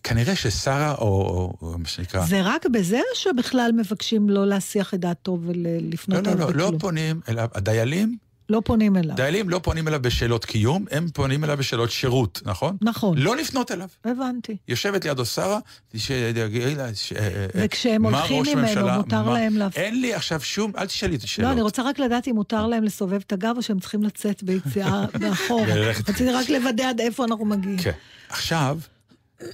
כנראה 0.04 0.36
ששרה, 0.36 0.96
או, 0.96 1.06
או, 1.08 1.54
או 1.62 1.78
מה 1.78 1.88
שנקרא... 1.88 2.26
זה 2.26 2.42
רק 2.44 2.66
בזה 2.66 3.00
שבכלל 3.16 3.72
מבקשים 3.78 4.30
לא 4.30 4.48
להסיח 4.48 4.94
את 4.94 5.00
דעתו 5.00 5.40
ולפנות 5.46 6.28
לא, 6.28 6.34
לא, 6.34 6.40
לא, 6.54 6.72
לא? 6.72 6.78
פונים 6.80 7.20
אליו, 7.30 7.48
הדיילים, 7.56 8.18
לא 8.50 8.62
פונים 8.66 8.98
אליו. 8.98 9.16
דיילים 9.16 9.50
לא 9.50 9.60
פונים 9.64 9.88
אליו 9.88 10.02
בשאלות 10.02 10.46
קיום, 10.46 10.86
הם 10.92 11.08
פונים 11.14 11.44
אליו 11.44 11.58
בשאלות 11.58 11.92
שירות, 11.92 12.42
נכון? 12.46 12.78
נכון, 12.82 13.18
לא 13.18 13.36
לפנות 13.36 13.72
אליו. 13.72 13.88
הבנתי. 14.06 14.58
יושבת 14.68 15.06
לידו 15.06 15.26
שרה, 15.26 15.60
שיגידי 15.98 16.76
לה, 16.76 16.96
ש- 16.96 17.14
אה, 17.14 17.20
אה, 17.28 17.46
וכשהם 17.56 18.06
הולכים 18.06 18.44
ממנו, 18.58 18.88
מותר 18.98 19.24
מה- 19.24 19.34
להם 19.34 19.58
להפ- 19.58 19.76
אין 19.78 20.02
לי 20.02 20.14
עכשיו 20.14 20.42
שום, 20.42 20.72
אל 20.78 20.86
תשאלי 20.86 21.16
אותי 21.16 21.28
שאלות. 21.28 21.48
לא, 21.48 21.54
אני 21.54 21.62
רוצה 21.62 21.84
רק 21.84 22.00
לדעת 22.00 22.28
אם 22.28 22.36
מותר 22.36 22.68
להם 22.68 22.84
לסובב 22.84 23.20
את 23.28 23.34
הגב 23.34 23.54
או 23.58 23.62
שהם 23.62 23.80
צריכים 23.80 24.04
לצאת 24.04 24.44
ביציאה 24.44 25.06
מאחור. 25.22 25.66
רציתי 25.68 26.32
רק 26.32 26.50
לוודא 26.50 26.90
עד 26.90 27.00
איפה 27.02 27.26
אנחנו 27.26 27.46
מגיעים. 27.46 27.78
כן. 27.78 27.92
עכשיו, 28.30 28.80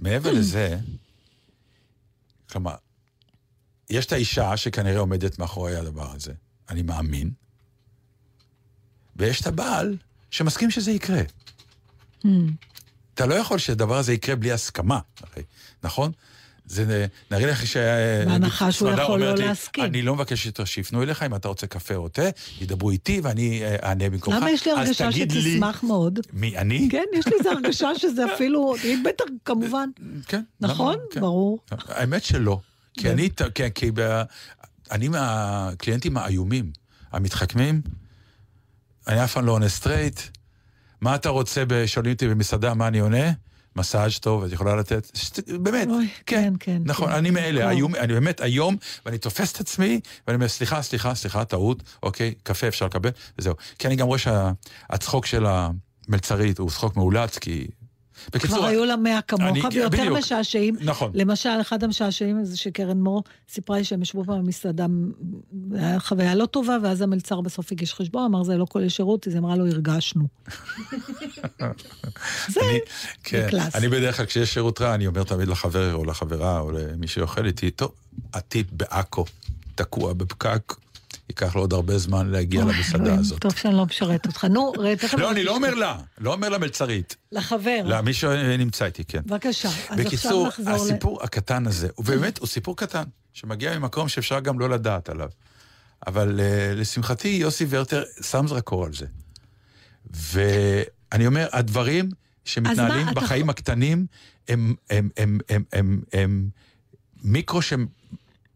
מעבר 0.02 0.32
לזה, 0.40 0.78
כלומר, 2.52 2.76
יש 3.90 4.06
את 4.06 4.12
האישה 4.12 4.58
שכנראה 4.58 5.00
עומדת 5.00 5.40
מאחורי 5.40 5.76
הדבר 5.76 6.12
הזה, 6.16 6.34
אני 6.70 6.82
מאמין, 6.82 7.32
ויש 9.24 9.42
את 9.42 9.48
הבעל 9.48 9.98
שמסכים 10.32 10.72
שזה 10.72 10.92
יקרה. 10.92 11.22
Hmm. 12.26 12.28
אתה 13.14 13.26
לא 13.26 13.36
יכול 13.36 13.58
שהדבר 13.58 13.98
הזה 13.98 14.14
יקרה 14.14 14.36
בלי 14.36 14.52
הסכמה, 14.52 15.00
הרי, 15.22 15.44
נכון? 15.84 16.12
זה 16.66 17.06
נראה 17.32 17.52
לך 17.52 17.68
ש... 17.68 17.78
בהנחה 18.26 18.72
שהוא 18.72 18.90
יכול 18.92 19.20
לא 19.20 19.34
לי, 19.36 19.48
להסכים. 19.48 19.84
אני 19.84 20.02
לא 20.02 20.16
מבקש 20.16 20.46
יותר 20.46 20.66
שיפנו 20.66 21.04
אליך, 21.04 21.24
אם 21.24 21.36
אתה 21.36 21.48
רוצה 21.48 21.68
קפה 21.68 21.96
או 21.96 22.10
תה, 22.10 22.22
ידברו 22.62 22.92
איתי 22.92 23.20
ואני 23.24 23.64
אה, 23.64 23.76
אענה 23.90 24.10
במקומך. 24.10 24.38
למה 24.38 24.52
יש 24.52 24.66
לי 24.66 24.72
הרגשה 24.72 25.12
תגיד 25.12 25.32
לי- 25.32 25.42
שתשמח 25.42 25.84
מאוד? 25.84 26.20
מי, 26.34 26.58
אני? 26.58 26.88
כן, 26.92 27.04
יש 27.14 27.28
לי 27.28 27.34
איזו 27.40 27.50
הרגשה 27.50 27.90
שזה 28.02 28.34
אפילו, 28.34 28.76
היא 28.84 28.98
בטח, 29.06 29.26
כמובן. 29.46 29.90
כן. 30.28 30.42
נכון? 30.62 30.96
כן. 31.12 31.20
ברור. 31.22 31.60
האמת 31.72 32.24
שלא. 32.24 32.60
כי 32.94 33.10
אני, 33.12 33.30
כי, 33.56 33.64
כי 33.76 33.92
ב, 33.94 34.22
אני 34.92 35.08
מהקליינטים 35.08 36.18
האיומים, 36.18 36.72
המתחכמים, 37.12 37.82
אני 39.08 39.24
אף 39.24 39.34
פעם 39.34 39.46
לא 39.46 39.52
עונה 39.52 39.70
straight. 39.70 40.20
מה 41.02 41.16
אתה 41.16 41.30
רוצה, 41.30 41.64
שואלים 41.86 42.14
אותי 42.14 42.28
במסעדה, 42.28 42.74
מה 42.74 42.88
אני 42.88 43.00
עונה? 43.00 43.32
מסאז' 43.76 44.18
טוב, 44.20 44.44
את 44.44 44.52
יכולה 44.52 44.76
לתת? 44.76 45.12
שת- 45.14 45.50
באמת, 45.50 45.88
אוי, 45.88 46.08
כן, 46.26 46.44
כן, 46.44 46.54
כן, 46.60 46.82
נכון, 46.86 47.10
כן. 47.10 47.16
אני 47.16 47.30
מאלה, 47.30 47.60
נכון. 47.62 47.72
איום, 47.76 47.96
אני 47.96 48.14
באמת 48.14 48.42
היום, 48.42 48.78
ואני 49.06 49.18
תופס 49.18 49.52
את 49.52 49.60
עצמי, 49.60 50.00
ואני 50.28 50.36
אומר, 50.36 50.48
סליחה, 50.48 50.82
סליחה, 50.82 51.16
סליחה, 51.16 51.46
טעות, 51.46 51.84
אוקיי, 52.04 52.34
קפה 52.44 52.68
אפשר 52.68 52.86
לקבל, 52.86 53.10
וזהו. 53.40 53.54
כי 53.80 53.88
אני 53.88 53.96
גם 53.96 54.08
רואה 54.08 54.20
שהצחוק 54.20 55.26
של 55.26 55.46
המלצרית 55.48 56.58
הוא 56.60 56.70
צחוק 56.70 56.96
מאולץ, 56.98 57.38
כי... 57.38 57.68
בקיצור, 58.34 58.58
כבר 58.58 58.66
היו 58.66 58.86
לה 58.86 58.96
מאה 58.96 59.22
כמוך, 59.22 59.58
ויותר. 59.74 60.14
משעשעים. 60.14 60.76
נכון. 60.82 61.12
למשל, 61.14 61.50
אחד 61.62 61.84
המשעשעים 61.84 62.46
זה 62.46 62.58
שקרן 62.58 63.02
מור 63.02 63.24
סיפרה 63.50 63.78
לי 63.78 63.84
שהם 63.84 64.02
ישבו 64.02 64.24
פעם 64.24 64.44
במסעדה, 64.44 64.86
היה 65.72 66.00
חוויה 66.00 66.36
לא 66.36 66.46
טובה, 66.46 66.78
ואז 66.84 67.02
המלצר 67.02 67.42
בסוף 67.42 67.72
הגיש 67.72 67.94
חשבון, 67.94 68.24
אמר, 68.24 68.44
זה 68.44 68.58
לא 68.58 68.66
כולל 68.70 68.90
שירות, 68.90 69.28
אז 69.28 69.36
אמרה 69.36 69.56
לו, 69.56 69.68
הרגשנו. 69.68 70.28
זה, 72.50 72.60
אני, 72.62 72.80
כן, 73.24 73.48
קלאס. 73.50 73.76
אני 73.76 73.88
בדרך 73.88 74.18
כלל, 74.18 74.26
כשיש 74.26 74.54
שירות 74.54 74.82
רע, 74.82 74.96
אני 74.96 75.08
אומר 75.08 75.24
תמיד 75.24 75.48
לחבר 75.48 75.96
או 75.96 76.06
לחברה 76.06 76.60
או 76.60 76.72
למי 76.72 77.08
שאוכל 77.08 77.46
איתי, 77.46 77.72
טוב, 77.72 77.92
הטיפ 78.34 78.68
בעכו, 78.72 79.26
תקוע 79.76 80.14
בפקק, 80.14 80.74
ייקח 81.30 81.56
לו 81.56 81.62
עוד 81.62 81.74
הרבה 81.74 81.98
זמן 81.98 82.30
להגיע 82.30 82.66
למסעדה 82.66 83.16
הזאת. 83.16 83.40
טוב 83.40 83.56
שאני 83.56 83.76
לא 83.76 83.86
משרת 83.86 84.26
אותך. 84.26 84.46
נו, 84.46 84.74
תכף... 85.00 85.14
לא, 85.14 85.32
אני 85.32 85.44
לא 85.44 85.56
אומר 85.56 85.74
לה, 85.74 85.98
לא 86.18 86.34
אומר 86.34 86.50
למלצרית. 86.50 87.16
לחבר. 87.32 87.82
למי 87.86 88.14
שנמצא 88.14 88.86
איתי, 88.86 89.04
כן. 89.04 89.22
בבקשה. 89.26 89.70
בקיצור. 89.98 90.50
הסיפור 90.68 91.24
הקטן 91.24 91.68
הזה, 91.68 91.88
הוא 91.96 92.06
באמת, 92.06 92.38
הוא 92.38 92.48
סיפור 92.48 92.78
קטן, 92.78 93.04
שמגיע 93.34 93.80
ממקום 93.80 94.08
שאפשר 94.10 94.40
גם 94.40 94.60
לא 94.60 94.70
לדעת 94.70 95.10
עליו. 95.10 95.30
אבל 96.08 96.40
uh, 96.40 96.76
לשמחתי, 96.76 97.28
יוסי 97.28 97.66
ורטר 97.70 98.04
שם 98.22 98.48
זרקור 98.48 98.86
על 98.86 98.94
זה. 98.94 99.06
ואני 100.12 101.28
אומר, 101.28 101.48
הדברים 101.52 102.10
שמתנהלים 102.46 103.08
בחיים 103.16 103.50
הקטנים, 103.50 104.06
הם, 104.48 104.76
הם, 104.90 105.10
הם, 105.18 105.40
הם, 105.50 105.64
הם, 105.74 106.02
הם 106.14 106.50
מיקרו 107.24 107.62
שהם 107.62 107.88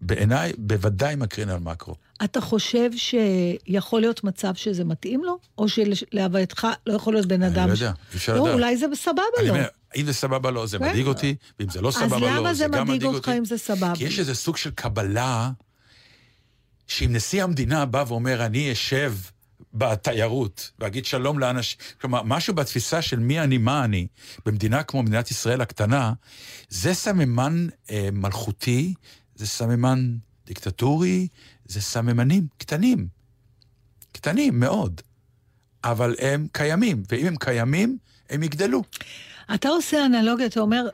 בעיניי 0.01 0.53
בוודאי 0.57 1.15
מקרין 1.15 1.49
על 1.49 1.59
מקרו. 1.59 1.95
אתה 2.23 2.41
חושב 2.41 2.89
שיכול 2.95 4.01
להיות 4.01 4.23
מצב 4.23 4.55
שזה 4.55 4.83
מתאים 4.83 5.23
לו? 5.23 5.39
או 5.57 5.65
שלהווייתך 5.69 6.67
לא 6.87 6.93
יכול 6.93 7.13
להיות 7.13 7.25
בן 7.25 7.43
אני 7.43 7.53
אדם... 7.53 7.69
לא 7.69 7.75
ש- 7.75 7.81
יודע, 7.81 7.93
אי 8.11 8.17
אפשר 8.17 8.35
לא, 8.35 8.41
לדעת. 8.41 8.53
אולי 8.53 8.77
זה 8.77 8.85
סבבה 8.95 9.21
אני 9.39 9.47
לו. 9.47 9.53
אומר, 9.53 9.67
אם 9.95 10.05
זה 10.05 10.13
סבבה 10.13 10.51
לא, 10.51 10.65
זה 10.65 10.77
כן. 10.79 10.89
מדאיג 10.89 11.05
אותי, 11.07 11.35
ואם 11.59 11.69
זה 11.69 11.81
לא 11.81 11.87
אז 11.87 11.93
סבבה 11.93 12.19
לא, 12.19 12.35
למה 12.37 12.53
זה 12.53 12.57
זה 12.57 12.63
גם 12.63 12.71
מדאיג 12.73 12.89
מדאיג 12.89 13.03
אותך 13.15 13.27
אותי. 13.27 13.37
אם 13.37 13.45
זה 13.45 13.57
סבבה? 13.57 13.93
כי 13.95 14.03
יש 14.03 14.19
איזה 14.19 14.35
סוג 14.35 14.57
של 14.57 14.71
קבלה, 14.71 15.51
שאם 16.87 17.13
נשיא 17.13 17.43
המדינה 17.43 17.85
בא 17.85 18.03
ואומר, 18.07 18.45
אני 18.45 18.71
אשב 18.71 19.13
בתיירות, 19.73 20.71
ואגיד 20.79 21.05
שלום 21.05 21.39
לאנשים, 21.39 21.79
כלומר, 22.01 22.21
משהו 22.23 22.53
בתפיסה 22.53 23.01
של 23.01 23.19
מי 23.19 23.39
אני, 23.39 23.57
מה 23.57 23.83
אני, 23.83 24.07
במדינה 24.45 24.83
כמו 24.83 25.03
מדינת 25.03 25.31
ישראל 25.31 25.61
הקטנה, 25.61 26.13
זה 26.69 26.93
סממן 26.93 27.67
אה, 27.91 28.09
מלכותי, 28.11 28.93
זה 29.35 29.47
סממן 29.47 30.15
דיקטטורי, 30.47 31.27
זה 31.67 31.81
סממנים 31.81 32.47
קטנים. 32.57 33.07
קטנים 34.11 34.59
מאוד. 34.59 35.01
אבל 35.83 36.15
הם 36.19 36.47
קיימים, 36.51 37.03
ואם 37.11 37.25
הם 37.27 37.35
קיימים, 37.35 37.97
הם 38.29 38.43
יגדלו. 38.43 38.83
אתה 39.53 39.69
עושה 39.69 40.05
אנלוגיה, 40.05 40.45
אתה 40.45 40.59
אומר 40.59 40.87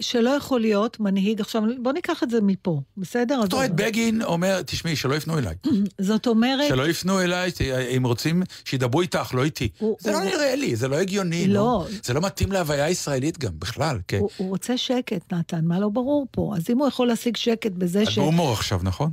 שלא 0.00 0.30
יכול 0.30 0.60
להיות 0.60 1.00
מנהיג, 1.00 1.40
עכשיו 1.40 1.62
בוא 1.82 1.92
ניקח 1.92 2.22
את 2.22 2.30
זה 2.30 2.40
מפה, 2.40 2.80
בסדר? 2.96 3.34
אז- 3.38 3.44
אתה 3.44 3.56
רואה 3.56 3.66
את 3.66 3.76
בגין 3.76 4.22
אומר, 4.22 4.62
תשמעי, 4.62 4.96
שלא 4.96 5.14
יפנו 5.14 5.38
אליי. 5.38 5.54
זאת 5.98 6.26
אומרת, 6.26 6.68
שלא 6.68 6.88
יפנו 6.88 7.20
אליי, 7.20 7.50
אם 7.96 8.06
רוצים, 8.06 8.42
שידברו 8.64 9.00
איתך, 9.00 9.34
לא 9.34 9.44
איתי. 9.44 9.68
הוא- 9.78 9.96
זה 10.00 10.10
לא 10.12 10.16
הוא- 10.16 10.24
נראה 10.24 10.56
לי, 10.56 10.76
זה 10.76 10.88
לא 10.88 10.96
הגיוני. 10.96 11.48
לא. 11.48 11.54
נו. 11.90 11.96
זה 12.04 12.14
לא 12.14 12.20
מתאים 12.20 12.52
להוויה 12.52 12.84
הישראלית 12.84 13.38
גם, 13.38 13.52
בכלל. 13.58 13.98
כן. 14.08 14.18
הוא, 14.18 14.30
הוא 14.36 14.48
רוצה 14.48 14.78
שקט, 14.78 15.32
נתן, 15.32 15.64
מה 15.64 15.80
לא 15.80 15.88
ברור 15.88 16.26
פה? 16.30 16.52
אז 16.56 16.62
אם 16.70 16.78
הוא 16.78 16.88
יכול 16.88 17.08
להשיג 17.08 17.36
שקט 17.36 17.72
בזה 17.72 18.02
את 18.02 18.10
ש... 18.10 18.18
בהומור 18.18 18.52
עכשיו, 18.52 18.80
נכון? 18.82 19.10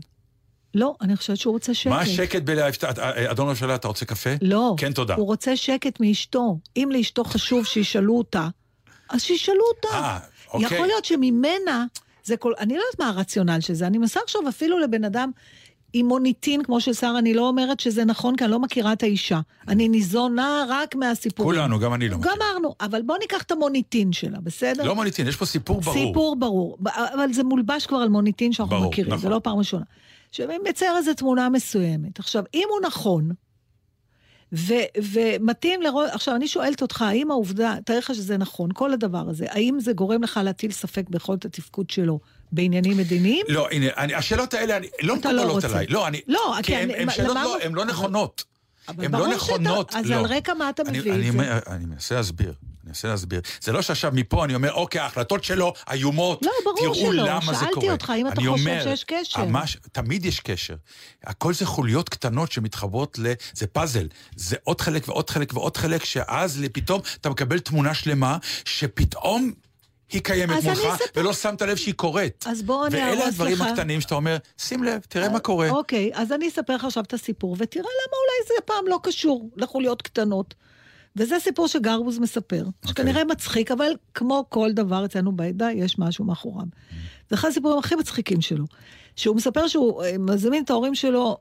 לא, 0.75 0.95
אני 1.01 1.15
חושבת 1.15 1.37
שהוא 1.37 1.51
רוצה 1.51 1.73
שקט. 1.73 1.91
מה 1.91 2.01
השקט 2.01 2.41
בלהפתע... 2.41 2.89
אדון 3.31 3.47
הממשלה, 3.47 3.75
אתה 3.75 3.87
רוצה 3.87 4.05
קפה? 4.05 4.29
לא. 4.41 4.75
כן, 4.77 4.93
תודה. 4.93 5.15
הוא 5.15 5.25
רוצה 5.25 5.55
שקט 5.55 5.99
מאשתו. 5.99 6.57
אם 6.77 6.89
לאשתו 6.91 7.23
חשוב 7.23 7.65
שישאלו 7.65 8.17
אותה, 8.17 8.47
אז 9.09 9.21
שישאלו 9.21 9.63
אותה. 9.75 9.97
אה, 9.97 10.19
אוקיי. 10.53 10.65
יכול 10.65 10.87
להיות 10.87 11.05
שממנה, 11.05 11.85
זה 12.23 12.37
כל... 12.37 12.53
אני 12.59 12.73
לא 12.73 12.79
יודעת 12.79 12.99
מה 12.99 13.09
הרציונל 13.09 13.59
של 13.59 13.73
זה. 13.73 13.87
אני 13.87 13.97
מנסה 13.97 14.19
עכשיו 14.23 14.41
אפילו 14.49 14.79
לבן 14.79 15.03
אדם 15.03 15.31
עם 15.93 16.05
מוניטין, 16.05 16.63
כמו 16.63 16.81
של 16.81 16.93
שר, 16.93 17.15
אני 17.17 17.33
לא 17.33 17.47
אומרת 17.47 17.79
שזה 17.79 18.05
נכון, 18.05 18.35
כי 18.35 18.43
אני 18.43 18.51
לא 18.51 18.59
מכירה 18.59 18.93
את 18.93 19.03
האישה. 19.03 19.39
אני 19.67 19.89
ניזונה 19.89 20.65
רק 20.69 20.95
מהסיפורים. 20.95 21.55
כולנו, 21.55 21.79
גם 21.79 21.93
אני 21.93 22.09
לא 22.09 22.17
מכיר. 22.17 22.31
גמרנו, 22.31 22.75
אבל 22.81 23.01
בוא 23.01 23.17
ניקח 23.17 23.41
את 23.41 23.51
המוניטין 23.51 24.13
שלה, 24.13 24.39
בסדר? 24.43 24.83
לא 24.83 24.95
מוניטין, 24.95 25.27
יש 25.27 25.35
פה 25.35 25.45
סיפור 25.45 25.81
ברור. 25.81 25.93
סיפור 25.93 26.35
ברור, 26.39 26.77
אבל 26.95 27.33
זה 27.33 27.43
מולבש 27.43 27.85
כבר 27.85 27.97
על 27.97 28.09
מוניטין 28.09 28.53
שאנחנו 28.53 28.75
ברור, 28.75 28.89
מכירים, 28.89 29.13
נכון. 29.13 29.21
זה 29.21 29.29
לא 29.29 29.41
פעם 29.43 29.57
ראשונה. 29.57 29.83
שמצייר 30.31 30.97
איזו 30.97 31.13
תמונה 31.13 31.49
מסוימת. 31.49 32.19
עכשיו, 32.19 32.43
אם 32.53 32.67
הוא 32.69 32.87
נכון, 32.87 33.31
ו- 34.53 34.73
ומתאים 35.13 35.81
לראות, 35.81 36.09
עכשיו, 36.11 36.35
אני 36.35 36.47
שואלת 36.47 36.81
אותך, 36.81 37.01
האם 37.01 37.31
העובדה, 37.31 37.75
תאר 37.85 37.97
לך 37.97 38.15
שזה 38.15 38.37
נכון, 38.37 38.69
כל 38.73 38.93
הדבר 38.93 39.29
הזה, 39.29 39.45
האם 39.49 39.79
זה 39.79 39.93
גורם 39.93 40.23
לך 40.23 40.39
להטיל 40.43 40.71
ספק 40.71 41.09
ביכולת 41.09 41.45
התפקוד 41.45 41.89
שלו 41.89 42.19
בעניינים 42.51 42.97
מדיניים? 42.97 43.45
לא, 43.49 43.67
הנה, 43.71 43.85
אני, 43.97 44.13
השאלות 44.15 44.53
האלה 44.53 44.77
אני, 44.77 44.87
לא 45.01 45.07
לא 45.07 45.15
מקובלות 45.15 45.51
רוצה. 45.51 45.67
עליי. 45.67 45.85
לא, 45.89 46.07
אני... 46.07 46.21
לא, 46.27 46.55
כי 46.63 46.75
הן 46.75 46.91
אני- 46.91 47.05
מה- 47.05 47.11
שאלות 47.11 47.31
למה- 47.31 47.43
לא, 47.43 47.57
הן 47.63 47.73
לא 47.73 47.85
נכונות. 47.85 48.43
הן 48.87 49.11
לא 49.11 49.19
שאתה- 49.25 49.35
נכונות. 49.35 49.93
אז 49.95 50.05
לא. 50.09 50.15
על 50.15 50.25
רקע 50.25 50.53
מה 50.53 50.69
אתה 50.69 50.83
אני- 50.87 50.99
מביא 50.99 51.13
אני 51.13 51.27
את 51.27 51.33
זה? 51.33 51.39
אומר- 51.39 51.59
אני 51.67 51.85
מנסה 51.85 52.15
להסביר. 52.15 52.53
אני 52.89 52.93
מנסה 52.93 53.07
להסביר. 53.07 53.41
זה 53.61 53.71
לא 53.71 53.81
שעכשיו 53.81 54.11
מפה 54.15 54.45
אני 54.45 54.55
אומר, 54.55 54.73
אוקיי, 54.73 55.01
ההחלטות 55.01 55.43
שלו 55.43 55.73
איומות. 55.91 56.41
לא, 56.45 56.51
ברור 56.63 56.77
תראו 56.79 56.95
שלא. 56.95 57.23
למה 57.23 57.53
זה 57.53 57.59
שאלתי 57.59 57.73
קורה. 57.73 57.91
אותך 57.91 58.13
אם 58.17 58.27
אתה 58.27 58.35
חושב 58.35 58.47
אומר, 58.47 58.83
שיש 58.83 59.03
קשר. 59.03 59.45
ממש, 59.45 59.77
תמיד 59.91 60.25
יש 60.25 60.39
קשר. 60.39 60.75
הכל 61.23 61.53
זה 61.53 61.65
חוליות 61.65 62.09
קטנות 62.09 62.51
שמתחברות 62.51 63.19
ל... 63.19 63.33
זה 63.53 63.67
פאזל. 63.67 64.07
זה 64.35 64.55
עוד 64.63 64.81
חלק 64.81 65.07
ועוד 65.07 65.29
חלק 65.29 65.53
ועוד 65.53 65.77
חלק, 65.77 66.03
שאז 66.05 66.61
פתאום 66.73 67.01
אתה 67.21 67.29
מקבל 67.29 67.59
תמונה 67.59 67.93
שלמה, 67.93 68.37
שפתאום... 68.65 69.51
היא 70.11 70.21
קיימת 70.21 70.63
מולך, 70.63 70.77
אספר- 70.79 71.05
ולא 71.15 71.33
שמת 71.33 71.61
לב 71.61 71.77
שהיא 71.77 71.93
קורית. 71.93 72.45
אז 72.47 72.61
בוא 72.61 72.87
אני 72.87 72.95
ואלה 72.95 73.07
אהרוס 73.09 73.27
הדברים 73.27 73.53
לך. 73.55 73.61
הקטנים 73.61 74.01
שאתה 74.01 74.15
אומר, 74.15 74.37
שים 74.57 74.83
לב, 74.83 75.01
תראה 75.09 75.29
מה 75.29 75.39
קורה. 75.39 75.69
אוקיי, 75.69 76.11
אז 76.13 76.31
אני 76.31 76.47
אספר 76.47 76.75
לך 76.75 76.85
עכשיו 76.85 77.03
את 77.03 77.13
הסיפור, 77.13 77.55
ותראה 77.59 77.83
למה 77.83 78.17
אולי 78.17 78.47
זה 78.47 78.53
הפעם 78.63 78.87
לא 78.87 78.99
קשור 79.03 79.49
לחוליות 79.57 80.01
קטנות. 80.01 80.55
וזה 81.19 81.35
סיפור 81.39 81.67
שגרבוז 81.67 82.19
מספר, 82.19 82.63
אוקיי. 82.65 82.89
שכנראה 82.89 83.25
מצחיק, 83.25 83.71
אבל 83.71 83.91
כמו 84.13 84.45
כל 84.49 84.71
דבר 84.71 85.05
אצלנו 85.05 85.31
בעדה, 85.31 85.71
יש 85.71 85.99
משהו 85.99 86.25
מאחוריו. 86.25 86.65
זה 87.29 87.35
אחד 87.35 87.47
הסיפורים 87.47 87.79
הכי 87.79 87.95
מצחיקים 87.95 88.41
שלו. 88.41 88.65
שהוא 89.15 89.35
מספר 89.35 89.67
שהוא 89.67 90.03
אה, 90.03 90.15
מזמין 90.19 90.63
את 90.63 90.69
ההורים 90.69 90.95
שלו, 90.95 91.37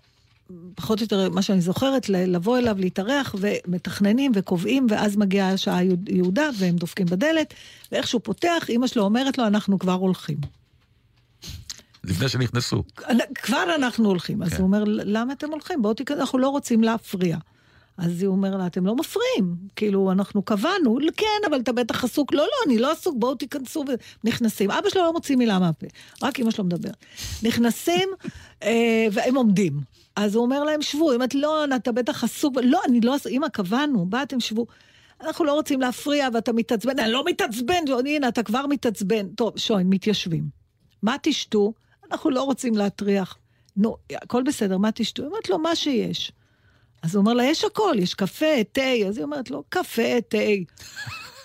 פחות 0.74 0.98
או 0.98 1.04
יותר 1.04 1.30
מה 1.30 1.42
שאני 1.42 1.60
זוכרת, 1.60 2.08
לבוא 2.08 2.58
אליו, 2.58 2.76
להתארח, 2.78 3.34
ומתכננים 3.38 4.32
וקובעים, 4.34 4.86
ואז 4.90 5.16
מגיעה 5.16 5.52
השעה 5.52 5.84
יהוד- 5.84 6.08
יהודה, 6.08 6.48
והם 6.58 6.76
דופקים 6.76 7.06
בדלת, 7.06 7.54
ואיך 7.92 8.06
שהוא 8.08 8.20
פותח, 8.24 8.64
אימא 8.68 8.86
שלו 8.86 9.02
אומרת 9.04 9.38
לו, 9.38 9.46
אנחנו 9.46 9.78
כבר 9.78 9.92
הולכים. 9.92 10.36
לפני 12.04 12.28
שנכנסו. 12.28 12.82
כבר 13.34 13.64
אנחנו 13.74 14.08
הולכים. 14.08 14.42
אז 14.42 14.48
כן. 14.50 14.56
הוא 14.56 14.66
אומר, 14.66 14.84
למה 14.86 15.32
אתם 15.32 15.50
הולכים? 15.50 15.82
בואו 15.82 15.94
תיכנס, 15.94 16.18
אנחנו 16.18 16.38
לא 16.38 16.48
רוצים 16.48 16.82
להפריע. 16.82 17.38
אז 17.98 18.22
הוא 18.22 18.32
אומר 18.32 18.56
לה, 18.56 18.66
אתם 18.66 18.86
לא 18.86 18.96
מפריעים. 18.96 19.56
כאילו, 19.76 20.12
אנחנו 20.12 20.42
קבענו, 20.42 20.98
כן, 21.16 21.26
אבל 21.50 21.60
אתה 21.60 21.72
בטח 21.72 22.04
עסוק. 22.04 22.32
לא, 22.32 22.42
לא, 22.42 22.52
אני 22.66 22.78
לא 22.78 22.92
עסוק, 22.92 23.14
בואו 23.18 23.34
תיכנסו 23.34 23.84
ונכנסים. 24.24 24.70
אבא 24.70 24.88
שלו 24.88 25.02
לא 25.02 25.12
מוציא 25.12 25.36
מילה 25.36 25.58
מהפה, 25.58 25.86
רק 26.22 26.40
אמא 26.40 26.50
שלו 26.50 26.64
מדברת. 26.64 26.96
נכנסים, 27.42 28.08
אה, 28.62 29.06
והם 29.12 29.36
עומדים. 29.36 29.80
אז 30.16 30.34
הוא 30.34 30.44
אומר 30.44 30.64
להם, 30.64 30.82
שבו, 30.82 31.14
אם 31.14 31.22
את 31.22 31.34
לא, 31.34 31.64
אתה 31.76 31.92
בטח 31.92 32.24
עסוק. 32.24 32.54
לא, 32.62 32.80
אני 32.88 33.00
לא 33.00 33.14
עסוק, 33.14 33.32
אמא, 33.32 33.48
קבענו, 33.48 34.06
באתם, 34.06 34.40
שבו. 34.40 34.66
אנחנו 35.20 35.44
לא 35.44 35.52
רוצים 35.52 35.80
להפריע, 35.80 36.28
ואתה 36.34 36.52
מתעצבן. 36.52 36.98
אני 36.98 37.12
לא 37.12 37.24
מתעצבן, 37.26 37.82
הנה, 38.06 38.28
אתה 38.28 38.42
כבר 38.42 38.66
מתעצבן. 38.66 39.28
טוב, 39.28 39.58
שוין, 39.58 39.86
מתיישבים. 39.90 40.44
מה 41.02 41.16
תשתו? 41.22 41.72
אנחנו 42.10 42.30
לא 42.30 42.42
רוצים 42.42 42.76
להטריח. 42.76 43.36
נו, 43.76 43.96
הכל 44.12 44.42
בסדר, 44.42 44.78
מה 44.78 44.92
תשתו? 44.92 45.22
היא 45.22 45.28
אומרת 45.28 45.48
לו, 45.50 45.58
מה 45.58 45.76
שיש. 45.76 46.32
אז 47.02 47.14
הוא 47.14 47.20
אומר 47.20 47.34
לה, 47.34 47.44
יש 47.44 47.64
הכל, 47.64 47.94
יש 47.98 48.14
קפה, 48.14 48.64
תה. 48.72 48.80
אז 49.08 49.16
היא 49.16 49.24
אומרת 49.24 49.50
לו, 49.50 49.62
קפה, 49.68 50.20
תה. 50.28 50.38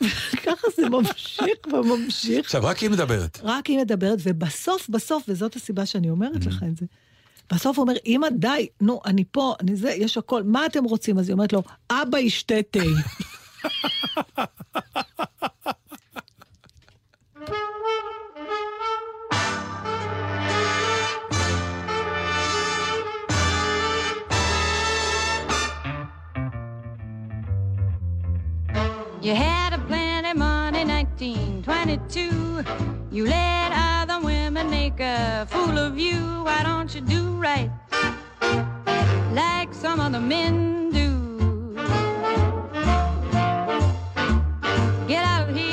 ככה 0.45 0.67
זה 0.77 0.89
ממשיך 0.89 1.57
וממשיך. 1.73 2.39
עכשיו, 2.39 2.63
רק 2.63 2.77
היא 2.77 2.89
מדברת. 2.89 3.39
רק 3.43 3.67
היא 3.67 3.77
מדברת, 3.77 4.19
ובסוף, 4.23 4.89
בסוף, 4.89 5.23
וזאת 5.27 5.55
הסיבה 5.55 5.85
שאני 5.85 6.09
אומרת 6.09 6.45
לך 6.45 6.63
את 6.71 6.77
זה, 6.77 6.85
בסוף 7.53 7.77
הוא 7.77 7.83
אומר, 7.83 7.93
אמא, 8.05 8.27
די, 8.29 8.67
נו, 8.81 9.01
אני 9.05 9.23
פה, 9.31 9.55
אני 9.59 9.75
זה, 9.75 9.91
יש 9.91 10.17
הכל, 10.17 10.43
מה 10.43 10.65
אתם 10.65 10.83
רוצים? 10.83 11.19
אז 11.19 11.29
היא 11.29 11.33
אומרת 11.33 11.53
לו, 11.53 11.63
אבא 11.91 12.19
ישתה 12.19 12.55
תה. 12.71 12.79
You 29.23 29.33
had 29.33 29.71
a 29.71 29.77
plenty 29.77 30.33
money, 30.33 30.83
1922. 30.83 32.61
You 33.09 33.25
let 33.25 33.71
other 33.71 34.19
women 34.19 34.69
make 34.69 34.99
a 34.99 35.47
fool 35.49 35.77
of 35.77 35.97
you. 35.97 36.43
Why 36.43 36.61
don't 36.61 36.93
you 36.93 36.99
do 36.99 37.29
right 37.37 37.71
like 39.31 39.73
some 39.73 40.01
other 40.01 40.19
men 40.19 40.91
do? 40.91 41.73
Get 45.07 45.23
out 45.23 45.47
of 45.47 45.55
here 45.55 45.71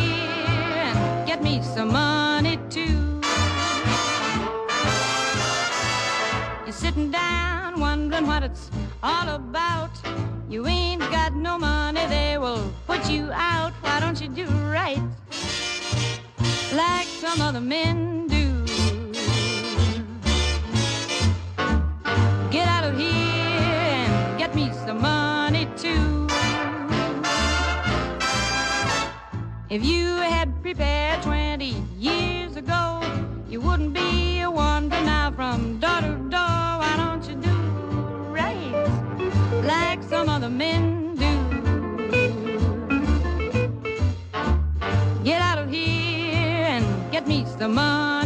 and 0.86 1.26
get 1.26 1.42
me 1.42 1.60
some 1.60 1.90
money 1.90 2.56
too. 2.68 3.20
You're 6.64 6.72
sitting 6.72 7.10
down 7.10 7.80
wondering 7.80 8.28
what 8.28 8.44
it's 8.44 8.70
all 9.02 9.28
about. 9.28 9.99
You 10.50 10.66
ain't 10.66 11.00
got 11.12 11.32
no 11.32 11.56
money, 11.60 12.04
they 12.06 12.36
will 12.36 12.72
put 12.84 13.08
you 13.08 13.30
out. 13.30 13.72
Why 13.82 14.00
don't 14.00 14.20
you 14.20 14.26
do 14.26 14.46
right 14.46 15.00
like 16.72 17.06
some 17.06 17.40
other 17.40 17.60
men 17.60 18.26
do? 18.26 18.64
Get 22.50 22.66
out 22.66 22.82
of 22.82 22.98
here 22.98 23.12
and 23.14 24.38
get 24.40 24.52
me 24.56 24.72
some 24.84 25.00
money 25.00 25.68
too. 25.76 26.26
If 29.68 29.84
you 29.84 30.16
had 30.16 30.60
prepared 30.62 31.22
20 31.22 31.89
men 40.60 41.16
do? 41.16 41.32
Get 45.24 45.40
out 45.40 45.58
of 45.58 45.70
here 45.70 46.66
and 46.76 46.84
get 47.10 47.26
me 47.26 47.46
some 47.58 47.74
money 47.74 48.19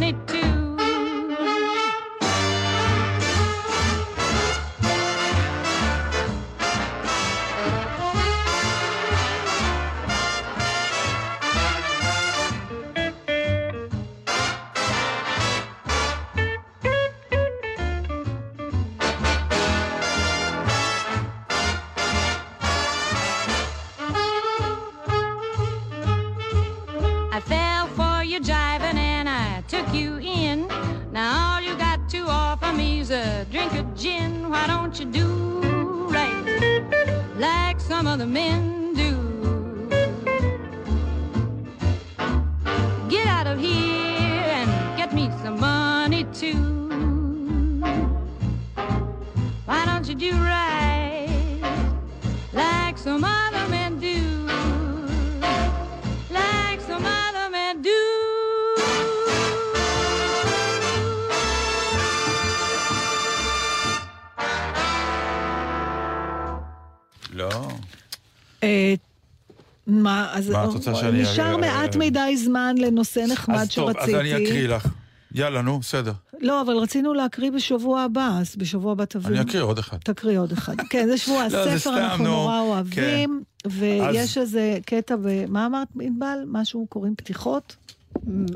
מה, 70.65 70.71
את 70.71 70.87
רוצה 70.87 70.95
שאני- 70.95 71.23
נשאר 71.23 71.57
מעט 71.57 71.97
מדי 71.97 72.37
זמן 72.37 72.75
לנושא 72.79 73.25
נחמד 73.33 73.57
אז 73.57 73.69
טוב, 73.75 73.93
שרציתי. 73.93 74.15
אז 74.17 74.21
אני 74.21 74.45
אקריא 74.45 74.69
לך. 74.69 74.89
יאללה, 75.35 75.63
נו, 75.63 75.79
בסדר. 75.79 76.13
לא, 76.41 76.61
אבל 76.61 76.73
רצינו 76.77 77.15
להקריא 77.15 77.51
בשבוע 77.51 78.01
הבא, 78.03 78.31
אז 78.41 78.57
בשבוע 78.57 78.93
הבא 78.93 79.05
תביא. 79.05 79.29
אני 79.29 79.41
אקריא 79.41 79.63
עוד 79.63 79.79
אחד. 79.79 79.97
תקריא 80.05 80.39
עוד 80.39 80.53
אחד. 80.53 80.75
כן, 80.91 81.07
זה 81.09 81.19
שבוע 81.19 81.49
לא, 81.49 81.59
הספר, 81.69 81.99
אנחנו 81.99 82.25
נו. 82.25 82.31
נורא 82.31 82.61
אוהבים, 82.61 83.43
ויש 83.67 84.39
איזה 84.39 84.79
קטע, 84.87 85.15
מה 85.49 85.67
אמרת, 85.67 85.89
ענבל? 86.01 86.39
משהו 86.47 86.87
קוראים 86.89 87.15
פתיחות? 87.17 87.77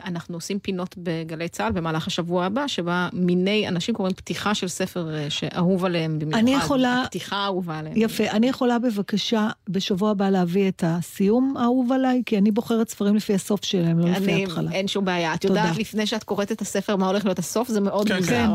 אנחנו 0.04 0.34
עושים 0.36 0.58
פינות 0.58 0.94
בגלי 0.98 1.48
צה"ל 1.48 1.72
במהלך 1.72 2.06
השבוע 2.06 2.44
הבא, 2.44 2.66
שבה 2.66 3.08
מיני 3.12 3.68
אנשים 3.68 3.94
קוראים 3.94 4.14
פתיחה 4.14 4.54
של 4.54 4.68
ספר 4.68 5.14
אה, 5.14 5.30
שאהוב 5.30 5.84
עליהם 5.84 6.18
במיוחד. 6.18 6.38
אני 6.38 6.54
יכולה- 6.54 7.02
הפתיחה 7.02 7.36
האהובה 7.36 7.78
עליהם. 7.78 7.94
יפה. 7.96 8.30
אני 8.30 8.48
יכולה 8.48 8.78
בבקשה 8.78 9.48
בשבוע 9.68 10.10
הבא 10.10 10.30
להביא 10.30 10.68
את 10.68 10.84
הסיום 10.86 11.54
האהוב 11.58 11.92
עליי, 11.92 12.22
כי 12.26 12.38
אני 12.38 12.50
בוחרת 12.50 12.88
ספרים 12.88 13.14
לפי 13.16 13.34
הסוף 13.34 13.64
שלהם, 13.64 13.98
לא 13.98 14.08
לפי 14.10 14.24
אני, 14.24 14.42
ההתחלה. 14.44 14.72
אין 14.72 14.88
שום 14.88 15.04
בעיה. 15.04 15.34
את 15.34 15.40
תודה. 15.40 15.60
יודעת 15.60 15.76
לפני 15.78 16.06
שאת 16.06 16.24
קוראת 16.24 16.52
את 16.52 16.60
הספר 16.60 16.96
מה 16.96 17.06
הולך 17.06 17.24
להיות 17.24 17.38
הסוף, 17.38 17.68
זה 17.68 17.80
מאוד 17.80 18.08
כן, 18.08 18.16
מוזר. 18.16 18.30
כן. 18.30 18.50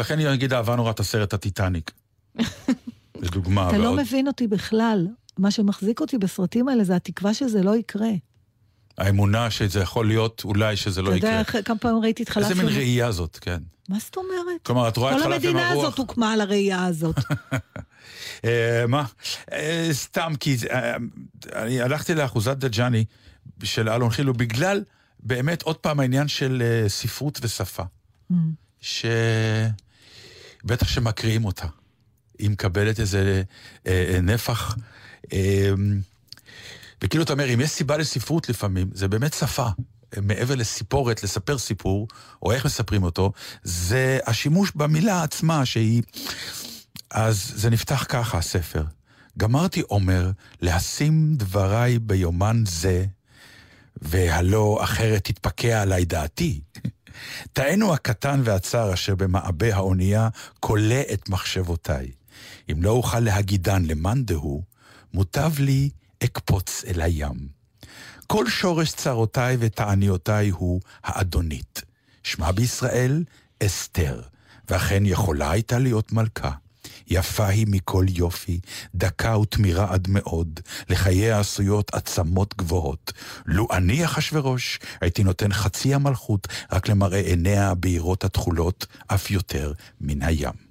לכן 0.00 0.14
אני 0.14 0.34
אגיד 0.34 0.52
אהבה 0.52 0.76
נורא 0.76 0.90
את 0.90 1.00
הסרט 1.00 1.34
הטיטניק. 1.34 1.90
לדוגמה. 3.20 3.68
אתה 3.68 3.78
לא 3.78 3.84
ועוד- 3.86 4.00
מבין 4.00 4.26
אותי 4.26 4.46
בכלל. 4.46 5.06
מה 5.38 5.50
שמחזיק 5.50 6.00
אותי 6.00 6.18
בסרטים 6.18 6.68
האלה 6.68 6.84
זה 6.84 6.96
התקווה 6.96 7.34
שזה 7.34 7.62
לא 7.62 7.76
יקרה. 7.76 8.10
האמונה 8.98 9.50
שזה 9.50 9.80
יכול 9.80 10.06
להיות, 10.06 10.42
אולי 10.44 10.76
שזה 10.76 11.02
לא 11.02 11.08
אתה 11.08 11.16
יקרה. 11.16 11.30
יודע 11.30 11.40
איך- 11.40 11.56
כמה 11.64 11.78
פעמים 11.78 12.02
ראיתי 12.02 12.22
את 12.22 12.28
חלב 12.28 12.44
איזה 12.44 12.54
מין. 12.64 12.66
ראייה 12.74 13.12
זאת, 13.12 13.38
כן. 13.40 13.58
מה 13.88 13.98
זאת 13.98 14.16
אומרת? 14.16 14.62
כלומר, 14.62 14.88
את 14.88 14.96
רואה 14.96 15.12
את 15.12 15.16
כל 15.16 15.22
חלב 15.22 15.32
המדינה 15.32 15.60
עם 15.66 15.72
הרוח. 15.72 15.84
הזאת 15.84 15.98
הוקמה 15.98 16.32
על 16.32 16.40
הראייה 16.40 16.84
הזאת. 16.84 17.16
אה, 18.44 18.84
מה? 18.88 19.04
אה, 19.52 19.88
סתם, 19.92 20.32
כי 20.40 20.56
אה, 20.70 20.96
אני 21.54 21.80
הלכתי 21.80 22.14
לאחוזת 22.14 22.56
דג'אני 22.56 23.04
של 23.62 23.88
אלון 23.88 24.10
חילו 24.10 24.32
בגלל 24.34 24.82
באמת 25.20 25.62
עוד 25.62 25.76
פעם 25.76 26.00
העניין 26.00 26.28
של 26.28 26.62
ספרות 26.88 27.38
ושפה. 27.42 27.82
שבטח 28.80 29.72
שמקריאים 30.88 31.44
אותה. 31.44 31.66
היא 32.38 32.50
מקבלת 32.50 33.00
איזה 33.00 33.42
נפח. 34.22 34.76
וכאילו 37.02 37.24
אתה 37.24 37.32
אומר, 37.32 37.54
אם 37.54 37.60
יש 37.60 37.70
סיבה 37.70 37.96
לספרות 37.96 38.48
לפעמים, 38.48 38.90
זה 38.94 39.08
באמת 39.08 39.34
שפה. 39.34 39.68
מעבר 40.22 40.54
לסיפורת, 40.54 41.22
לספר 41.22 41.58
סיפור, 41.58 42.08
או 42.42 42.52
איך 42.52 42.64
מספרים 42.64 43.02
אותו, 43.02 43.32
זה 43.62 44.18
השימוש 44.26 44.72
במילה 44.74 45.22
עצמה 45.22 45.64
שהיא... 45.64 46.02
אז 47.10 47.52
זה 47.56 47.70
נפתח 47.70 48.06
ככה, 48.08 48.38
הספר. 48.38 48.84
גמרתי 49.38 49.82
אומר, 49.90 50.30
להשים 50.60 51.34
דבריי 51.36 51.98
ביומן 51.98 52.64
זה, 52.66 53.06
והלא 53.96 54.78
אחרת 54.82 55.24
תתפקע 55.24 55.82
עליי 55.82 56.04
דעתי. 56.04 56.60
תאנו 57.52 57.94
הקטן 57.94 58.40
והצר 58.44 58.94
אשר 58.94 59.14
במעבה 59.14 59.74
האונייה 59.76 60.28
כולא 60.60 61.00
את 61.12 61.28
מחשבותיי. 61.28 62.10
אם 62.72 62.82
לא 62.82 62.90
אוכל 62.90 63.20
להגידן 63.20 63.84
למאן 63.84 64.24
דהוא, 64.24 64.62
מוטב 65.14 65.52
לי 65.58 65.90
אקפוץ 66.24 66.84
אל 66.86 67.00
הים. 67.00 67.48
כל 68.26 68.48
שורש 68.48 68.92
צרותיי 68.92 69.56
ותעניותיי 69.60 70.48
הוא 70.48 70.80
האדונית. 71.04 71.82
שמה 72.22 72.52
בישראל 72.52 73.24
אסתר, 73.62 74.22
ואכן 74.68 75.06
יכולה 75.06 75.50
הייתה 75.50 75.78
להיות 75.78 76.12
מלכה. 76.12 76.50
יפה 77.10 77.46
היא 77.46 77.66
מכל 77.68 78.06
יופי, 78.08 78.60
דקה 78.94 79.38
ותמירה 79.38 79.92
עד 79.92 80.08
מאוד, 80.10 80.60
לחייה 80.88 81.40
עשויות 81.40 81.94
עצמות 81.94 82.56
גבוהות. 82.56 83.12
לו 83.46 83.68
אני 83.72 84.04
אחשורוש, 84.04 84.78
הייתי 85.00 85.24
נותן 85.24 85.52
חצי 85.52 85.94
המלכות 85.94 86.48
רק 86.72 86.88
למראה 86.88 87.20
עיניה 87.20 87.70
הבהירות 87.70 88.24
התכולות, 88.24 88.86
אף 89.06 89.30
יותר 89.30 89.72
מן 90.00 90.22
הים. 90.22 90.67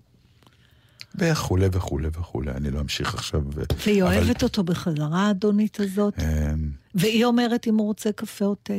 וכולי 1.18 1.68
וכולי 1.72 2.07
וכולי, 2.13 2.51
אני 2.51 2.72
לא 2.72 2.80
אמשיך 2.80 3.13
עכשיו. 3.13 3.41
והיא 3.86 4.03
אבל, 4.03 4.18
אוהבת 4.18 4.43
אותו 4.43 4.63
בחזרה, 4.63 5.28
האדונית 5.28 5.80
הזאת. 5.80 6.13
אמ, 6.20 6.72
והיא 6.95 7.26
אומרת 7.26 7.68
אם 7.68 7.78
הוא 7.78 7.88
רוצה 7.88 8.11
קפה 8.11 8.45
או 8.45 8.55
תה. 8.55 8.74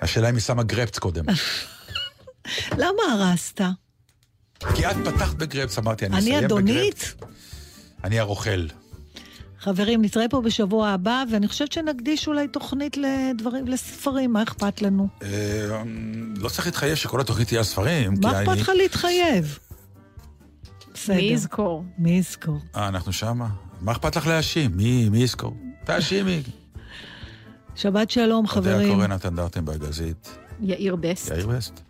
השאלה 0.00 0.28
אם 0.30 0.34
היא 0.34 0.42
שמה 0.42 0.62
גרפס 0.62 0.98
קודם. 0.98 1.24
למה 2.82 3.02
הרסת? 3.12 3.60
כי 4.74 4.86
את 4.86 4.96
פתחת 5.04 5.34
בגרפס, 5.34 5.78
אמרתי, 5.78 6.06
אני 6.06 6.18
אסיים 6.18 6.34
אני 6.34 6.44
בגרפס. 6.44 6.52
אדונית? 6.52 7.14
אני 8.04 8.18
הרוכל. 8.18 8.66
חברים, 9.60 10.02
נתראה 10.02 10.28
פה 10.28 10.40
בשבוע 10.40 10.88
הבא, 10.88 11.24
ואני 11.30 11.48
חושבת 11.48 11.72
שנקדיש 11.72 12.28
אולי 12.28 12.48
תוכנית 12.48 12.96
לדברים, 12.96 13.66
לספרים, 13.66 14.32
מה 14.32 14.42
אכפת 14.42 14.82
לנו? 14.82 15.08
אה, 15.22 15.82
לא 16.36 16.48
צריך 16.48 16.66
להתחייב 16.66 16.94
שכל 16.94 17.20
התוכנית 17.20 17.48
תהיה 17.48 17.60
על 17.60 17.64
ספרים, 17.64 18.14
מה 18.22 18.30
אכפת 18.30 18.48
אני... 18.48 18.60
לך 18.60 18.72
להתחייב? 18.76 19.58
בסדר. 20.96 21.16
מי 21.16 21.22
יזכור? 21.22 21.84
מי 21.98 22.10
יזכור? 22.10 22.58
אה, 22.76 22.88
אנחנו 22.88 23.12
שמה? 23.12 23.48
מה 23.80 23.92
אכפת 23.92 24.16
לך 24.16 24.26
להאשים? 24.26 24.70
מי 24.76 25.08
מי 25.08 25.18
יזכור? 25.18 25.56
תאשימי. 25.84 26.42
שבת 27.74 28.10
שלום, 28.10 28.46
אודיה 28.56 28.72
חברים. 28.72 28.94
קורן, 28.94 29.12
נתן 29.12 29.36
דרטנברג, 29.36 29.80
גזית. 29.80 30.38
יאיר 30.60 30.96
בסט. 30.96 31.30
יאיר 31.30 31.46
בסט. 31.46 31.80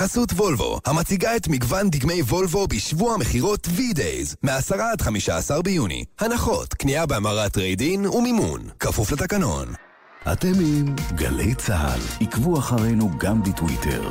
בחסות 0.00 0.32
וולבו, 0.32 0.80
המציגה 0.86 1.36
את 1.36 1.48
מגוון 1.48 1.90
דגמי 1.90 2.22
וולבו 2.22 2.66
בשבוע 2.66 3.16
מכירות 3.16 3.66
V-Days, 3.66 4.34
מ-10 4.42 4.82
עד 4.82 5.00
15 5.00 5.62
ביוני. 5.62 6.04
הנחות, 6.20 6.74
קנייה 6.74 7.06
בהמרת 7.06 7.52
trade-in 7.52 8.06
ומימון, 8.06 8.60
כפוף 8.78 9.12
לתקנון. 9.12 9.68
אתם 10.32 10.52
עם 10.60 10.96
גלי 11.14 11.54
צה"ל. 11.54 12.00
עקבו 12.20 12.58
אחרינו 12.58 13.10
גם 13.18 13.42
בטוויטר. 13.42 14.10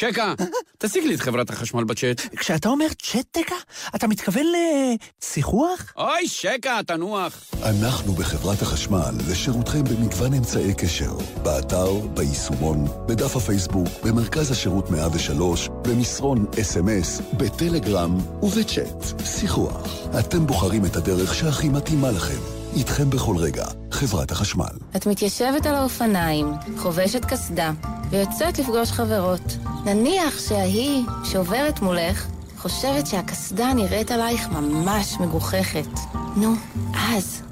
שקה, 0.00 0.34
תשיג 0.78 1.04
לי 1.04 1.14
את 1.14 1.20
חברת 1.20 1.50
החשמל 1.50 1.84
בצ'אט. 1.84 2.20
כשאתה 2.36 2.68
אומר 2.68 2.86
צ'טקה, 3.02 3.54
אתה 3.94 4.08
מתכוון 4.08 4.46
לשיחוח? 4.52 5.92
אוי, 5.96 6.28
שקה, 6.28 6.80
תנוח. 6.86 7.44
אנחנו 7.62 8.12
בחברת 8.12 8.62
החשמל 8.62 9.10
לשירותכם 9.30 9.84
במגוון 9.84 10.34
אמצעי 10.34 10.74
קשר. 10.74 11.12
באתר, 11.42 11.92
ביישומון, 11.92 12.84
בדף 13.08 13.36
הפייסבוק, 13.36 13.88
במרכז 14.04 14.50
השירות 14.50 14.90
103, 14.90 15.68
במסרון 15.68 16.46
אס.אם.אס, 16.60 17.20
בטלגרם 17.36 18.18
ובצ'אט. 18.42 19.20
שיחוח. 19.24 20.06
אתם 20.18 20.46
בוחרים 20.46 20.84
את 20.84 20.96
הדרך 20.96 21.34
שהכי 21.34 21.68
מתאימה 21.68 22.10
לכם. 22.10 22.59
איתכם 22.76 23.10
בכל 23.10 23.36
רגע, 23.36 23.66
חברת 23.92 24.30
החשמל. 24.30 24.64
את 24.96 25.06
מתיישבת 25.06 25.66
על 25.66 25.74
האופניים, 25.74 26.52
חובשת 26.76 27.24
קסדה, 27.24 27.72
ויוצאת 28.10 28.58
לפגוש 28.58 28.92
חברות. 28.92 29.56
נניח 29.84 30.40
שההיא 30.48 31.04
שעוברת 31.24 31.80
מולך 31.80 32.26
חושבת 32.58 33.06
שהקסדה 33.06 33.72
נראית 33.74 34.10
עלייך 34.10 34.48
ממש 34.48 35.14
מגוחכת. 35.20 35.88
נו, 36.36 36.54
אז, 36.94 37.42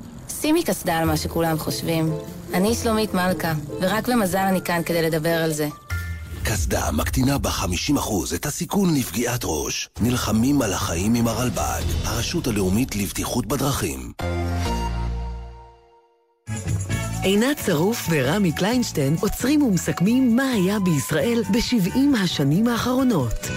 שימי 0.41 0.65
קסדה 0.65 0.99
על 0.99 1.05
מה 1.05 1.17
שכולם 1.17 1.59
חושבים. 1.59 2.13
אני 2.55 2.75
שלומית 2.75 3.15
מלכה, 3.15 3.53
ורק 3.81 4.09
במזל 4.09 4.39
אני 4.39 4.61
כאן 4.61 4.83
כדי 4.87 5.03
לדבר 5.03 5.43
על 5.43 5.53
זה. 5.53 5.69
קסדה 6.45 6.91
מקטינה 6.93 7.39
ב-50% 7.39 8.35
את 8.35 8.47
הסיכון 8.47 8.95
לפגיעת 8.95 9.41
ראש. 9.45 9.89
נלחמים 10.01 10.63
על 10.63 10.73
החיים 10.73 11.15
עם 11.15 11.29
הרלב"ד, 11.29 11.83
הרשות 12.05 12.47
הלאומית 12.47 12.97
לבטיחות 12.97 13.47
בדרכים. 13.47 14.13
עינת 17.23 17.59
שרוף 17.67 18.09
ורמי 18.11 18.53
קליינשטיין 18.53 19.17
עוצרים 19.21 19.63
ומסכמים 19.63 20.37
מה 20.37 20.51
היה 20.51 20.81
בישראל 20.81 21.43
ב-70 21.53 22.19
השנים 22.23 22.69
האחרונות. 22.69 23.49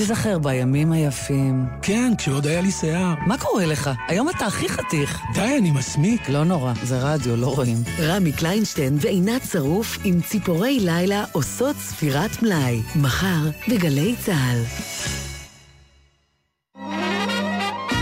נזכר 0.00 0.38
בימים 0.38 0.92
היפים. 0.92 1.64
כן, 1.82 2.12
כשעוד 2.18 2.46
היה 2.46 2.60
לי 2.60 2.70
שיער. 2.70 3.14
מה 3.26 3.38
קורה 3.38 3.66
לך? 3.66 3.90
היום 4.08 4.28
אתה 4.28 4.46
הכי 4.46 4.68
חתיך. 4.68 5.20
די, 5.34 5.54
אני 5.58 5.70
מסמיק. 5.70 6.28
לא 6.28 6.44
נורא, 6.44 6.72
זה 6.82 6.98
רדיו, 6.98 7.36
לא 7.36 7.54
רואים. 7.54 7.76
רמי 7.98 8.32
קליינשטיין 8.32 8.96
ועינת 9.00 9.42
שרוף 9.52 9.98
עם 10.04 10.20
ציפורי 10.20 10.80
לילה 10.80 11.24
עושות 11.32 11.76
ספירת 11.76 12.42
מלאי. 12.42 12.82
מחר 12.96 13.50
בגלי 13.68 14.14
צה"ל. 14.24 14.62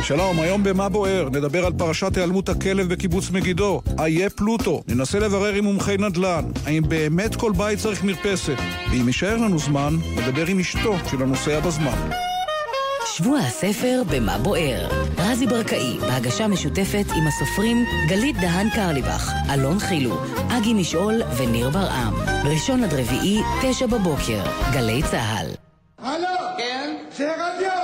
שלום, 0.05 0.40
היום 0.40 0.62
במה 0.62 0.88
בוער? 0.88 1.28
נדבר 1.28 1.66
על 1.66 1.72
פרשת 1.72 2.16
היעלמות 2.16 2.48
הכלב 2.48 2.88
בקיבוץ 2.88 3.30
מגידו. 3.30 3.82
איה 3.98 4.30
פלוטו. 4.30 4.82
ננסה 4.88 5.18
לברר 5.18 5.55
עם 5.55 5.64
מומחי 5.64 5.96
נדל"ן. 5.98 6.44
האם 6.66 6.82
באמת 6.88 7.36
כל 7.36 7.52
בית 7.57 7.78
צריך 7.78 8.05
מרפסת? 8.05 8.57
ואם 8.90 9.07
יישאר 9.07 9.36
לנו 9.36 9.59
זמן, 9.59 9.96
נדבר 10.16 10.46
עם 10.46 10.59
אשתו 10.59 10.94
של 11.11 11.22
הנוסע 11.22 11.61
בזמן. 11.61 12.11
שבוע 13.16 13.38
הספר 13.38 14.02
במה 14.11 14.38
בוער. 14.38 14.88
רזי 15.18 15.46
ברקאי, 15.46 15.98
בהגשה 16.00 16.48
משותפת 16.48 17.05
עם 17.16 17.26
הסופרים 17.26 17.84
גלית 18.09 18.36
דהן 18.36 18.70
קרליבך, 18.70 19.32
אלון 19.55 19.78
חילו, 19.78 20.16
אגי 20.50 20.74
משעול 20.74 21.22
וניר 21.36 21.70
ברעם. 21.70 22.14
ראשון 22.44 22.84
עד 22.84 22.94
רביעי, 22.94 23.40
תשע 23.62 23.86
בבוקר, 23.86 24.42
גלי 24.72 25.02
צה"ל. 25.11 25.46
הלו! 25.98 26.28
כן? 26.59 26.96
זה 27.16 27.32
רדיו! 27.32 27.84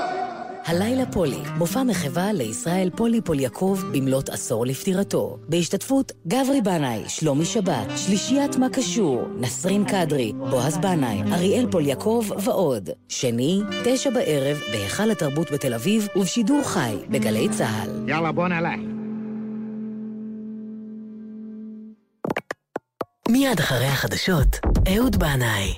הלילה 0.66 1.06
פולי, 1.12 1.42
מופע 1.56 1.82
מחווה 1.82 2.32
לישראל 2.32 2.90
פולי 2.96 3.20
פוליאקוב 3.20 3.84
במלאת 3.92 4.28
עשור 4.28 4.66
לפטירתו. 4.66 5.38
בהשתתפות 5.48 6.12
גברי 6.26 6.60
בנאי, 6.60 7.08
שלומי 7.08 7.44
שבת, 7.44 7.86
שלישיית 7.96 8.56
מה 8.56 8.66
קשור, 8.72 9.22
נסרין 9.36 9.84
קדרי, 9.84 10.32
בועז 10.32 10.78
בנאי, 10.78 11.22
אריאל 11.32 11.66
פוליאקוב 11.70 12.32
ועוד. 12.44 12.90
שני, 13.08 13.60
תשע 13.84 14.10
בערב, 14.10 14.60
בהיכל 14.72 15.10
התרבות 15.10 15.50
בתל 15.50 15.74
אביב, 15.74 16.08
ובשידור 16.16 16.62
חי 16.64 16.96
בגלי 17.08 17.48
צה"ל. 17.48 18.08
יאללה, 18.08 18.32
בוא 18.32 18.48
נלך. 18.48 18.80
מיד 23.28 23.58
אחרי 23.58 23.86
החדשות, 23.86 24.58
אהוד 24.94 25.16
בנאי. 25.16 25.74